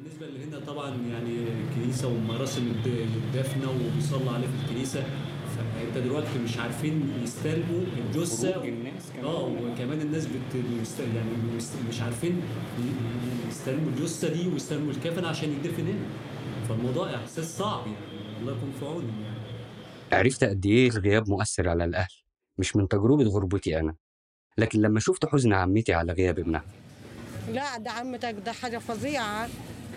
بالنسبة 0.00 0.26
لهنا 0.26 0.64
طبعا 0.66 0.88
يعني 0.90 1.30
الكنيسة 1.38 2.08
ومراسم 2.08 2.66
الد- 2.66 2.86
الدفنة 3.26 3.70
وبيصلى 3.70 4.30
عليه 4.30 4.46
في 4.46 4.64
الكنيسة 4.64 5.04
فأنت 5.56 5.98
دلوقتي 5.98 6.38
مش 6.44 6.58
عارفين 6.58 7.12
يستلموا 7.22 7.80
الجثة 7.96 8.64
الناس 8.64 9.10
كمان. 9.12 9.24
آه 9.24 9.42
وكمان 9.44 10.00
الناس 10.00 10.26
بت 10.26 10.54
يعني 10.98 11.30
مش 11.88 12.00
عارفين 12.00 12.42
يستلموا 13.48 13.88
الجثة 13.90 14.28
دي 14.32 14.48
ويستلموا 14.48 14.92
الكفن 14.92 15.24
عشان 15.24 15.52
يدفن 15.52 15.86
هنا. 15.86 16.06
فالموضوع 16.68 17.14
إحساس 17.14 17.58
صعب 17.58 17.86
يعني 17.86 18.40
الله 18.40 18.52
يكون 18.52 18.72
في 18.80 18.86
عونهم 18.86 19.22
يعني. 19.22 19.36
عرفت 20.12 20.44
قد 20.44 20.66
إيه 20.66 20.88
الغياب 20.88 21.28
مؤثر 21.28 21.68
على 21.68 21.84
الأهل 21.84 22.12
مش 22.58 22.76
من 22.76 22.88
تجربة 22.88 23.24
غربتي 23.24 23.80
أنا 23.80 23.94
لكن 24.58 24.80
لما 24.80 25.00
شفت 25.00 25.26
حزن 25.26 25.52
عمتي 25.52 25.92
على 25.94 26.12
غياب 26.12 26.38
ابنها. 26.38 26.64
لا 27.52 27.78
ده 27.78 27.90
عمتك 27.90 28.36
ده 28.46 28.52
حاجة 28.52 28.78
فظيعة. 28.78 29.48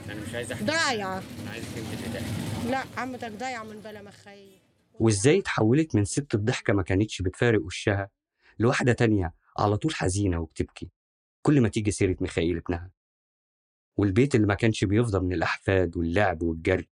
أنا 0.05 0.21
مش 0.27 0.35
عايز 0.35 0.51
أحكي. 0.51 0.65
ضايعة 0.65 1.17
أنا 1.41 1.51
عايز 1.51 1.65
أنت 1.77 1.93
اللي 1.93 2.19
تحكي. 2.19 2.69
لا 2.71 2.83
عمتك 2.97 3.31
ضايعة 3.31 3.63
من 3.63 3.79
بلا 3.79 4.01
مخي 4.01 4.47
وإزاي 4.99 5.39
اتحولت 5.39 5.95
من 5.95 6.05
ست 6.05 6.35
الضحكة 6.35 6.73
ما 6.73 6.83
كانتش 6.83 7.21
بتفارق 7.21 7.61
وشها 7.61 8.09
لواحدة 8.59 8.93
تانية 8.93 9.33
على 9.59 9.77
طول 9.77 9.95
حزينة 9.95 10.39
وبتبكي. 10.39 10.89
كل 11.41 11.61
ما 11.61 11.69
تيجي 11.69 11.91
سيرة 11.91 12.15
ميخائيل 12.21 12.57
ابنها. 12.57 12.91
والبيت 13.97 14.35
اللي 14.35 14.47
ما 14.47 14.53
كانش 14.53 14.83
بيفضى 14.83 15.19
من 15.19 15.33
الأحفاد 15.33 15.97
واللعب 15.97 16.41
والجري. 16.43 16.89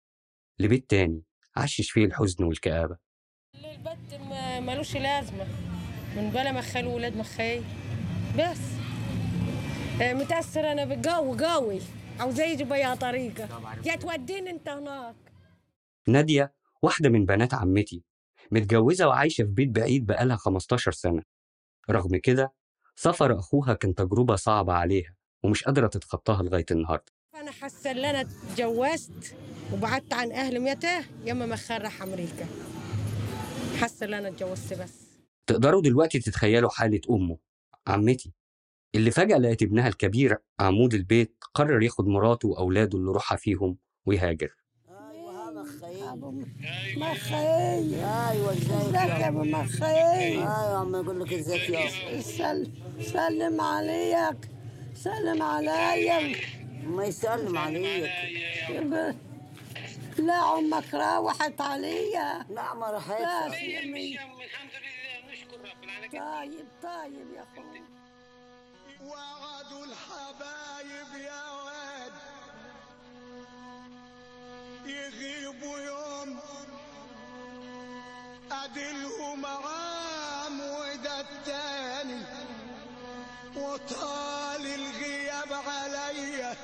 لبيت 0.58 0.90
تاني 0.90 1.22
عشش 1.56 1.90
فيه 1.90 2.04
الحزن 2.04 2.44
والكآبة. 2.44 2.96
البت 3.54 4.14
ما- 4.20 4.60
ملوش 4.60 4.96
لازمة. 4.96 5.46
من 6.16 6.30
بلا 6.30 6.52
مخال 6.52 6.86
ولاد 6.86 7.16
مخاي 7.16 7.62
بس. 8.38 8.60
آه، 10.02 10.12
متأثر 10.14 10.72
أنا 10.72 10.84
بالجو 10.84 11.34
قوي. 11.46 11.80
عاوزة 12.20 12.44
يجي 12.44 12.64
بيها 12.64 12.94
طريقة. 12.94 13.48
يا 13.84 13.96
توديني 13.96 14.50
أنت 14.50 14.68
هناك. 14.68 15.14
نادية 16.08 16.52
واحدة 16.82 17.08
من 17.08 17.26
بنات 17.26 17.54
عمتي 17.54 18.02
متجوزة 18.50 19.08
وعايشة 19.08 19.44
في 19.44 19.50
بيت 19.50 19.68
بعيد 19.68 20.06
بقالها 20.06 20.36
15 20.36 20.92
سنة. 20.92 21.22
رغم 21.90 22.16
كده 22.16 22.52
سفر 22.96 23.38
أخوها 23.38 23.74
كان 23.74 23.94
تجربة 23.94 24.36
صعبة 24.36 24.72
عليها 24.72 25.14
ومش 25.42 25.64
قادرة 25.64 25.86
تتخطاها 25.86 26.42
لغاية 26.42 26.66
النهاردة. 26.70 27.12
أنا 27.34 27.50
حاسة 27.50 27.90
إن 27.90 28.04
أنا 28.04 28.20
اتجوزت 28.20 29.36
وبعدت 29.72 30.12
عن 30.12 30.32
أهلي 30.32 30.58
متى 30.58 31.02
ياما 31.24 31.46
مخال 31.46 31.82
راح 31.82 32.02
أمريكا. 32.02 32.46
حاسة 33.80 34.06
إن 34.06 34.14
أنا 34.14 34.28
اتجوزت 34.28 34.74
بس. 34.82 35.04
تقدروا 35.46 35.82
دلوقتي 35.82 36.18
تتخيلوا 36.18 36.70
حالة 36.70 37.00
أمه 37.10 37.38
عمتي. 37.86 38.32
اللي 38.94 39.10
فجأة 39.10 39.38
لقت 39.38 39.62
ابنها 39.62 39.88
الكبير 39.88 40.38
عمود 40.60 40.94
البيت 40.94 41.36
قرر 41.54 41.82
ياخد 41.82 42.06
مراته 42.06 42.48
وأولاده 42.48 42.98
اللي 42.98 43.10
روحها 43.12 43.36
فيهم 43.36 43.76
ويهاجر 44.06 44.54
مخي 46.96 47.36
أيوه 47.36 48.52
ازيك 48.52 48.94
يا 48.94 49.28
ابو 49.28 49.42
مخي 49.44 49.84
أيوه 49.86 50.78
عم 50.78 50.94
يقول 50.94 51.20
لك 51.20 51.32
ازيك 51.32 51.70
يا 51.70 52.20
سل... 52.20 52.66
سلم 53.00 53.60
عليك 53.60 54.36
سلم 54.94 55.42
عليا 55.42 56.34
ما 56.84 57.04
يسلم 57.04 57.58
عليك 57.58 58.10
لا 60.18 60.58
أمك 60.58 60.94
روحت 60.94 61.60
عليا 61.60 62.44
لا 62.50 62.74
ما 62.74 62.90
راحتش. 62.90 63.58
طيب 66.12 66.66
طيب 66.82 67.26
يا 67.36 67.42
أخوي 67.42 67.80
وعدوا 69.04 69.84
الحبايب 69.84 71.10
يا 71.28 71.44
واد. 71.64 72.12
يغيبوا 74.86 75.78
يوم 75.78 76.38
أدلهم 78.52 79.46
عام 79.46 80.60
وده 80.60 81.20
التاني 81.20 82.22
وطال 83.56 84.66
الغياب 84.66 85.52
عليا 85.52 86.56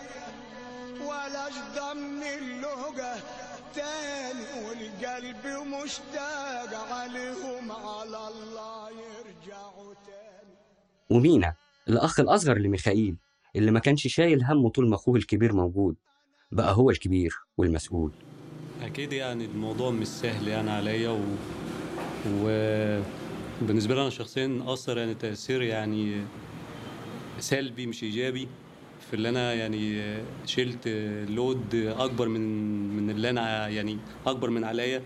ولا 1.01 1.49
ضمن 1.77 2.23
اللهجة 2.23 3.17
تاني 3.75 4.47
والقلب 4.65 5.47
مشتاق 5.47 6.93
عليهم 6.93 7.73
على 7.73 8.29
الله 8.29 8.91
يرجعوا 8.91 9.95
تاني. 10.07 10.55
ومينا. 11.11 11.60
الأخ 11.91 12.21
الأصغر 12.21 12.59
لميخائيل 12.59 13.17
اللي 13.57 13.71
ما 13.71 13.81
كانش 13.81 14.07
شايل 14.09 14.45
همه 14.45 14.69
طول 14.69 14.89
ما 14.89 14.95
أخوه 14.95 15.17
الكبير 15.17 15.53
موجود 15.53 15.97
بقى 16.53 16.75
هو 16.75 16.91
الكبير 16.91 17.35
والمسؤول. 17.59 18.11
أكيد 18.83 19.13
يعني 19.13 19.45
الموضوع 19.45 19.91
مش 19.91 20.07
سهل 20.07 20.49
يعني 20.49 20.71
عليا 20.71 21.11
و... 21.11 21.21
وبالنسبة 23.63 23.95
لي 23.95 24.01
أنا 24.03 24.11
شخصيا 24.11 24.63
أثر 24.67 24.99
يعني 24.99 25.15
تأثير 25.15 25.63
يعني 25.63 26.21
سلبي 27.39 27.87
مش 27.87 28.03
إيجابي 28.03 28.49
في 29.09 29.15
اللي 29.15 29.29
أنا 29.29 29.55
يعني 29.55 30.03
شلت 30.47 30.89
لود 31.29 31.75
أكبر 31.75 32.29
من 32.29 32.41
من 32.97 33.11
اللي 33.11 33.31
أنا 33.31 33.69
يعني 33.69 33.99
أكبر 34.27 34.51
من 34.51 34.65
عليا. 34.65 35.03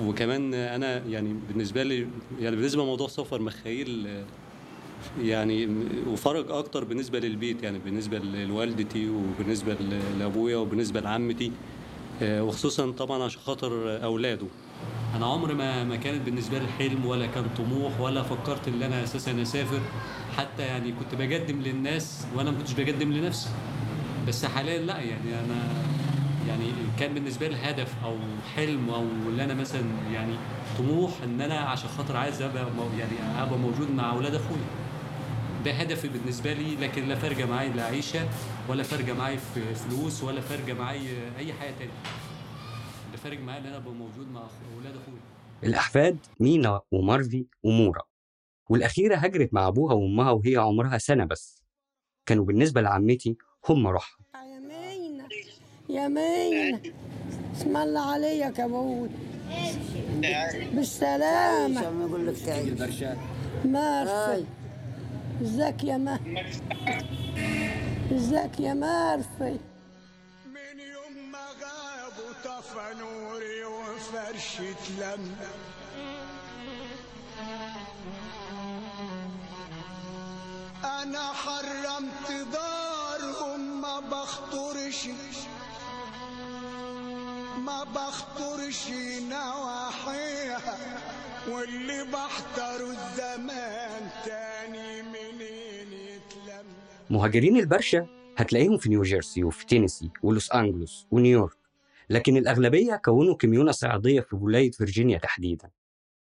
وكمان 0.00 0.54
أنا 0.54 0.96
يعني 1.06 1.36
بالنسبة 1.48 1.82
لي 1.82 2.06
يعني 2.40 2.56
بالنسبة 2.56 2.82
لموضوع 2.82 3.08
سفر 3.08 3.42
مخايل 3.42 4.08
يعني 5.22 5.68
وفرق 6.06 6.54
أكتر 6.54 6.84
بالنسبة 6.84 7.18
للبيت 7.18 7.62
يعني 7.62 7.78
بالنسبة 7.78 8.18
لوالدتي 8.18 9.08
وبالنسبة 9.10 9.76
لأبويا 10.18 10.56
وبالنسبة 10.56 11.00
لعمتي. 11.00 11.52
آه، 12.22 12.42
وخصوصا 12.44 12.90
طبعا 12.90 13.22
عشان 13.22 13.40
خاطر 13.40 14.02
أولاده. 14.04 14.46
أنا 15.16 15.26
عمري 15.26 15.54
ما 15.54 15.84
ما 15.84 15.96
كانت 15.96 16.22
بالنسبة 16.22 16.58
لي 16.58 16.66
حلم 16.78 17.06
ولا 17.06 17.26
كان 17.26 17.44
طموح 17.58 18.00
ولا 18.00 18.22
فكرت 18.22 18.68
إن 18.68 18.82
أنا 18.82 19.04
أساسا 19.04 19.42
أسافر. 19.42 19.80
حتى 20.36 20.62
يعني 20.62 20.92
كنت 20.92 21.20
بقدم 21.20 21.60
للناس 21.60 22.26
وأنا 22.36 22.50
ما 22.50 22.58
كنتش 22.58 22.72
بقدم 22.72 23.12
لنفسي. 23.12 23.48
بس 24.28 24.44
حاليا 24.44 24.78
لا 24.78 24.98
يعني 25.00 25.34
أنا 25.44 25.56
يعني 26.48 26.64
كان 26.98 27.14
بالنسبة 27.14 27.48
لي 27.48 27.56
هدف 27.56 27.94
أو 28.04 28.16
حلم 28.56 28.90
أو 28.90 29.04
اللي 29.28 29.44
أنا 29.44 29.54
مثلا 29.54 29.82
يعني 30.12 30.32
طموح 30.78 31.10
إن 31.24 31.40
أنا 31.40 31.58
عشان 31.60 31.88
خاطر 31.88 32.16
عايز 32.16 32.42
أبقى 32.42 32.66
يعني 32.98 33.42
أبقى 33.42 33.58
موجود 33.58 33.90
مع 33.90 34.12
أولاد 34.12 34.34
أخويا. 34.34 34.87
ده 35.64 35.72
هدفي 35.72 36.08
بالنسبة 36.08 36.52
لي 36.52 36.76
لكن 36.76 37.08
لا 37.08 37.14
فارقه 37.14 37.46
معايا 37.46 37.68
لا 37.68 37.84
عيشه 37.84 38.28
ولا 38.68 38.82
فارقه 38.82 39.12
معايا 39.12 39.36
في 39.36 39.74
فلوس 39.74 40.22
ولا 40.22 40.40
فارقه 40.40 40.72
معايا 40.72 41.32
أي 41.38 41.52
حاجة 41.52 41.70
تانية. 41.78 41.92
اللي 43.06 43.16
فارق 43.18 43.40
معايا 43.40 43.60
إن 43.60 43.66
أنا 43.66 43.76
أبقى 43.76 43.92
موجود 43.92 44.28
مع 44.32 44.40
أخ- 44.40 44.74
أولاد 44.76 44.92
أخويا. 44.96 45.18
الأحفاد 45.64 46.18
مينا 46.40 46.80
ومارفي 46.92 47.46
ومورا. 47.62 48.02
والأخيرة 48.70 49.16
هاجرت 49.16 49.54
مع 49.54 49.68
أبوها 49.68 49.94
وأمها 49.94 50.30
وهي 50.30 50.56
عمرها 50.56 50.98
سنة 50.98 51.24
بس. 51.24 51.62
كانوا 52.26 52.44
بالنسبة 52.44 52.80
لعمتي 52.80 53.36
هم 53.68 53.86
روحها 53.86 54.18
يا 54.34 54.58
مينا 54.60 55.28
يا 55.88 56.08
مينا. 56.08 56.80
اسم 57.56 57.76
الله 57.76 58.00
عليك 58.12 58.58
يا 58.58 58.64
أبوي 58.64 59.08
بالسلامة. 60.74 61.86
عم 61.86 62.02
يقول 62.02 62.26
لك 62.26 62.36
ازيك 65.42 65.84
يا 65.84 65.96
ما 65.96 66.18
ازيك 68.12 68.60
يا 68.60 68.74
مارفي 68.74 69.58
من 70.54 70.80
يوم 70.80 71.30
ما 71.32 71.46
غابوا 71.60 72.32
طفى 72.44 72.98
نوري 73.00 73.64
وفرشة 73.64 74.90
لم. 75.00 75.36
أنا 80.84 81.32
حرمت 81.32 82.30
دارهم 82.52 83.80
ما 83.80 84.00
بخطرش 84.00 85.06
ما 87.58 87.84
بخطرش 87.84 88.88
نواحيها 89.30 90.78
واللي 91.48 92.04
بحضره 92.04 92.90
الزمان. 92.90 93.77
مهاجرين 97.10 97.56
البرشا 97.56 98.06
هتلاقيهم 98.36 98.78
في 98.78 98.88
نيوجيرسي 98.88 99.44
وفي 99.44 99.66
تينيسي 99.66 100.10
ولوس 100.22 100.52
أنجلوس 100.52 101.06
ونيويورك 101.10 101.56
لكن 102.10 102.36
الأغلبية 102.36 103.00
كونوا 103.04 103.34
community 103.34 103.72
صعيدية 103.72 104.20
في 104.20 104.36
ولاية 104.36 104.70
فيرجينيا 104.70 105.18
تحديدا. 105.18 105.70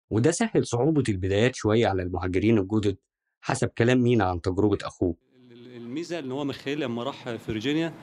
وده 0.10 0.32
سهل 0.32 0.66
صعوبة 0.66 1.04
البدايات 1.10 1.56
شوية 1.56 1.88
على 1.88 2.04
المهاجرين 2.04 2.58
الجدد 2.58 2.98
حسب 3.42 3.68
كلام 3.68 4.04
مينا 4.04 4.24
عن 4.26 4.42
تجربة 4.42 4.78
أخوه. 4.84 5.16
الميزة 5.52 6.20
إن 6.20 6.32
هو 6.32 6.46
مخيل 6.46 6.80
لما 6.80 7.04
راح 7.04 7.30
فيرجينيا 7.36 7.94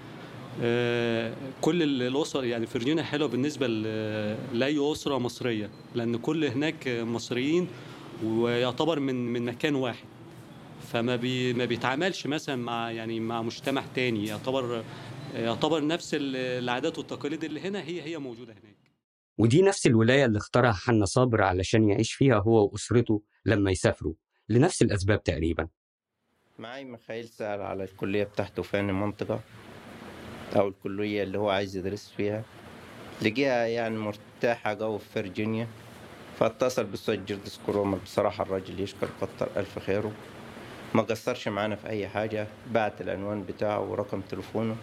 آه، 0.62 1.34
كل 1.60 1.82
ال- 1.82 2.02
الأسر 2.02 2.44
يعني 2.44 2.66
فيرجينيا 2.66 3.02
حلوة 3.02 3.28
بالنسبة 3.28 3.66
لأي 4.52 4.92
أسرة 4.92 5.18
مصرية 5.18 5.70
لأن 5.94 6.16
كل 6.16 6.44
هناك 6.44 6.88
مصريين 6.88 7.68
ويعتبر 8.24 9.00
من 9.00 9.14
من 9.32 9.44
مكان 9.44 9.74
واحد. 9.74 10.06
فما 10.92 11.16
بي 11.16 11.52
ما 11.54 11.64
بيتعاملش 11.64 12.26
مثلا 12.26 12.56
مع 12.56 12.90
يعني 12.90 13.20
مع 13.20 13.42
مجتمع 13.42 13.84
تاني. 13.94 14.26
يعتبر 14.26 14.84
يعتبر 15.34 15.86
نفس 15.86 16.14
ال- 16.14 16.36
العادات 16.36 16.98
والتقاليد 16.98 17.44
اللي 17.44 17.60
هنا 17.60 17.82
هي 17.82 18.02
هي 18.02 18.18
موجودة 18.18 18.52
هناك. 18.52 18.76
ودي 19.38 19.62
نفس 19.62 19.86
الولاية 19.86 20.24
اللي 20.24 20.38
اختارها 20.38 20.72
حنا 20.72 21.04
صابر 21.04 21.42
علشان 21.42 21.88
يعيش 21.88 22.12
فيها 22.12 22.38
هو 22.38 22.64
وأسرته 22.66 23.22
لما 23.44 23.70
يسافروا 23.70 24.14
لنفس 24.48 24.82
الأسباب 24.82 25.22
تقريبا. 25.22 25.68
معي 26.58 26.84
مخايل 26.84 27.28
سأل 27.28 27.60
على 27.62 27.84
الكلية 27.84 28.24
بتاعته 28.24 28.62
فين 28.62 28.88
المنطقة 28.90 29.40
أو 30.56 30.68
الكلية 30.68 31.22
اللي 31.22 31.38
هو 31.38 31.50
عايز 31.50 31.76
يدرس 31.76 32.12
فيها. 32.16 32.44
لقيها 33.22 33.66
يعني 33.66 33.98
مرتاحة 33.98 34.74
جو 34.74 34.98
في 34.98 35.08
فيرجينيا 35.12 35.68
فاتصل 36.38 36.84
بالأستاذ 36.84 37.24
جرجس 37.24 37.60
كرومر 37.66 37.98
بصراحة 37.98 38.42
الراجل 38.44 38.80
يشكر 38.80 39.08
كتر 39.20 39.48
ألف 39.56 39.78
خيره. 39.78 40.12
ما 40.94 41.02
قصرش 41.02 41.48
معانا 41.48 41.76
في 41.76 41.88
أي 41.88 42.08
حاجة 42.08 42.48
بعت 42.70 43.00
العنوان 43.00 43.44
بتاعه 43.44 43.90
ورقم 43.90 44.20
تليفونه. 44.20 44.76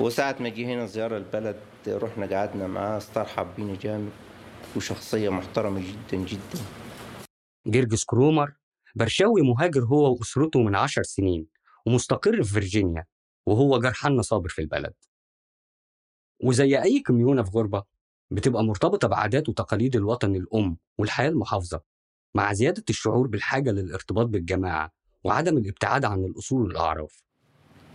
وساعة 0.00 0.36
ما 0.40 0.48
جه 0.48 0.64
هنا 0.64 0.86
زيارة 0.86 1.16
البلد 1.16 1.60
رحنا 1.88 2.26
قعدنا 2.26 2.66
معاه 2.66 2.98
استرحب 2.98 3.46
بينا 3.56 3.76
جامد 3.76 4.10
وشخصية 4.76 5.28
محترمة 5.28 5.80
جدا 5.80 6.16
جدا. 6.24 6.60
جرجس 7.66 8.04
كرومر 8.04 8.52
برشاوي 8.94 9.42
مهاجر 9.42 9.84
هو 9.84 10.12
وأسرته 10.12 10.60
من 10.62 10.76
عشر 10.76 11.02
سنين 11.02 11.46
ومستقر 11.86 12.42
في 12.42 12.52
فيرجينيا 12.52 13.04
وهو 13.46 13.80
جار 13.80 13.92
حنا 13.92 14.22
صابر 14.22 14.48
في 14.48 14.60
البلد. 14.60 14.94
وزي 16.44 16.82
أي 16.82 17.00
كميونة 17.00 17.42
في 17.42 17.50
غربة 17.50 17.84
بتبقى 18.30 18.64
مرتبطة 18.64 19.08
بعادات 19.08 19.48
وتقاليد 19.48 19.96
الوطن 19.96 20.36
الأم 20.36 20.76
والحياة 20.98 21.28
المحافظة. 21.28 21.91
مع 22.34 22.52
زيادة 22.52 22.84
الشعور 22.90 23.26
بالحاجة 23.26 23.70
للارتباط 23.70 24.26
بالجماعة 24.26 24.90
وعدم 25.24 25.56
الابتعاد 25.58 26.04
عن 26.04 26.24
الأصول 26.24 26.62
والأعراف. 26.62 27.22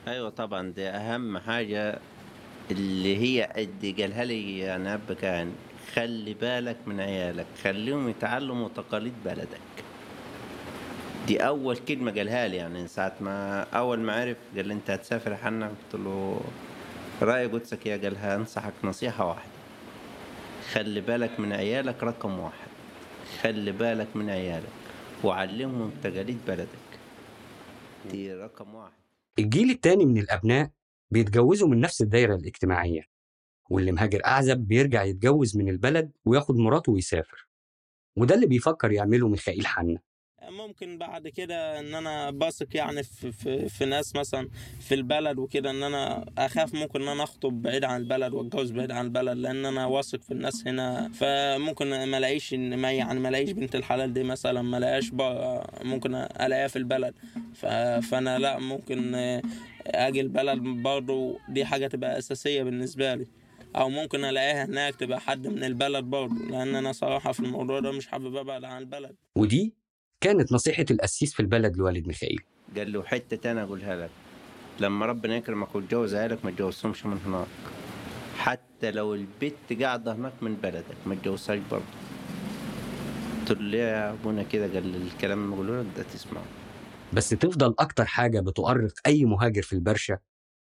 أيوه 0.07 0.29
طبعا 0.29 0.71
دي 0.71 0.88
أهم 0.89 1.38
حاجة 1.38 1.99
اللي 2.71 3.17
هي 3.17 3.43
قد 3.43 3.95
قالها 4.01 4.25
لي 4.25 4.59
يعني 4.59 4.93
اب 4.93 5.13
كان 5.21 5.53
خلي 5.93 6.33
بالك 6.33 6.77
من 6.85 6.99
عيالك 6.99 7.45
خليهم 7.63 8.09
يتعلموا 8.09 8.69
تقاليد 8.75 9.13
بلدك. 9.25 9.59
دي 11.27 11.47
أول 11.47 11.77
كلمة 11.77 12.11
قالها 12.11 12.47
لي 12.47 12.57
يعني 12.57 12.88
ساعة 12.88 13.15
ما 13.21 13.61
أول 13.63 13.99
ما 13.99 14.13
عرف 14.21 14.38
قال 14.55 14.67
لي 14.67 14.73
أنت 14.73 14.89
هتسافر 14.89 15.31
يا 15.31 15.38
حنا 15.38 15.67
قلت 15.67 16.01
له 16.01 16.41
رأي 17.21 17.45
قدسك 17.45 17.85
يا 17.85 17.97
قالها 17.97 18.35
أنصحك 18.35 18.73
نصيحة 18.83 19.25
واحدة. 19.27 19.51
خلي 20.71 21.01
بالك 21.01 21.39
من 21.39 21.53
عيالك 21.53 22.03
رقم 22.03 22.39
واحد. 22.39 22.66
خلي 23.41 23.71
بالك 23.71 24.15
من 24.15 24.30
عيالك 24.30 24.69
وعلمهم 25.23 25.91
تقاليد 26.03 26.38
بلدك. 26.47 26.99
دي 28.11 28.34
رقم 28.34 28.75
واحد. 28.75 28.91
الجيل 29.39 29.69
التاني 29.69 30.05
من 30.05 30.17
الأبناء 30.17 30.71
بيتجوزوا 31.11 31.67
من 31.67 31.80
نفس 31.80 32.01
الدايرة 32.01 32.36
الاجتماعية 32.36 33.01
واللي 33.69 33.91
مهاجر 33.91 34.25
أعزب 34.25 34.57
بيرجع 34.57 35.03
يتجوز 35.03 35.57
من 35.57 35.69
البلد 35.69 36.11
وياخد 36.25 36.55
مراته 36.55 36.91
ويسافر. 36.91 37.47
وده 38.15 38.36
اللي 38.36 38.45
بيفكر 38.45 38.91
يعمله 38.91 39.28
ميخائيل 39.28 39.67
حنا. 39.67 39.99
ممكن 40.49 40.97
بعد 40.97 41.27
كده 41.27 41.79
إن 41.79 41.95
أنا 41.95 42.31
بثق 42.31 42.67
يعني 42.75 43.03
في, 43.03 43.31
في, 43.31 43.69
في 43.69 43.85
ناس 43.85 44.15
مثلا 44.15 44.49
في 44.79 44.95
البلد 44.95 45.37
وكده 45.39 45.69
إن 45.71 45.83
أنا 45.83 46.25
أخاف 46.37 46.73
ممكن 46.75 47.01
إن 47.01 47.07
أنا 47.07 47.23
أخطب 47.23 47.61
بعيد 47.61 47.83
عن 47.83 48.01
البلد 48.01 48.33
وأتجوز 48.33 48.71
بعيد 48.71 48.91
عن 48.91 49.05
البلد 49.05 49.37
لأن 49.37 49.65
أنا 49.65 49.85
واثق 49.85 50.21
في 50.21 50.31
الناس 50.31 50.67
هنا. 50.67 51.11
فممكن 51.13 52.03
ما 52.03 52.17
ألاقيش 52.17 52.53
ما 52.53 52.91
يعني 52.91 53.19
ما 53.19 53.29
ألاقيش 53.29 53.51
بنت 53.51 53.75
الحلال 53.75 54.13
دي 54.13 54.23
مثلا 54.23 54.61
ما 54.61 54.77
ألاقيش 54.77 55.11
ممكن 55.83 56.15
ألاقيها 56.15 56.67
في 56.67 56.75
البلد. 56.75 57.13
فأنا 58.01 58.39
لا 58.39 58.59
ممكن 58.59 59.15
آجي 59.87 60.21
البلد 60.21 60.59
برضه 60.59 61.39
دي 61.49 61.65
حاجة 61.65 61.87
تبقى 61.87 62.17
أساسية 62.17 62.63
بالنسبة 62.63 63.15
لي. 63.15 63.27
أو 63.75 63.89
ممكن 63.89 64.25
ألاقيها 64.25 64.65
هناك 64.65 64.95
تبقى 64.95 65.19
حد 65.19 65.47
من 65.47 65.63
البلد 65.63 66.03
برضه 66.03 66.35
لأن 66.49 66.75
أنا 66.75 66.91
صراحة 66.91 67.31
في 67.31 67.39
الموضوع 67.39 67.79
ده 67.79 67.91
مش 67.91 68.07
حابب 68.07 68.35
أبعد 68.35 68.63
عن 68.63 68.81
البلد. 68.81 69.15
ودي 69.35 69.73
كانت 70.22 70.51
نصيحة 70.51 70.86
القسيس 70.91 71.34
في 71.34 71.39
البلد 71.39 71.78
لوالد 71.78 72.07
ميخائيل. 72.07 72.41
قال 72.78 72.91
له 72.91 73.03
حتة 73.03 73.38
تانية 73.38 73.63
أقولها 73.63 73.95
لك. 73.95 74.09
لما 74.80 75.05
ربنا 75.05 75.36
يكرمك 75.36 75.76
وتجوز 75.76 76.15
عيالك 76.15 76.45
ما 76.45 76.51
تجوزهمش 76.51 77.05
من 77.05 77.18
هناك. 77.26 77.47
حتى 78.38 78.91
لو 78.91 79.13
البت 79.15 79.82
قاعدة 79.82 80.13
هناك 80.13 80.34
من 80.41 80.55
بلدك 80.55 80.97
ما 81.05 81.15
تجوزهاش 81.15 81.59
برضه. 81.72 81.86
قلت 83.39 83.51
له 83.51 83.68
ليه 83.68 83.80
يا 83.80 84.11
أبونا 84.11 84.43
كده؟ 84.43 84.74
قال 84.74 84.95
الكلام 84.95 85.43
اللي 85.43 85.55
بقوله 85.55 85.82
لك 85.82 85.88
ده 85.97 86.03
تسمعه. 86.03 86.45
بس 87.13 87.30
تفضل 87.30 87.76
أكتر 87.80 88.05
حاجة 88.05 88.39
بتؤرق 88.39 88.93
أي 89.05 89.26
مهاجر 89.26 89.61
في 89.61 89.74
البرشا 89.74 90.18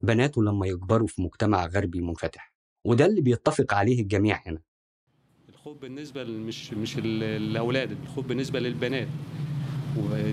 بناته 0.03 0.43
لما 0.43 0.67
يكبروا 0.67 1.07
في 1.07 1.21
مجتمع 1.21 1.65
غربي 1.65 2.01
منفتح. 2.01 2.53
وده 2.85 3.05
اللي 3.05 3.21
بيتفق 3.21 3.73
عليه 3.73 4.01
الجميع 4.01 4.41
هنا. 4.45 4.61
الخوف 5.61 5.77
بالنسبة 5.81 6.23
مش 6.23 6.73
مش 6.73 6.97
ال- 6.97 7.23
الأولاد 7.23 7.97
الخوف 8.03 8.25
بالنسبة 8.25 8.59
للبنات. 8.59 9.07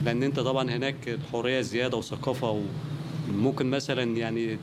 لأن 0.05 0.22
أنت 0.22 0.41
طبعا 0.41 0.70
هناك 0.70 1.09
الحريه 1.09 1.61
زيادة 1.61 1.97
وثقافة 1.97 2.62
وممكن 3.29 3.66
مثلا 3.70 4.03
يعني 4.16 4.59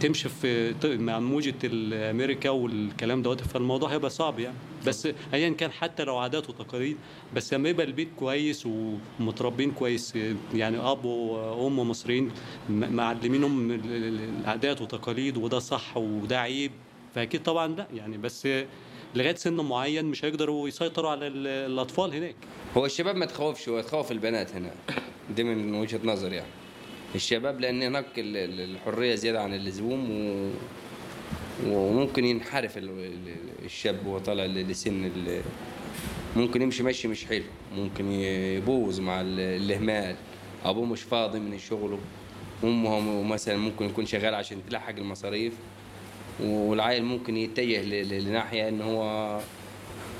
تمشي 0.00 0.28
في 0.28 0.74
مع 0.84 1.20
موجة 1.20 1.54
الأمريكا 1.64 2.50
والكلام 2.50 3.22
دوت 3.22 3.40
فالموضوع 3.40 3.92
هيبقى 3.92 4.10
صعب 4.10 4.38
يعني. 4.38 4.56
بس 4.86 5.08
ايا 5.34 5.48
كان 5.50 5.70
حتى 5.70 6.04
لو 6.04 6.16
عادات 6.16 6.50
وتقاليد 6.50 6.96
بس 7.36 7.54
لما 7.54 7.68
يبقى 7.68 7.86
البيت 7.86 8.08
كويس 8.16 8.66
ومتربين 9.20 9.70
كويس 9.70 10.14
يعني 10.54 10.76
أب 10.78 11.04
وأم 11.04 11.78
مصريين 11.90 12.30
معلمينهم 12.70 13.70
ال- 13.70 13.80
ال- 13.92 14.28
العادات 14.40 14.82
وتقاليد 14.82 15.36
وده 15.36 15.58
صح 15.58 15.96
وده 15.96 16.40
عيب 16.40 16.70
فأكيد 17.14 17.42
طبعا 17.42 17.66
لأ 17.68 17.86
يعني. 17.94 18.18
بس 18.18 18.48
لغاية 19.14 19.34
سن 19.34 19.54
معين 19.54 20.04
مش 20.04 20.24
هيقدروا 20.24 20.68
يسيطروا 20.68 21.10
على 21.10 21.26
ال- 21.26 21.46
الأطفال 21.46 22.14
هناك. 22.14 22.34
هو 22.76 22.86
الشباب 22.86 23.16
ما 23.16 23.26
تخوفش 23.26 23.68
هو 23.68 23.80
تخوف 23.80 24.12
البنات 24.12 24.54
هنا. 24.54 24.70
دي 25.36 25.44
من 25.44 25.74
وجهة 25.74 26.00
نظر 26.04 26.32
يعني. 26.32 26.48
الشباب 27.14 27.60
لأن 27.60 27.82
هناك 27.82 28.06
ال- 28.18 28.36
ال- 28.36 28.60
الحرية 28.60 29.14
زيادة 29.14 29.42
عن 29.42 29.54
اللزوم 29.54 30.10
و... 30.10 30.50
وممكن 31.66 32.24
ينحرف 32.24 32.78
ال- 32.78 32.88
ال- 32.88 33.64
الشاب 33.64 34.06
وهو 34.06 34.18
طالع 34.18 34.44
لسن. 34.44 35.10
ممكن 36.36 36.62
يمشي 36.62 36.82
مشي 36.82 37.08
مش 37.08 37.24
حلو. 37.26 37.44
ممكن 37.76 38.10
يبوظ 38.12 39.00
مع 39.00 39.20
ال- 39.20 39.40
الاهمال. 39.62 40.16
أبوه 40.64 40.84
مش 40.84 41.02
فاضي 41.02 41.38
من 41.38 41.52
الشغل 41.54 41.98
أمه 42.64 43.22
مثلا 43.22 43.56
ممكن 43.56 43.84
يكون 43.84 44.06
شغال 44.06 44.34
عشان 44.34 44.58
تلحق 44.70 44.96
المصاريف. 44.96 45.52
والعيل 46.40 47.04
ممكن 47.04 47.36
يتجه 47.36 47.82
ل- 47.82 48.08
ل- 48.08 48.24
لناحية 48.24 48.68
إن 48.68 48.80
هو 48.80 49.40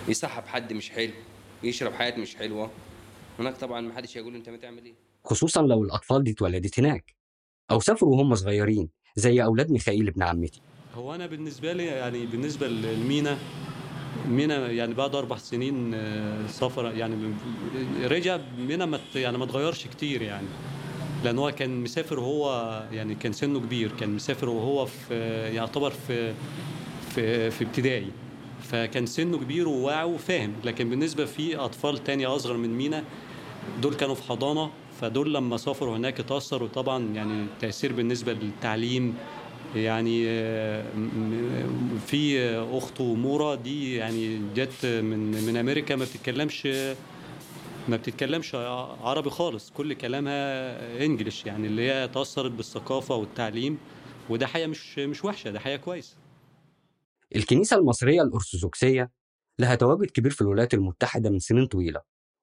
يصاحب 0.09 0.47
حد 0.47 0.73
مش 0.73 0.91
حلو 0.91 1.13
يشرب 1.63 1.93
حياة 1.93 2.17
مش 2.19 2.37
حلوة. 2.37 2.71
هناك 3.39 3.57
طبعا 3.57 3.81
ما 3.81 3.95
حدش 3.95 4.17
هيقول 4.19 4.33
له 4.33 4.39
أنت 4.39 4.49
ما 4.49 4.57
تعمل 4.57 4.85
إيه. 4.85 4.95
خصوصا 5.25 5.63
لو 5.63 5.83
الأطفال 5.85 6.25
دي 6.25 6.31
اتولدت 6.31 6.79
هناك 6.81 7.15
أو 7.71 7.81
سافروا 7.81 8.17
وهم 8.17 8.35
صغيرين 8.35 8.89
زي 9.17 9.43
أولاد 9.45 9.71
ميخائيل 9.71 10.09
ابن 10.09 10.23
عمتي. 10.23 10.61
هو 10.95 11.15
أنا 11.15 11.27
بالنسبة 11.27 11.73
لي 11.73 11.85
يعني 11.85 12.27
بالنسبة 12.27 12.69
لمينا 12.69 13.39
مينا 14.29 14.71
يعني 14.71 14.95
بعد 14.95 15.15
أربع 15.15 15.37
سنين 15.37 15.95
آه، 15.95 16.47
سفر 16.47 16.95
يعني 16.97 17.35
رجع 18.05 18.39
مينا 18.59 18.87
ما 18.87 19.01
يعني 19.15 19.39
ما 19.39 19.45
اتغيرش 19.45 19.87
كتير 19.87 20.23
يعني. 20.23 20.47
لأن 21.25 21.39
هو 21.39 21.53
كان 21.53 21.83
مسافر 21.83 22.19
وهو 22.19 22.83
يعني 22.93 23.15
كان 23.15 23.33
سنه 23.33 23.61
كبير 23.61 23.93
كان 24.01 24.15
مسافر 24.15 24.49
وهو 24.49 24.87
في 24.87 25.15
يعتبر 25.55 25.91
في 25.91 26.35
في 27.15 27.51
في 27.51 27.65
ابتدائي. 27.65 28.11
فكان 28.63 29.07
سنه 29.07 29.39
كبير 29.39 29.69
وواعي 29.69 30.05
وفاهم. 30.05 30.53
لكن 30.65 30.91
بالنسبة 30.91 31.25
في 31.25 31.57
أطفال 31.57 32.05
تانية 32.05 32.37
أصغر 32.37 32.57
من 32.57 32.77
مينا 32.77 33.05
دول 33.83 33.95
كانوا 33.95 34.15
في 34.15 34.23
حضانة. 34.23 34.71
فدول 35.01 35.35
لما 35.35 35.57
سافروا 35.57 35.97
هناك 35.97 36.21
اتاثروا 36.21 36.69
طبعا 36.69 37.15
يعني 37.15 37.43
التاثير 37.43 37.93
بالنسبة 37.93 38.33
للتعليم. 38.33 39.15
يعني 39.77 40.25
في 42.07 42.41
أخته 42.73 43.15
مورا 43.15 43.55
دي 43.55 43.95
يعني 43.95 44.41
جت 44.57 44.87
من 44.87 45.45
من 45.47 45.57
أمريكا. 45.57 45.97
ما 45.97 46.05
بتتكلمش 46.05 46.69
ما 47.89 47.97
بتتكلمش 47.97 48.55
عربي 49.01 49.31
خالص 49.31 49.71
كل 49.71 49.95
كلامها 49.95 51.05
انجليش 51.05 51.47
يعني 51.47 51.67
اللي 51.67 51.91
هي 51.91 52.09
تأثرت 52.09 52.51
بالثقافة 52.51 53.15
والتعليم 53.15 53.79
وده 54.31 54.47
حاجة 54.47 54.67
مش 54.67 54.99
مش 54.99 55.25
وحشة 55.25 55.51
ده 55.51 55.61
حاجة 55.61 55.77
كويسه 55.77 56.17
الكنيسة 57.37 57.77
المصرية 57.77 58.23
الأرثوذكسية 58.23 59.11
لها 59.59 59.75
تواجد 59.75 60.11
كبير 60.11 60.33
في 60.33 60.41
الولايات 60.41 60.75
المتحدة 60.75 61.31
من 61.31 61.39
سنين 61.39 61.67
طويلة 61.67 62.01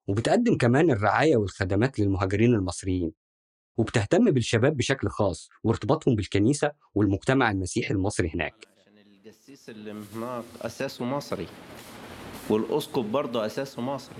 وبتقدم 0.08 0.56
كمان 0.56 0.90
الرعاية 0.90 1.36
والخدمات 1.36 1.98
للمهاجرين 1.98 2.54
المصريين 2.54 3.12
وبتهتم 3.76 4.30
بالشباب 4.30 4.76
بشكل 4.76 5.08
خاص 5.08 5.48
وارتباطهم 5.64 6.16
بالكنيسة 6.16 6.72
والمجتمع 6.94 7.50
المسيحي 7.50 7.94
المصري 7.94 8.30
هناك. 8.34 8.68
القسيس 9.26 9.70
اللي 9.70 9.94
هناك 10.14 10.44
أساسه 10.62 11.04
مصري 11.04 11.46
والأسقف 12.50 13.04
برضه 13.04 13.46
أساسه 13.46 13.82
مصري. 13.82 14.16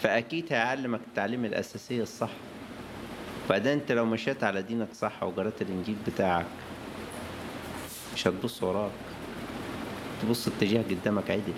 فأكيد 0.00 0.52
هيعلمك 0.52 1.00
التعليم 1.08 1.44
الأساسي 1.44 2.02
الصح. 2.02 2.30
بعدين 3.48 3.72
أنت 3.72 3.92
لو 3.92 4.06
مشيت 4.06 4.44
على 4.44 4.62
دينك 4.62 4.92
صح 4.94 5.22
وقرأت 5.22 5.62
الإنجيل 5.62 5.96
بتاعك 6.06 6.46
مش 8.14 8.28
هتبص 8.28 8.62
وراك. 8.62 8.90
تبص 10.22 10.48
اتجاه 10.48 10.82
قدامك 10.82 11.30
عدل. 11.30 11.52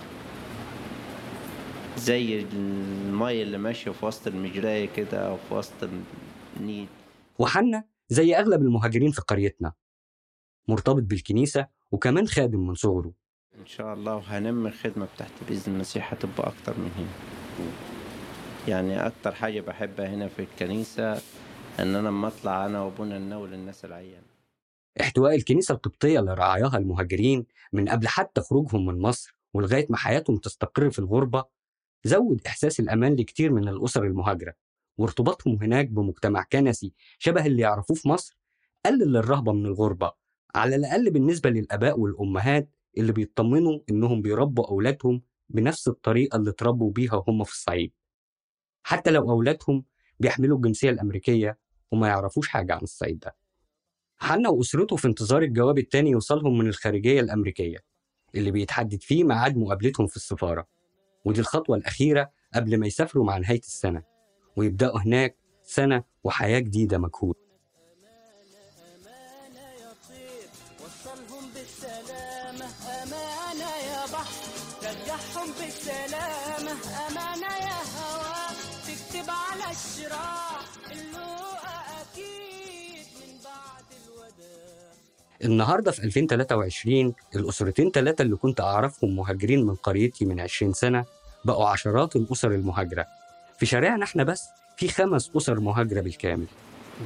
زي 1.96 2.46
المية 2.52 3.42
اللي 3.42 3.58
ماشية 3.58 3.90
في 3.90 4.06
وسط 4.06 4.26
المجراية 4.26 4.88
كده 4.96 5.28
أو 5.28 5.36
في 5.48 5.54
وسط 5.54 5.88
النيل. 6.56 6.86
وحنا 7.38 7.84
زي 8.08 8.36
أغلب 8.36 8.62
المهاجرين 8.62 9.10
في 9.10 9.20
قريتنا. 9.20 9.72
مرتبط 10.68 11.02
بالكنيسة 11.02 11.66
وكمان 11.90 12.26
خادم 12.26 12.66
من 12.66 12.74
صغره. 12.74 13.12
إن 13.60 13.66
شاء 13.66 13.94
الله 13.94 14.16
وهنمي 14.16 14.68
الخدمة 14.68 15.08
بتاعتي 15.14 15.44
بإذن 15.48 15.74
المسيح 15.74 16.12
هتبقى 16.12 16.48
أكتر 16.48 16.74
من 16.78 16.90
هنا. 16.98 17.12
يعني 18.68 19.06
أكتر 19.06 19.34
حاجة 19.34 19.60
بحبها 19.60 20.06
هنا 20.06 20.28
في 20.28 20.42
الكنيسة 20.42 21.12
إن 21.80 21.94
أنا 21.94 22.08
لما 22.08 22.28
أطلع 22.28 22.66
أنا 22.66 22.82
وأبونا 22.82 23.18
نناول 23.18 23.54
الناس 23.54 23.84
العيان. 23.84 24.22
احتواء 25.00 25.34
الكنيسة 25.34 25.74
القبطية 25.74 26.20
لرعاياها 26.20 26.78
المهاجرين 26.78 27.46
من 27.72 27.88
قبل 27.88 28.08
حتى 28.08 28.40
خروجهم 28.40 28.86
من 28.86 28.98
مصر 29.00 29.36
ولغاية 29.54 29.86
ما 29.90 29.96
حياتهم 29.96 30.36
تستقر 30.36 30.90
في 30.90 30.98
الغربة 30.98 31.44
زود 32.04 32.40
إحساس 32.46 32.80
الأمان 32.80 33.16
لكتير 33.16 33.52
من 33.52 33.68
الأسر 33.68 34.04
المهاجرة 34.04 34.54
وارتباطهم 34.98 35.58
هناك 35.62 35.88
بمجتمع 35.88 36.42
كنسي 36.52 36.92
شبه 37.18 37.46
اللي 37.46 37.62
يعرفوه 37.62 37.96
في 37.96 38.08
مصر 38.08 38.36
قلل 38.86 39.16
الرهبة 39.16 39.52
من 39.52 39.66
الغربة 39.66 40.12
على 40.54 40.76
الأقل 40.76 41.10
بالنسبة 41.10 41.50
للآباء 41.50 42.00
والأمهات 42.00 42.70
اللي 42.98 43.12
بيطمنوا 43.12 43.78
إنهم 43.90 44.22
بيربوا 44.22 44.68
أولادهم 44.68 45.22
بنفس 45.48 45.88
الطريقة 45.88 46.36
اللي 46.36 46.50
اتربوا 46.50 46.90
بيها 46.92 47.24
هم 47.28 47.44
في 47.44 47.52
الصعيد. 47.52 47.92
حتى 48.82 49.10
لو 49.10 49.30
أولادهم 49.30 49.84
بيحملوا 50.20 50.56
الجنسية 50.56 50.90
الأمريكية 50.90 51.58
وما 51.92 52.08
يعرفوش 52.08 52.48
حاجة 52.48 52.74
عن 52.74 52.80
الصعيد 52.82 53.18
ده. 53.18 53.36
حنا 54.18 54.48
وأسرته 54.48 54.96
في 54.96 55.08
انتظار 55.08 55.42
الجواب 55.42 55.78
التاني 55.78 56.10
يوصلهم 56.10 56.58
من 56.58 56.66
الخارجية 56.66 57.20
الأمريكية 57.20 57.78
اللي 58.34 58.50
بيتحدد 58.50 59.02
فيه 59.02 59.24
ميعاد 59.24 59.56
مقابلتهم 59.56 60.06
في 60.06 60.16
السفارة. 60.16 60.66
ودي 61.24 61.40
الخطوة 61.40 61.76
الأخيرة 61.76 62.30
قبل 62.54 62.78
ما 62.78 62.86
يسافروا 62.86 63.24
مع 63.24 63.38
نهاية 63.38 63.60
السنة 63.60 64.02
ويبدأوا 64.56 64.98
هناك 64.98 65.36
سنة 65.62 66.04
وحياة 66.24 66.58
جديدة 66.58 66.98
مجهولة. 66.98 67.51
الوداع 85.42 85.52
النهاردة 85.52 85.90
في 85.90 86.04
2023 86.04 87.14
الأسرتين 87.36 87.90
ثلاثة 87.90 88.22
اللي 88.22 88.36
كنت 88.36 88.60
أعرفهم 88.60 89.16
مهاجرين 89.16 89.66
من 89.66 89.74
قريتي 89.74 90.24
من 90.24 90.40
20 90.40 90.72
سنة 90.72 91.04
بقوا 91.44 91.68
عشرات 91.68 92.16
الأسر 92.16 92.50
المهاجرة. 92.54 93.06
في 93.58 93.66
شارعنا 93.66 94.04
إحنا 94.04 94.24
بس 94.24 94.42
في 94.76 94.88
خمس 94.88 95.30
أسر 95.36 95.60
مهاجرة 95.60 96.00
بالكامل. 96.00 96.46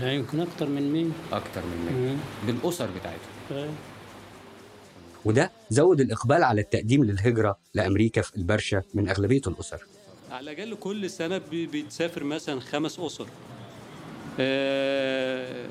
ده 0.01 0.11
يمكن 0.11 0.41
أكتر 0.41 0.67
من 0.69 0.93
مين 0.93 1.13
أكتر 1.33 1.63
من 1.67 1.93
مين 1.93 2.19
بالأسر 2.47 2.89
بتاعتهم. 3.01 3.75
وده 5.25 5.51
زود 5.71 6.01
الإقبال 6.01 6.43
على 6.45 6.61
التقديم 6.61 7.05
للهجرة 7.05 7.59
لأمريكا 7.75 8.23
في 8.23 8.37
البرشا 8.37 8.83
من 8.95 9.09
أغلبية 9.09 9.41
الأسر. 9.47 9.87
على 10.31 10.51
الأقل 10.53 10.75
كل 10.75 11.11
سنة 11.11 11.39
بي- 11.39 11.67
بيتسافر 11.67 12.25
مثلا 12.25 12.61
خمس 12.61 13.01
أسر. 13.01 13.25
آه، 13.25 13.66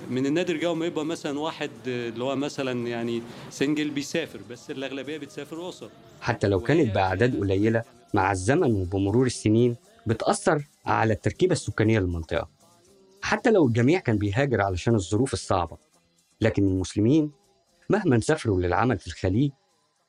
من 0.09 0.25
النادر 0.25 0.57
لو 0.57 0.75
ما 0.75 0.85
يبقى 0.85 1.05
مثلا 1.05 1.39
واحد 1.39 1.71
آه، 1.87 2.09
اللي 2.09 2.23
هو 2.23 2.35
مثلا 2.35 2.87
يعني 2.87 3.21
single 3.49 3.89
بيسافر 3.89 4.39
بس 4.49 4.71
الأغلبية 4.71 5.17
بتسافر 5.17 5.69
أسر 5.69 5.89
حتى 6.21 6.47
لو 6.47 6.59
كانت 6.59 6.95
بأعداد 6.95 7.39
قليلة 7.39 7.83
مع 8.13 8.31
الزمن 8.31 8.73
وبمرور 8.73 9.25
السنين 9.25 9.75
بتأثر 10.07 10.63
على 10.85 11.13
التركيبة 11.13 11.53
السكانية 11.53 11.99
للمنطقة. 11.99 12.49
حتى 13.21 13.51
لو 13.51 13.67
الجميع 13.67 13.99
كان 13.99 14.17
بيهاجر 14.17 14.61
علشان 14.61 14.95
الظروف 14.95 15.33
الصعبة. 15.33 15.77
لكن 16.41 16.67
المسلمين 16.67 17.31
مهما 17.89 18.19
سافروا 18.19 18.61
للعمل 18.61 18.99
في 18.99 19.07
الخليج 19.07 19.51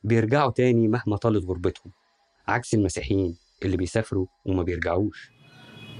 بيرجعوا 0.04 0.50
تاني 0.50 0.88
مهما 0.88 1.16
طالت 1.16 1.44
غربتهم. 1.44 1.92
عكس 2.48 2.74
المسيحيين 2.74 3.36
اللي 3.62 3.76
بيسافروا 3.76 4.26
وما 4.44 4.62
بيرجعوش. 4.62 5.30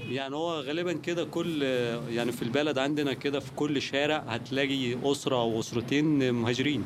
يعني 0.09 0.35
هو 0.35 0.59
غالبا 0.59 0.93
كده 0.93 1.25
كل 1.25 1.61
يعني 2.09 2.31
في 2.31 2.41
البلد 2.41 2.77
عندنا 2.77 3.13
كده 3.13 3.39
في 3.39 3.51
كل 3.51 3.81
شارع 3.81 4.17
هتلاقي 4.17 5.11
أسرة 5.11 5.35
أو 5.35 5.59
أسرتين 5.59 6.33
مهاجرين. 6.33 6.83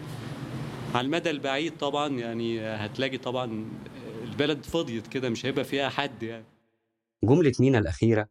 على 0.96 1.06
المدى 1.06 1.30
البعيد 1.30 1.78
طبعا 1.78 2.08
يعني 2.08 2.62
هتلاقي 2.62 3.18
طبعا 3.18 3.66
البلد 4.24 4.66
فضيت 4.66 5.08
كده 5.08 5.30
مش 5.30 5.46
هيبقى 5.46 5.64
فيها 5.66 5.90
حد 5.90 6.24
يعني. 6.24 6.46
جملة 7.24 7.52
مينا 7.60 7.78
الأخيرة 7.78 8.28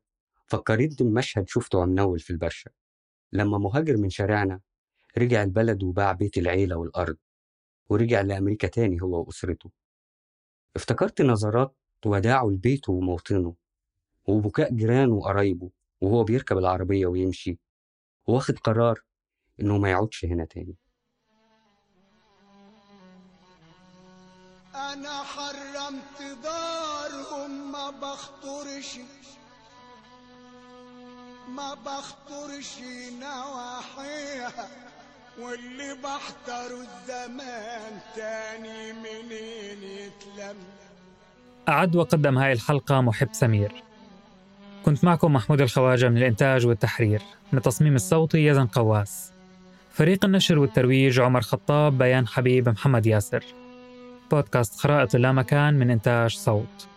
فكرتني 0.46 1.10
بمشهد 1.10 1.48
شفته 1.48 1.84
منول 1.84 2.18
في 2.18 2.30
البرشا 2.30 2.70
لما 3.32 3.58
مهاجر 3.58 3.96
من 3.96 4.10
شارعنا 4.10 4.60
رجع 5.18 5.42
البلد 5.42 5.82
وباع 5.82 6.12
بيت 6.12 6.38
العيلة 6.38 6.76
والأرض 6.76 7.16
ورجع 7.88 8.20
لأمريكا 8.20 8.68
تاني 8.68 9.02
هو 9.02 9.24
وأسرته. 9.26 9.70
افتكرت 10.76 11.22
نظرات 11.22 11.76
وداعه 12.06 12.46
لبيته 12.46 12.92
وموطنه. 12.92 13.54
وبكاء 14.30 14.74
جيرانه 14.74 15.14
وقرايبه 15.14 15.70
وهو 16.00 16.24
بيركب 16.24 16.58
العربية 16.58 17.06
ويمشي. 17.06 17.58
واخد 18.26 18.58
قرار 18.58 19.00
إنه 19.60 19.78
ما 19.78 19.90
يعودش 19.90 20.24
هنا 20.24 20.44
تاني. 20.44 20.76
أنا 24.74 25.22
حرمت 25.22 26.42
دارهم 26.42 27.72
ما 27.72 27.90
بخطرش 27.90 28.98
ما 31.48 31.74
بخطرش 31.74 32.78
نواحيها 33.20 34.68
واللي 35.40 35.94
بحتروا 35.94 36.82
الزمان 36.82 38.00
تاني 38.16 38.92
منين 38.92 39.82
يتلم. 39.82 40.56
أعد 41.68 41.96
وقدم 41.96 42.38
هاي 42.38 42.52
الحلقة 42.52 43.00
محب 43.00 43.28
سمير. 43.32 43.89
كنت 44.84 45.04
معكم 45.04 45.32
محمود 45.32 45.60
الخواجة 45.60 46.08
من 46.08 46.16
الإنتاج 46.16 46.66
والتحرير. 46.66 47.22
من 47.52 47.58
التصميم 47.58 47.94
الصوتي 47.94 48.46
يزن 48.46 48.66
قواس. 48.66 49.32
فريق 49.92 50.24
النشر 50.24 50.58
والترويج 50.58 51.20
عمر 51.20 51.40
خطاب 51.40 51.98
بيان 51.98 52.26
حبيب 52.26 52.68
محمد 52.68 53.06
ياسر. 53.06 53.44
بودكاست 54.30 54.80
خرائط 54.80 55.14
اللامكان 55.14 55.74
من 55.74 55.90
إنتاج 55.90 56.36
صوت. 56.36 56.88